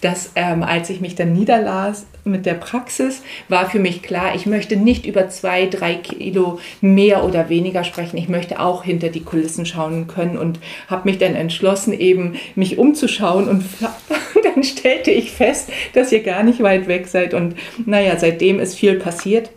Das, 0.00 0.32
ähm, 0.34 0.62
als 0.62 0.90
ich 0.90 1.00
mich 1.00 1.14
dann 1.14 1.32
niederlas 1.32 2.06
mit 2.24 2.46
der 2.46 2.54
Praxis, 2.54 3.22
war 3.48 3.70
für 3.70 3.78
mich 3.78 4.02
klar, 4.02 4.34
ich 4.34 4.46
möchte 4.46 4.76
nicht 4.76 5.06
über 5.06 5.28
zwei, 5.28 5.66
drei 5.66 5.94
Kilo 5.94 6.58
mehr 6.80 7.24
oder 7.24 7.48
weniger 7.48 7.84
sprechen. 7.84 8.16
Ich 8.16 8.28
möchte 8.28 8.60
auch 8.60 8.84
hinter 8.84 9.08
die 9.08 9.24
Kulissen 9.24 9.66
schauen 9.66 10.06
können 10.06 10.36
und 10.36 10.60
habe 10.88 11.08
mich 11.08 11.18
dann 11.18 11.34
entschlossen, 11.34 11.92
eben 11.92 12.34
mich 12.54 12.78
umzuschauen 12.78 13.48
und 13.48 13.64
dann 14.54 14.62
stellte 14.62 15.10
ich 15.10 15.30
fest, 15.30 15.70
dass 15.94 16.12
ihr 16.12 16.22
gar 16.22 16.42
nicht 16.42 16.62
weit 16.62 16.86
weg 16.86 17.06
seid 17.06 17.34
und 17.34 17.54
naja, 17.86 18.16
seitdem 18.18 18.60
ist 18.60 18.74
viel 18.74 18.96
passiert. 18.96 19.50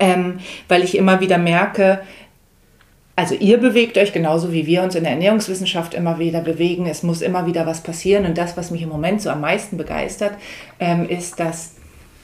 Ähm, 0.00 0.40
weil 0.68 0.82
ich 0.82 0.96
immer 0.96 1.20
wieder 1.20 1.38
merke, 1.38 2.00
also 3.16 3.34
ihr 3.34 3.58
bewegt 3.58 3.96
euch 3.96 4.12
genauso 4.12 4.52
wie 4.52 4.66
wir 4.66 4.82
uns 4.82 4.94
in 4.94 5.04
der 5.04 5.12
Ernährungswissenschaft 5.12 5.94
immer 5.94 6.18
wieder 6.18 6.42
bewegen. 6.42 6.86
Es 6.86 7.02
muss 7.02 7.22
immer 7.22 7.46
wieder 7.46 7.64
was 7.64 7.80
passieren. 7.80 8.26
Und 8.26 8.36
das, 8.36 8.58
was 8.58 8.70
mich 8.70 8.82
im 8.82 8.90
Moment 8.90 9.22
so 9.22 9.30
am 9.30 9.40
meisten 9.40 9.78
begeistert, 9.78 10.34
ähm, 10.78 11.08
ist, 11.08 11.40
dass 11.40 11.75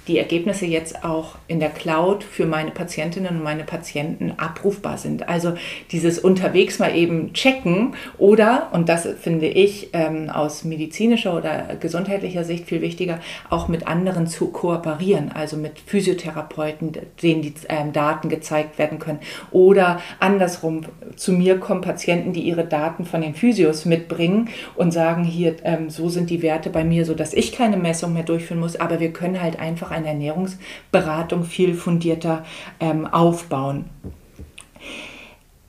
die 0.08 0.18
Ergebnisse 0.18 0.66
jetzt 0.66 1.04
auch 1.04 1.36
in 1.46 1.60
der 1.60 1.70
Cloud 1.70 2.24
für 2.24 2.44
meine 2.44 2.72
Patientinnen 2.72 3.36
und 3.36 3.42
meine 3.42 3.62
Patienten 3.62 4.32
abrufbar 4.36 4.98
sind. 4.98 5.28
Also 5.28 5.54
dieses 5.92 6.18
unterwegs 6.18 6.80
mal 6.80 6.96
eben 6.96 7.32
checken 7.34 7.94
oder, 8.18 8.70
und 8.72 8.88
das 8.88 9.06
finde 9.20 9.46
ich 9.46 9.90
ähm, 9.92 10.28
aus 10.28 10.64
medizinischer 10.64 11.36
oder 11.36 11.76
gesundheitlicher 11.78 12.42
Sicht 12.42 12.66
viel 12.66 12.80
wichtiger, 12.80 13.20
auch 13.48 13.68
mit 13.68 13.86
anderen 13.86 14.26
zu 14.26 14.48
kooperieren, 14.48 15.30
also 15.32 15.56
mit 15.56 15.78
Physiotherapeuten, 15.78 16.92
denen 17.22 17.42
die 17.42 17.54
ähm, 17.68 17.92
Daten 17.92 18.28
gezeigt 18.28 18.78
werden 18.78 18.98
können. 18.98 19.20
Oder 19.52 20.00
andersrum, 20.18 20.82
zu 21.14 21.32
mir 21.32 21.60
kommen 21.60 21.80
Patienten, 21.80 22.32
die 22.32 22.42
ihre 22.42 22.64
Daten 22.64 23.04
von 23.04 23.20
den 23.20 23.34
Physios 23.34 23.84
mitbringen 23.84 24.48
und 24.74 24.90
sagen, 24.90 25.22
hier, 25.22 25.54
ähm, 25.62 25.90
so 25.90 26.08
sind 26.08 26.28
die 26.30 26.42
Werte 26.42 26.70
bei 26.70 26.82
mir, 26.82 27.04
sodass 27.04 27.34
ich 27.34 27.52
keine 27.52 27.76
Messung 27.76 28.12
mehr 28.14 28.24
durchführen 28.24 28.60
muss, 28.60 28.76
aber 28.76 28.98
wir 28.98 29.12
können 29.12 29.40
halt 29.40 29.60
einfach 29.60 29.91
eine 29.92 30.08
Ernährungsberatung 30.08 31.44
viel 31.44 31.74
fundierter 31.74 32.44
ähm, 32.80 33.06
aufbauen. 33.06 33.84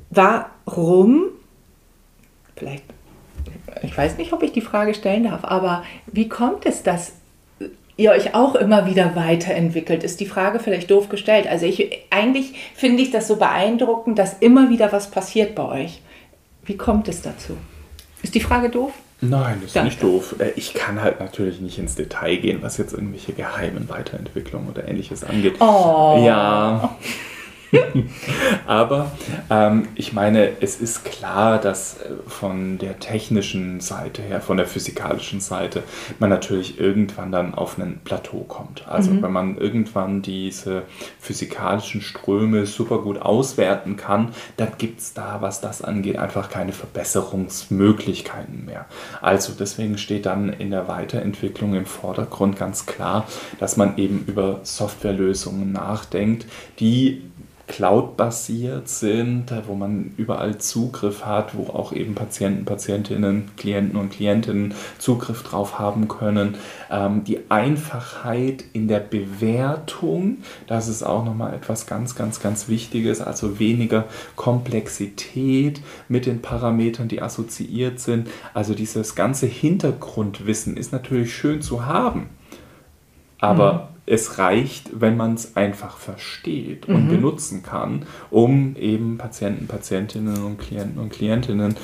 Warum, 0.10 1.26
vielleicht, 2.56 2.84
ich 3.82 3.98
weiß 3.98 4.18
nicht, 4.18 4.34
ob 4.34 4.44
ich 4.44 4.52
die 4.52 4.62
Frage 4.62 4.94
stellen 4.94 5.24
darf, 5.24 5.44
aber 5.44 5.84
wie 6.08 6.30
kommt 6.30 6.66
es, 6.66 6.84
dass 6.84 7.14
ihr 7.98 8.12
euch 8.12 8.34
auch 8.34 8.56
immer 8.56 8.86
wieder 8.88 9.16
weiterentwickelt, 9.16 10.04
ist 10.04 10.20
die 10.20 10.26
Frage 10.26 10.60
vielleicht 10.60 10.90
doof 10.90 11.10
gestellt. 11.10 11.48
Also 11.48 11.66
ich, 11.66 12.06
eigentlich 12.10 12.54
finde 12.76 13.04
ich 13.04 13.12
das 13.12 13.28
so 13.28 13.36
beeindruckend, 13.36 14.18
dass 14.18 14.34
immer 14.40 14.70
wieder 14.70 14.92
was 14.92 15.12
passiert 15.12 15.56
bei 15.56 15.84
euch. 15.84 16.02
Wie 16.64 16.78
kommt 16.78 17.08
es 17.08 17.22
dazu? 17.22 17.58
Ist 18.22 18.36
die 18.36 18.40
Frage 18.40 18.70
doof? 18.70 18.94
Nein, 19.30 19.56
das 19.62 19.68
ist 19.68 19.76
Danke. 19.76 19.90
nicht 19.90 20.04
doof. 20.04 20.36
Äh, 20.40 20.52
ich 20.56 20.74
kann 20.74 21.02
halt 21.02 21.20
natürlich 21.20 21.62
nicht 21.62 21.80
ins 21.80 21.96
Detail 21.96 22.38
gehen, 22.38 22.60
was 22.62 22.78
jetzt 22.78 22.94
irgendwelche 22.94 23.34
geheimen 23.34 23.88
Weiterentwicklungen 23.90 24.70
oder 24.70 24.88
ähnliches 24.88 25.24
angeht. 25.24 25.56
Oh. 25.60 26.22
Ja. 26.26 26.98
Aber 28.68 29.12
ähm, 29.50 29.88
ich 29.96 30.14
meine, 30.14 30.62
es 30.62 30.80
ist 30.80 31.06
klar, 31.06 31.60
dass 31.60 31.98
äh, 31.98 32.10
von 32.28 32.78
der 32.78 33.00
technischen 33.00 33.80
Seite 33.80 34.22
her, 34.22 34.42
von 34.42 34.58
der 34.58 34.68
physikalischen 34.68 35.40
Seite, 35.40 35.84
man 36.20 36.30
natürlich 36.30 36.80
irgendwann 36.80 37.32
dann 37.32 37.54
auf 37.54 37.78
ein 37.78 38.02
Plateau 38.04 38.44
kommt. 38.48 38.88
Also 38.88 39.12
mhm. 39.12 39.22
wenn 39.24 39.32
man 39.32 39.58
irgendwann 39.58 40.22
diese 40.22 40.84
physikalischen 41.20 42.02
Ströme 42.02 42.66
super 42.66 43.00
gut 43.00 43.20
auswerten 43.20 43.98
kann, 43.98 44.30
dann 44.58 44.74
gibt 44.78 45.00
es 45.00 45.14
da, 45.14 45.42
was 45.42 45.62
das 45.62 45.82
angeht, 45.82 46.18
einfach 46.18 46.50
keine 46.50 46.72
Verbesserungsmöglichkeiten 46.72 48.66
mehr. 48.66 48.86
Also 49.22 49.54
deswegen 49.58 49.98
steht 49.98 50.26
dann 50.26 50.50
in 50.50 50.72
der 50.72 50.88
Weiterentwicklung 50.88 51.76
im 51.76 51.86
Vordergrund 51.86 52.58
ganz 52.58 52.86
klar, 52.86 53.28
dass 53.60 53.78
man 53.78 53.98
eben 53.98 54.26
über 54.28 54.60
Softwarelösungen 54.64 55.72
nachdenkt, 55.72 56.46
die 56.80 57.22
Cloud-basiert 57.74 58.88
sind, 58.88 59.52
wo 59.66 59.74
man 59.74 60.14
überall 60.16 60.60
Zugriff 60.60 61.26
hat, 61.26 61.58
wo 61.58 61.74
auch 61.74 61.92
eben 61.92 62.14
Patienten, 62.14 62.66
Patientinnen, 62.66 63.50
Klienten 63.58 64.00
und 64.00 64.12
Klientinnen 64.12 64.76
Zugriff 65.00 65.42
drauf 65.42 65.80
haben 65.80 66.08
können. 66.08 66.54
Ähm, 66.92 67.24
die 67.24 67.40
Einfachheit 67.50 68.64
in 68.74 68.88
der 68.88 69.00
Bewertung, 69.00 70.38
das 70.68 70.88
ist 70.88 71.02
auch 71.02 71.26
nochmal 71.26 71.56
etwas 71.56 71.88
ganz, 71.88 72.14
ganz, 72.14 72.40
ganz 72.40 72.68
Wichtiges, 72.68 73.22
also 73.22 73.58
weniger 73.58 74.06
Komplexität 74.36 75.82
mit 76.08 76.28
den 76.28 76.44
Parametern, 76.44 77.08
die 77.08 77.24
assoziiert 77.24 78.00
sind. 78.00 78.30
Also 78.54 78.76
dieses 78.76 79.16
ganze 79.16 79.48
Hintergrundwissen 79.48 80.78
ist 80.78 80.92
natürlich 80.92 81.36
schön 81.36 81.64
zu 81.64 81.88
haben, 81.88 82.30
aber 83.40 83.74
mhm 83.74 83.93
es 84.06 84.38
reicht, 84.38 85.00
wenn 85.00 85.16
man 85.16 85.36
es 85.36 85.56
einfach 85.56 85.98
versteht 85.98 86.88
und 86.88 87.06
mhm. 87.06 87.10
benutzen 87.10 87.64
kann, 87.64 88.06
um 88.30 88.76
eben 88.76 89.18
Patienten, 89.18 89.68
Patientinnen 89.68 90.44
und 90.44 90.60
Klienten 90.60 91.00
und 91.00 91.12
Klientinnen 91.12 91.76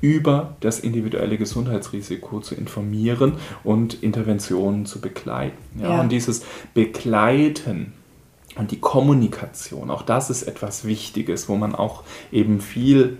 über 0.00 0.56
das 0.60 0.80
individuelle 0.80 1.38
Gesundheitsrisiko 1.38 2.40
zu 2.40 2.54
informieren 2.54 3.34
und 3.62 4.02
Interventionen 4.02 4.84
zu 4.84 5.00
begleiten. 5.00 5.56
Ja, 5.80 5.94
ja. 5.94 6.00
Und 6.02 6.12
dieses 6.12 6.44
Begleiten 6.74 7.94
und 8.56 8.70
die 8.70 8.80
Kommunikation, 8.80 9.90
auch 9.90 10.02
das 10.02 10.28
ist 10.28 10.42
etwas 10.42 10.84
Wichtiges, 10.84 11.48
wo 11.48 11.56
man 11.56 11.74
auch 11.74 12.04
eben 12.30 12.60
viel 12.60 13.16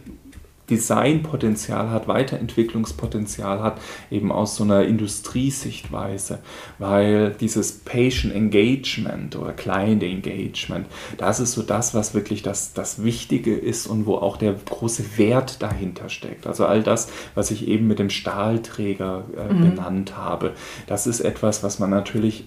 Designpotenzial 0.71 1.91
hat, 1.91 2.09
Weiterentwicklungspotenzial 2.09 3.62
hat, 3.62 3.81
eben 4.11 4.33
aus 4.33 4.57
so 4.57 4.65
einer 4.65 4.85
Industriesichtweise, 4.85 6.39
weil 6.79 7.33
dieses 7.39 7.73
Patient 7.81 8.35
Engagement 8.35 9.37
oder 9.37 9.53
Client 9.53 10.03
Engagement, 10.03 10.87
das 11.19 11.41
ist 11.41 11.53
so 11.53 11.62
das, 11.62 11.95
was 11.95 12.15
wirklich 12.15 12.43
das, 12.43 12.73
das 12.73 13.05
Wichtige 13.05 13.55
ist 13.55 13.87
und 13.87 14.07
wo 14.07 14.17
auch 14.17 14.37
der 14.39 14.55
große 14.55 15.19
Wert 15.19 15.62
dahinter 15.62 16.09
steckt. 16.09 16.47
Also 16.47 16.65
all 16.67 16.83
das, 16.83 17.09
was 17.35 17.51
ich 17.51 17.69
eben 17.69 17.87
mit 17.87 17.99
dem 17.99 18.11
Stahlträger 18.11 19.25
äh, 19.37 19.53
mhm. 19.53 19.71
benannt 19.71 20.17
habe, 20.17 20.53
das 20.87 21.07
ist 21.07 21.21
etwas, 21.21 21.62
was 21.62 21.79
man 21.79 21.91
natürlich 21.91 22.47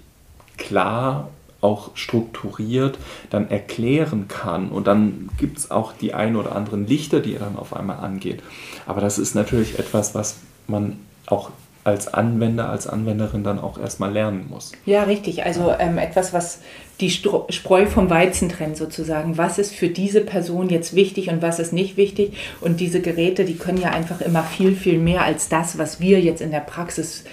klar 0.58 1.30
auch 1.62 1.92
strukturiert 1.96 2.98
dann 3.30 3.50
erklären 3.50 4.28
kann. 4.28 4.70
Und 4.70 4.88
dann 4.88 5.30
gibt 5.38 5.58
es 5.58 5.72
auch 5.72 5.94
die 5.94 6.14
ein 6.14 6.36
oder 6.36 6.56
anderen 6.56 6.86
Lichter, 6.86 7.20
die 7.20 7.34
er 7.34 7.40
dann 7.40 7.58
auf 7.58 7.76
einmal 7.76 7.98
angeht. 7.98 8.44
Aber 8.86 9.02
das 9.02 9.18
ist 9.18 9.36
natürlich 9.36 9.80
etwas, 9.80 10.14
was 10.16 10.38
man 10.68 11.00
auch 11.26 11.52
als 11.88 12.14
Anwender, 12.14 12.70
als 12.70 12.86
Anwenderin 12.86 13.46
dann 13.46 13.60
auch 13.60 13.80
erstmal 13.80 14.12
lernen 14.12 14.48
muss. 14.50 14.74
Ja, 14.86 15.04
richtig. 15.04 15.46
Also 15.46 15.74
ähm, 15.80 15.98
etwas, 15.98 16.34
was 16.34 16.60
die 17.00 17.10
Spreu 17.10 17.86
vom 17.86 18.10
Weizen 18.10 18.50
trennt 18.50 18.76
sozusagen. 18.76 19.38
Was 19.38 19.58
ist 19.58 19.74
für 19.74 19.88
diese 19.88 20.22
Person 20.22 20.70
jetzt 20.70 20.96
wichtig 20.96 21.30
und 21.30 21.42
was 21.42 21.60
ist 21.60 21.72
nicht 21.72 21.96
wichtig? 21.96 22.34
Und 22.60 22.82
diese 22.82 23.00
Geräte, 23.02 23.46
die 23.46 23.56
können 23.56 23.80
ja 23.80 23.92
einfach 23.92 24.20
immer 24.20 24.44
viel, 24.44 24.76
viel 24.76 25.00
mehr 25.00 25.24
als 25.24 25.48
das, 25.48 25.78
was 25.78 26.02
wir 26.02 26.20
jetzt 26.20 26.42
in 26.42 26.52
der 26.52 26.60
Praxis 26.60 27.24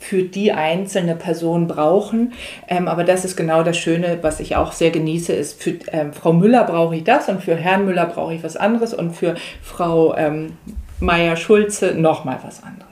für 0.00 0.22
die 0.22 0.50
einzelne 0.50 1.14
Person 1.14 1.68
brauchen. 1.68 2.32
Ähm, 2.66 2.88
aber 2.88 3.04
das 3.04 3.24
ist 3.24 3.36
genau 3.36 3.62
das 3.62 3.76
Schöne, 3.76 4.18
was 4.22 4.40
ich 4.40 4.56
auch 4.56 4.72
sehr 4.72 4.90
genieße, 4.90 5.32
ist 5.32 5.62
für 5.62 5.76
ähm, 5.92 6.12
Frau 6.12 6.32
Müller 6.32 6.64
brauche 6.64 6.96
ich 6.96 7.04
das 7.04 7.28
und 7.28 7.42
für 7.42 7.54
Herrn 7.54 7.84
Müller 7.84 8.06
brauche 8.06 8.34
ich 8.34 8.42
was 8.42 8.56
anderes 8.56 8.94
und 8.94 9.12
für 9.12 9.36
Frau 9.62 10.16
ähm, 10.16 10.56
Meier-Schulze 11.00 11.94
nochmal 11.94 12.38
was 12.42 12.62
anderes. 12.62 12.88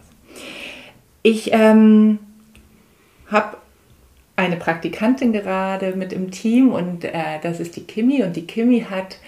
Ich 1.22 1.52
ähm, 1.52 2.18
habe 3.26 3.56
eine 4.39 4.57
Praktikantin 4.57 5.32
gerade 5.32 5.97
mit 5.97 6.12
im 6.12 6.30
Team 6.30 6.70
und 6.72 7.05
äh, 7.05 7.12
das 7.43 7.59
ist 7.59 7.74
die 7.74 7.82
Kimi 7.82 8.22
und 8.22 8.36
die 8.36 8.47
Kimi 8.47 8.86
hat 8.89 9.18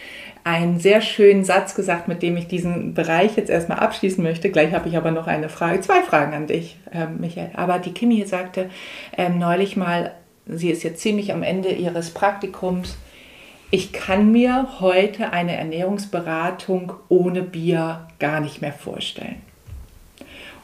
einen 0.45 0.79
sehr 0.79 1.03
schönen 1.03 1.45
Satz 1.45 1.75
gesagt, 1.75 2.07
mit 2.07 2.23
dem 2.23 2.37
ich 2.37 2.47
diesen 2.47 2.95
Bereich 2.95 3.37
jetzt 3.37 3.51
erstmal 3.51 3.81
abschließen 3.81 4.23
möchte. 4.23 4.51
Gleich 4.51 4.73
habe 4.73 4.89
ich 4.89 4.97
aber 4.97 5.11
noch 5.11 5.27
eine 5.27 5.49
Frage, 5.49 5.81
zwei 5.81 6.03
Fragen 6.03 6.33
an 6.33 6.47
dich, 6.47 6.79
äh, 6.93 7.07
Michael. 7.07 7.51
Aber 7.55 7.81
die 7.81 7.93
Kimi 7.93 8.25
sagte 8.25 8.71
ähm, 9.19 9.39
neulich 9.39 9.77
mal, 9.77 10.15
sie 10.47 10.71
ist 10.71 10.85
jetzt 10.85 11.03
ziemlich 11.03 11.33
am 11.33 11.43
Ende 11.43 11.71
ihres 11.71 12.11
Praktikums, 12.11 12.97
ich 13.73 13.93
kann 13.93 14.31
mir 14.31 14.81
heute 14.81 15.33
eine 15.33 15.57
Ernährungsberatung 15.57 16.93
ohne 17.09 17.43
Bier 17.43 18.07
gar 18.21 18.41
nicht 18.41 18.61
mehr 18.61 18.73
vorstellen. 18.73 19.43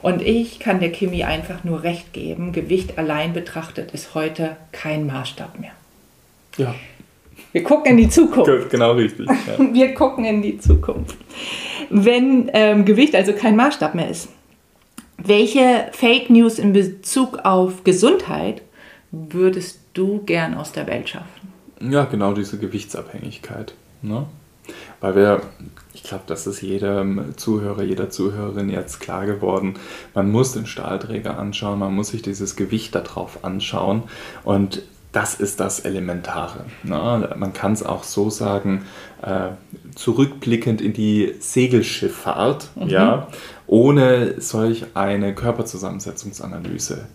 Und 0.03 0.23
ich 0.23 0.59
kann 0.59 0.81
der 0.81 0.93
Kimi 0.93 1.25
einfach 1.25 1.65
nur 1.65 1.83
recht 1.83 2.13
geben, 2.13 2.53
Gewicht 2.53 2.99
allein 2.99 3.33
betrachtet 3.33 3.93
ist 3.93 4.15
heute 4.15 4.57
kein 4.73 5.07
Maßstab 5.07 5.59
mehr. 5.59 5.73
Ja. 6.57 6.75
Wir 7.53 7.63
gucken 7.63 7.93
in 7.93 7.97
die 7.97 8.09
Zukunft. 8.09 8.71
Genau 8.71 8.93
richtig. 8.93 9.27
Ja. 9.29 9.59
Wir 9.73 9.95
gucken 9.95 10.25
in 10.25 10.43
die 10.43 10.59
Zukunft. 10.59 11.17
Wenn 11.91 12.51
ähm, 12.53 12.85
Gewicht 12.85 13.15
also 13.15 13.33
kein 13.33 13.57
Maßstab 13.57 13.95
mehr 13.95 14.11
ist, 14.11 14.29
welche 15.19 15.89
Fake 15.93 16.29
News 16.31 16.59
in 16.59 16.73
Bezug 16.73 17.39
auf 17.45 17.85
Gesundheit 17.85 18.63
würdest 19.11 19.81
du 19.95 20.23
gern 20.25 20.55
aus 20.55 20.73
der 20.73 20.87
Welt 20.87 21.09
schaffen? 21.09 21.53
Ja, 21.81 22.05
genau 22.05 22.33
diese 22.33 22.59
Gewichtsabhängigkeit. 22.59 23.75
Ne? 24.03 24.27
Weil 25.01 25.17
wir, 25.17 25.43
ich 25.95 26.03
glaube, 26.03 26.25
das 26.27 26.47
ist 26.47 26.63
jedem 26.63 27.37
Zuhörer, 27.37 27.83
jeder 27.83 28.11
Zuhörerin 28.11 28.71
jetzt 28.71 29.01
klar 29.01 29.27
geworden, 29.27 29.75
man 30.15 30.31
muss 30.31 30.53
den 30.53 30.67
Stahlträger 30.67 31.39
anschauen, 31.39 31.79
man 31.79 31.95
muss 31.95 32.09
sich 32.09 32.23
dieses 32.23 32.57
Gewicht 32.57 32.95
darauf 32.95 33.45
anschauen 33.45 34.05
und 34.45 34.83
das 35.13 35.35
ist 35.35 35.61
das 35.61 35.81
Elementare. 35.81 36.67
Ne? 36.83 37.35
Man 37.37 37.55
kann 37.55 37.73
es 37.73 37.83
auch 37.83 38.05
so 38.05 38.29
sagen, 38.29 38.85
äh, 39.23 39.49
zurückblickend 39.95 40.83
in 40.83 40.93
die 40.93 41.35
Segelschifffahrt, 41.39 42.69
mhm. 42.77 42.89
ja, 42.89 43.29
ohne 43.67 44.41
solch 44.41 44.85
eine 44.93 45.35
Körperzusammensetzungsanalyse 45.35 47.07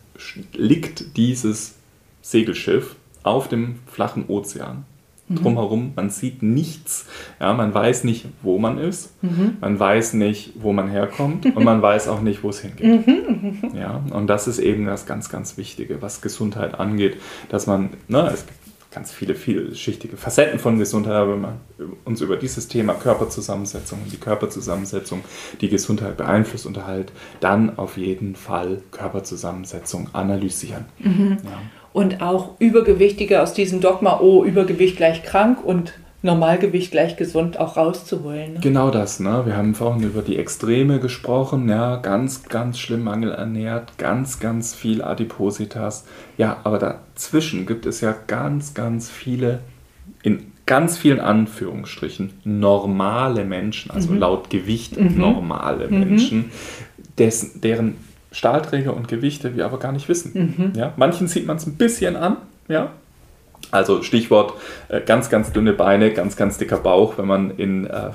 liegt 0.53 1.15
dieses 1.15 1.75
Segelschiff 2.21 2.95
auf 3.23 3.47
dem 3.49 3.79
flachen 3.85 4.25
Ozean. 4.27 4.85
Mhm. 5.31 5.35
Drumherum, 5.35 5.93
man 5.95 6.09
sieht 6.09 6.43
nichts. 6.43 7.05
Ja, 7.39 7.53
man 7.53 7.73
weiß 7.73 8.03
nicht, 8.03 8.25
wo 8.41 8.59
man 8.59 8.77
ist. 8.77 9.21
Mhm. 9.23 9.57
Man 9.61 9.79
weiß 9.79 10.13
nicht, 10.13 10.53
wo 10.59 10.73
man 10.73 10.89
herkommt. 10.89 11.45
und 11.45 11.63
man 11.63 11.81
weiß 11.81 12.07
auch 12.07 12.21
nicht, 12.21 12.43
wo 12.43 12.49
es 12.49 12.59
hingeht. 12.59 13.07
Mhm. 13.07 13.71
Ja, 13.75 14.03
und 14.11 14.27
das 14.27 14.47
ist 14.47 14.59
eben 14.59 14.85
das 14.85 15.05
ganz, 15.05 15.29
ganz 15.29 15.57
Wichtige, 15.57 16.01
was 16.01 16.21
Gesundheit 16.21 16.79
angeht, 16.79 17.17
dass 17.49 17.67
man, 17.67 17.89
ne, 18.07 18.29
es 18.33 18.45
gibt 18.45 18.59
ganz 18.91 19.11
viele 19.13 19.35
vielschichtige 19.35 20.17
Facetten 20.17 20.59
von 20.59 20.77
Gesundheit, 20.77 21.13
aber 21.13 21.33
wenn 21.33 21.41
wir 21.41 21.57
uns 22.03 22.19
über 22.19 22.35
dieses 22.35 22.67
Thema 22.67 22.93
Körperzusammensetzung 22.93 23.99
und 24.03 24.11
die 24.11 24.17
Körperzusammensetzung, 24.17 25.23
die 25.61 25.69
Gesundheit 25.69 26.17
beeinflusst, 26.17 26.65
unterhält, 26.65 27.13
dann 27.39 27.77
auf 27.77 27.95
jeden 27.95 28.35
Fall 28.35 28.81
Körperzusammensetzung 28.91 30.09
analysieren. 30.13 30.85
Mhm. 30.99 31.37
Ja 31.43 31.61
und 31.93 32.21
auch 32.21 32.59
Übergewichtige 32.59 33.41
aus 33.41 33.53
diesem 33.53 33.81
Dogma, 33.81 34.19
oh, 34.21 34.43
Übergewicht 34.43 34.97
gleich 34.97 35.23
krank 35.23 35.63
und 35.63 35.93
Normalgewicht 36.23 36.91
gleich 36.91 37.17
gesund 37.17 37.59
auch 37.59 37.77
rauszuholen. 37.77 38.53
Ne? 38.53 38.59
Genau 38.61 38.91
das, 38.91 39.19
ne? 39.19 39.41
Wir 39.45 39.57
haben 39.57 39.73
vorhin 39.73 40.03
über 40.03 40.21
die 40.21 40.37
Extreme 40.37 40.99
gesprochen, 40.99 41.67
ja, 41.67 41.95
ganz, 41.95 42.43
ganz 42.43 42.77
schlimm 42.77 43.03
mangelernährt, 43.03 43.97
ganz, 43.97 44.39
ganz 44.39 44.75
viel 44.75 45.01
Adipositas. 45.01 46.05
Ja, 46.37 46.57
aber 46.63 46.77
dazwischen 46.77 47.65
gibt 47.65 47.87
es 47.87 48.01
ja 48.01 48.15
ganz, 48.27 48.75
ganz 48.75 49.09
viele, 49.09 49.61
in 50.21 50.51
ganz 50.67 50.99
vielen 50.99 51.19
Anführungsstrichen, 51.19 52.33
normale 52.43 53.43
Menschen, 53.43 53.89
also 53.89 54.11
mhm. 54.11 54.19
laut 54.19 54.51
Gewicht 54.51 54.97
mhm. 54.97 55.17
normale 55.17 55.87
mhm. 55.87 55.99
Menschen, 55.99 56.51
dessen, 57.17 57.61
deren 57.61 57.95
Stahlträger 58.31 58.95
und 58.95 59.07
Gewichte 59.07 59.55
wir 59.55 59.65
aber 59.65 59.79
gar 59.79 59.91
nicht 59.91 60.07
wissen. 60.09 60.55
Mhm. 60.57 60.73
Ja? 60.79 60.93
Manchen 60.95 61.27
sieht 61.27 61.45
man 61.45 61.57
es 61.57 61.67
ein 61.67 61.75
bisschen 61.75 62.15
an, 62.15 62.37
ja. 62.67 62.91
Also 63.69 64.03
Stichwort 64.03 64.53
äh, 64.89 65.01
ganz, 65.01 65.29
ganz 65.29 65.51
dünne 65.51 65.73
Beine, 65.73 66.11
ganz, 66.11 66.35
ganz 66.35 66.57
dicker 66.57 66.77
Bauch, 66.77 67.17
wenn 67.17 67.27
man 67.27 67.51
in 67.51 67.85
äh, 67.85 68.11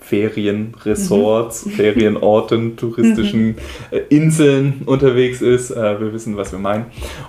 Ferienresorts, 0.00 1.66
mhm. 1.66 1.70
Ferienorten, 1.70 2.76
touristischen 2.78 3.46
mhm. 3.48 3.56
äh, 3.90 3.98
Inseln 4.08 4.82
unterwegs 4.86 5.40
ist. 5.40 5.70
Äh, 5.70 6.00
wir 6.00 6.12
wissen, 6.12 6.36
was 6.36 6.52
wir 6.52 6.58
meinen. 6.58 6.86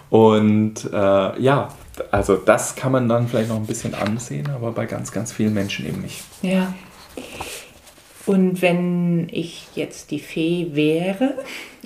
Und 0.09 0.85
äh, 0.91 1.41
ja, 1.41 1.69
also 2.11 2.35
das 2.35 2.75
kann 2.75 2.91
man 2.91 3.09
dann 3.09 3.27
vielleicht 3.27 3.49
noch 3.49 3.57
ein 3.57 3.65
bisschen 3.65 3.93
ansehen, 3.93 4.49
aber 4.49 4.71
bei 4.71 4.85
ganz, 4.85 5.11
ganz 5.11 5.31
vielen 5.31 5.53
Menschen 5.53 5.85
eben 5.85 6.01
nicht. 6.01 6.23
Ja. 6.41 6.73
Und 8.29 8.61
wenn 8.61 9.27
ich 9.31 9.69
jetzt 9.73 10.11
die 10.11 10.19
Fee 10.19 10.67
wäre, 10.73 11.33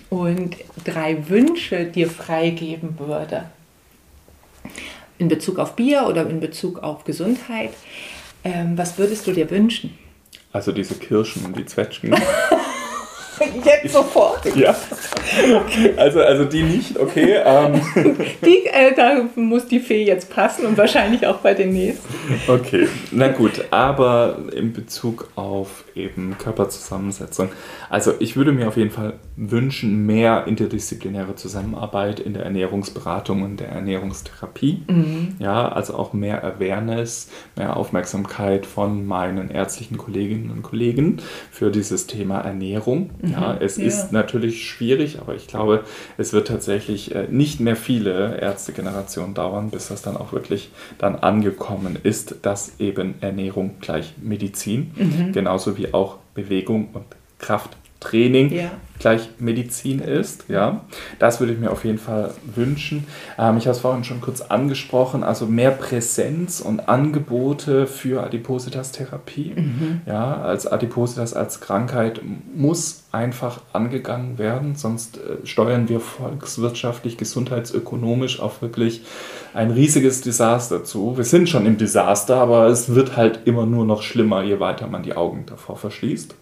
und 0.09 0.57
drei 0.83 1.29
Wünsche 1.29 1.85
dir 1.85 2.09
freigeben 2.09 2.99
würde, 2.99 3.45
in 5.19 5.29
Bezug 5.29 5.57
auf 5.57 5.77
Bier 5.77 6.05
oder 6.05 6.29
in 6.29 6.41
Bezug 6.41 6.79
auf 6.79 7.05
Gesundheit, 7.05 7.71
ähm, 8.43 8.77
was 8.77 8.97
würdest 8.97 9.25
du 9.25 9.31
dir 9.31 9.49
wünschen? 9.49 9.97
Also 10.51 10.73
diese 10.73 10.95
Kirschen 10.95 11.45
und 11.45 11.57
die 11.57 11.65
Zwetschgen. 11.65 12.13
Jetzt 13.65 13.93
sofort? 13.93 14.45
Ja. 14.55 14.75
Also, 15.97 16.21
also 16.21 16.45
die 16.45 16.63
nicht, 16.63 16.97
okay. 16.97 17.37
Ähm. 17.43 17.81
Die, 18.45 18.65
äh, 18.67 18.93
da 18.95 19.25
muss 19.35 19.67
die 19.67 19.79
Fee 19.79 20.03
jetzt 20.03 20.29
passen 20.29 20.65
und 20.65 20.77
wahrscheinlich 20.77 21.25
auch 21.25 21.37
bei 21.37 21.53
den 21.53 21.71
nächsten. 21.71 22.13
Okay, 22.47 22.87
na 23.11 23.29
gut, 23.29 23.65
aber 23.71 24.37
in 24.53 24.73
Bezug 24.73 25.29
auf 25.35 25.85
eben 25.95 26.35
Körperzusammensetzung. 26.37 27.49
Also 27.89 28.13
ich 28.19 28.35
würde 28.35 28.51
mir 28.51 28.67
auf 28.67 28.77
jeden 28.77 28.91
Fall 28.91 29.13
wünschen, 29.35 30.05
mehr 30.05 30.45
interdisziplinäre 30.45 31.35
Zusammenarbeit 31.35 32.19
in 32.19 32.33
der 32.33 32.43
Ernährungsberatung 32.43 33.41
und 33.41 33.59
der 33.59 33.69
Ernährungstherapie. 33.69 34.83
Mhm. 34.87 35.35
Ja, 35.39 35.69
also 35.69 35.95
auch 35.95 36.13
mehr 36.13 36.43
Awareness, 36.43 37.29
mehr 37.55 37.75
Aufmerksamkeit 37.75 38.65
von 38.65 39.05
meinen 39.05 39.49
ärztlichen 39.49 39.97
Kolleginnen 39.97 40.51
und 40.51 40.61
Kollegen 40.61 41.17
für 41.51 41.71
dieses 41.71 42.05
Thema 42.05 42.41
Ernährung. 42.41 43.09
Mhm. 43.21 43.31
Ja, 43.31 43.57
es 43.59 43.77
ja. 43.77 43.85
ist 43.85 44.11
natürlich 44.11 44.67
schwierig, 44.67 45.19
aber 45.19 45.35
ich 45.35 45.47
glaube, 45.47 45.83
es 46.17 46.31
wird 46.33 46.47
tatsächlich 46.47 47.15
äh, 47.15 47.27
nicht 47.29 47.59
mehr 47.59 47.75
viele 47.75 48.39
Ärztegenerationen 48.39 49.33
dauern, 49.33 49.71
bis 49.71 49.87
das 49.87 50.03
dann 50.03 50.15
auch 50.15 50.31
wirklich 50.31 50.69
dann 50.99 51.15
angekommen 51.15 51.97
ist, 52.03 52.35
dass 52.43 52.79
eben 52.79 53.15
Ernährung 53.21 53.75
gleich 53.81 54.13
Medizin, 54.21 54.91
mhm. 54.95 55.31
genauso 55.31 55.77
wie 55.77 55.91
auch 55.93 56.17
Bewegung 56.35 56.89
und 56.93 57.05
Kraft 57.39 57.77
Training 58.03 58.51
ja. 58.51 58.71
Gleich 58.99 59.29
Medizin 59.39 59.99
ist. 59.99 60.45
Ja, 60.47 60.81
das 61.19 61.39
würde 61.39 61.53
ich 61.53 61.59
mir 61.59 61.71
auf 61.71 61.83
jeden 61.85 61.97
Fall 61.97 62.31
wünschen. 62.55 63.05
Ähm, 63.37 63.57
ich 63.57 63.65
habe 63.65 63.75
es 63.75 63.81
vorhin 63.81 64.03
schon 64.03 64.21
kurz 64.21 64.41
angesprochen, 64.41 65.23
also 65.23 65.45
mehr 65.45 65.71
Präsenz 65.71 66.61
und 66.61 66.87
Angebote 66.87 67.87
für 67.87 68.23
Adipositas-Therapie. 68.23 69.53
Mhm. 69.55 70.01
Ja, 70.05 70.41
als 70.41 70.67
Adipositas 70.67 71.33
als 71.33 71.59
Krankheit 71.59 72.21
muss 72.55 73.03
einfach 73.11 73.61
angegangen 73.73 74.37
werden, 74.39 74.75
sonst 74.75 75.17
äh, 75.17 75.45
steuern 75.45 75.89
wir 75.89 75.99
volkswirtschaftlich, 75.99 77.17
gesundheitsökonomisch 77.17 78.39
auf 78.39 78.61
wirklich 78.61 79.03
ein 79.53 79.69
riesiges 79.69 80.21
Desaster 80.21 80.83
zu. 80.83 81.17
Wir 81.17 81.23
sind 81.23 81.47
schon 81.47 81.65
im 81.65 81.77
Desaster, 81.77 82.37
aber 82.37 82.67
es 82.67 82.95
wird 82.95 83.15
halt 83.15 83.41
immer 83.45 83.65
nur 83.65 83.85
noch 83.85 84.01
schlimmer, 84.01 84.43
je 84.43 84.59
weiter 84.59 84.87
man 84.87 85.03
die 85.03 85.15
Augen 85.15 85.43
davor 85.45 85.77
verschließt 85.77 86.35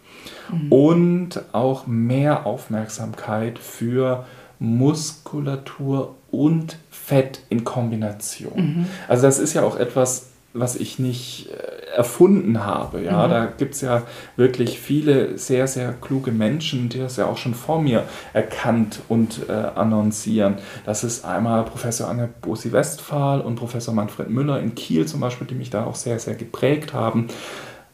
mhm. 0.52 0.72
und 0.72 1.42
auch 1.52 1.88
mehr 1.88 2.41
Aufmerksamkeit 2.46 3.60
für 3.60 4.26
Muskulatur 4.60 6.16
und 6.30 6.78
Fett 6.90 7.42
in 7.50 7.64
Kombination. 7.64 8.54
Mhm. 8.56 8.86
Also 9.08 9.24
das 9.24 9.40
ist 9.40 9.54
ja 9.54 9.64
auch 9.64 9.76
etwas, 9.76 10.28
was 10.54 10.76
ich 10.76 11.00
nicht 11.00 11.50
äh, 11.50 11.96
erfunden 11.96 12.64
habe. 12.66 13.02
Ja? 13.02 13.26
Mhm. 13.26 13.32
Da 13.32 13.46
gibt 13.46 13.76
es 13.76 13.82
ja 13.82 14.04
wirklich 14.36 14.80
viele 14.80 15.38
sehr, 15.38 15.68
sehr 15.68 15.94
kluge 15.94 16.32
Menschen, 16.32 16.90
die 16.90 17.00
das 17.00 17.18
ja 17.18 17.26
auch 17.26 17.38
schon 17.38 17.54
vor 17.54 17.82
mir 17.82 18.04
erkannt 18.34 19.00
und 19.08 19.50
äh, 19.50 19.52
annoncieren. 19.52 20.56
Das 20.86 21.04
ist 21.04 21.26
einmal 21.26 21.64
Professor 21.64 22.08
Anne 22.08 22.30
Bosi 22.42 22.72
Westphal 22.72 23.42
und 23.42 23.56
Professor 23.56 23.94
Manfred 23.94 24.30
Müller 24.30 24.60
in 24.60 24.76
Kiel 24.76 25.06
zum 25.06 25.22
Beispiel, 25.22 25.48
die 25.48 25.56
mich 25.56 25.70
da 25.70 25.86
auch 25.86 25.96
sehr, 25.96 26.20
sehr 26.20 26.36
geprägt 26.36 26.94
haben. 26.94 27.28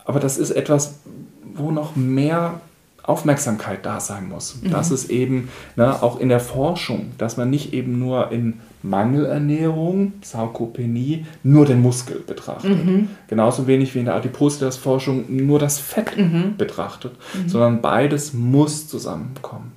Aber 0.06 0.20
das 0.20 0.38
ist 0.38 0.52
etwas, 0.52 1.00
wo 1.44 1.72
noch 1.72 1.96
mehr 1.96 2.62
Aufmerksamkeit 3.08 3.86
da 3.86 4.00
sein 4.00 4.28
muss. 4.28 4.62
Mhm. 4.62 4.70
Das 4.70 4.92
ist 4.92 5.10
eben 5.10 5.50
ne, 5.78 6.04
auch 6.04 6.20
in 6.20 6.28
der 6.28 6.42
Forschung, 6.42 7.14
dass 7.18 7.38
man 7.38 7.50
nicht 7.50 7.74
eben 7.74 7.98
nur 7.98 8.32
in 8.32 8.60
Mangelernährung, 8.84 10.14
Sarkopenie, 10.22 11.26
nur 11.42 11.66
den 11.66 11.82
Muskel 11.82 12.22
betrachtet. 12.26 12.86
Mhm. 12.86 13.10
Genauso 13.28 13.66
wenig 13.66 13.96
wie 13.96 14.00
in 14.00 14.06
der 14.06 14.16
Adipositas-Forschung 14.16 15.26
nur 15.30 15.58
das 15.58 15.80
Fett 15.80 16.18
mhm. 16.18 16.58
betrachtet, 16.58 17.14
mhm. 17.34 17.50
sondern 17.50 17.82
beides 17.82 18.34
muss 18.34 18.88
zusammenkommen. 18.90 19.72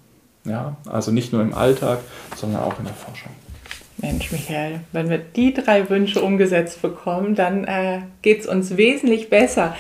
Ja, 0.44 0.76
also 0.86 1.12
nicht 1.12 1.32
nur 1.32 1.42
im 1.42 1.54
Alltag, 1.54 2.00
sondern 2.36 2.62
auch 2.62 2.78
in 2.78 2.84
der 2.84 2.94
Forschung. 2.94 3.30
Mensch, 3.98 4.32
Michael, 4.32 4.80
wenn 4.92 5.08
wir 5.10 5.18
die 5.18 5.54
drei 5.54 5.88
Wünsche 5.88 6.22
umgesetzt 6.22 6.82
bekommen, 6.82 7.34
dann 7.34 7.64
äh, 7.64 8.00
geht 8.22 8.40
es 8.40 8.46
uns 8.46 8.76
wesentlich 8.76 9.30
besser 9.30 9.76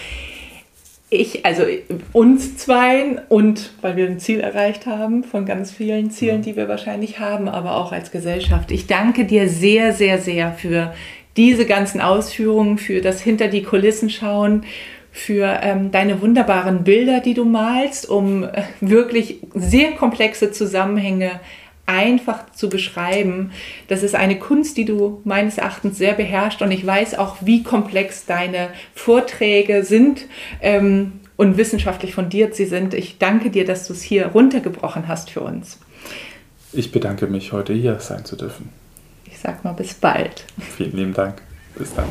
ich, 1.10 1.44
also 1.44 1.64
uns 2.12 2.56
zwei 2.56 3.16
und 3.28 3.72
weil 3.80 3.96
wir 3.96 4.06
ein 4.06 4.20
Ziel 4.20 4.40
erreicht 4.40 4.86
haben 4.86 5.24
von 5.24 5.44
ganz 5.44 5.72
vielen 5.72 6.12
Zielen, 6.12 6.42
die 6.42 6.54
wir 6.54 6.68
wahrscheinlich 6.68 7.18
haben, 7.18 7.48
aber 7.48 7.76
auch 7.76 7.90
als 7.90 8.12
Gesellschaft. 8.12 8.70
Ich 8.70 8.86
danke 8.86 9.24
dir 9.24 9.48
sehr, 9.48 9.92
sehr, 9.92 10.18
sehr 10.18 10.52
für 10.52 10.94
diese 11.36 11.66
ganzen 11.66 12.00
Ausführungen, 12.00 12.78
für 12.78 13.00
das 13.00 13.20
hinter 13.20 13.48
die 13.48 13.64
Kulissen 13.64 14.08
schauen, 14.08 14.64
für 15.12 15.58
ähm, 15.62 15.90
deine 15.90 16.22
wunderbaren 16.22 16.84
Bilder, 16.84 17.18
die 17.18 17.34
du 17.34 17.44
malst, 17.44 18.08
um 18.08 18.44
äh, 18.44 18.62
wirklich 18.80 19.38
sehr 19.54 19.92
komplexe 19.92 20.52
Zusammenhänge 20.52 21.40
einfach 21.90 22.50
zu 22.52 22.68
beschreiben. 22.68 23.50
Das 23.88 24.02
ist 24.02 24.14
eine 24.14 24.38
Kunst, 24.38 24.76
die 24.76 24.84
du 24.84 25.20
meines 25.24 25.58
Erachtens 25.58 25.98
sehr 25.98 26.14
beherrscht 26.14 26.62
und 26.62 26.70
ich 26.70 26.86
weiß 26.86 27.18
auch, 27.18 27.38
wie 27.40 27.62
komplex 27.62 28.26
deine 28.26 28.68
Vorträge 28.94 29.84
sind 29.84 30.26
ähm, 30.60 31.12
und 31.36 31.56
wissenschaftlich 31.56 32.14
fundiert 32.14 32.54
sie 32.54 32.66
sind. 32.66 32.94
Ich 32.94 33.18
danke 33.18 33.50
dir, 33.50 33.64
dass 33.64 33.86
du 33.86 33.92
es 33.92 34.02
hier 34.02 34.26
runtergebrochen 34.26 35.08
hast 35.08 35.30
für 35.30 35.40
uns. 35.40 35.78
Ich 36.72 36.92
bedanke 36.92 37.26
mich, 37.26 37.52
heute 37.52 37.72
hier 37.72 37.98
sein 37.98 38.24
zu 38.24 38.36
dürfen. 38.36 38.68
Ich 39.26 39.38
sag 39.38 39.64
mal 39.64 39.72
bis 39.72 39.94
bald. 39.94 40.44
Vielen 40.76 40.96
lieben 40.96 41.14
Dank. 41.14 41.42
Bis 41.76 41.92
dann. 41.94 42.06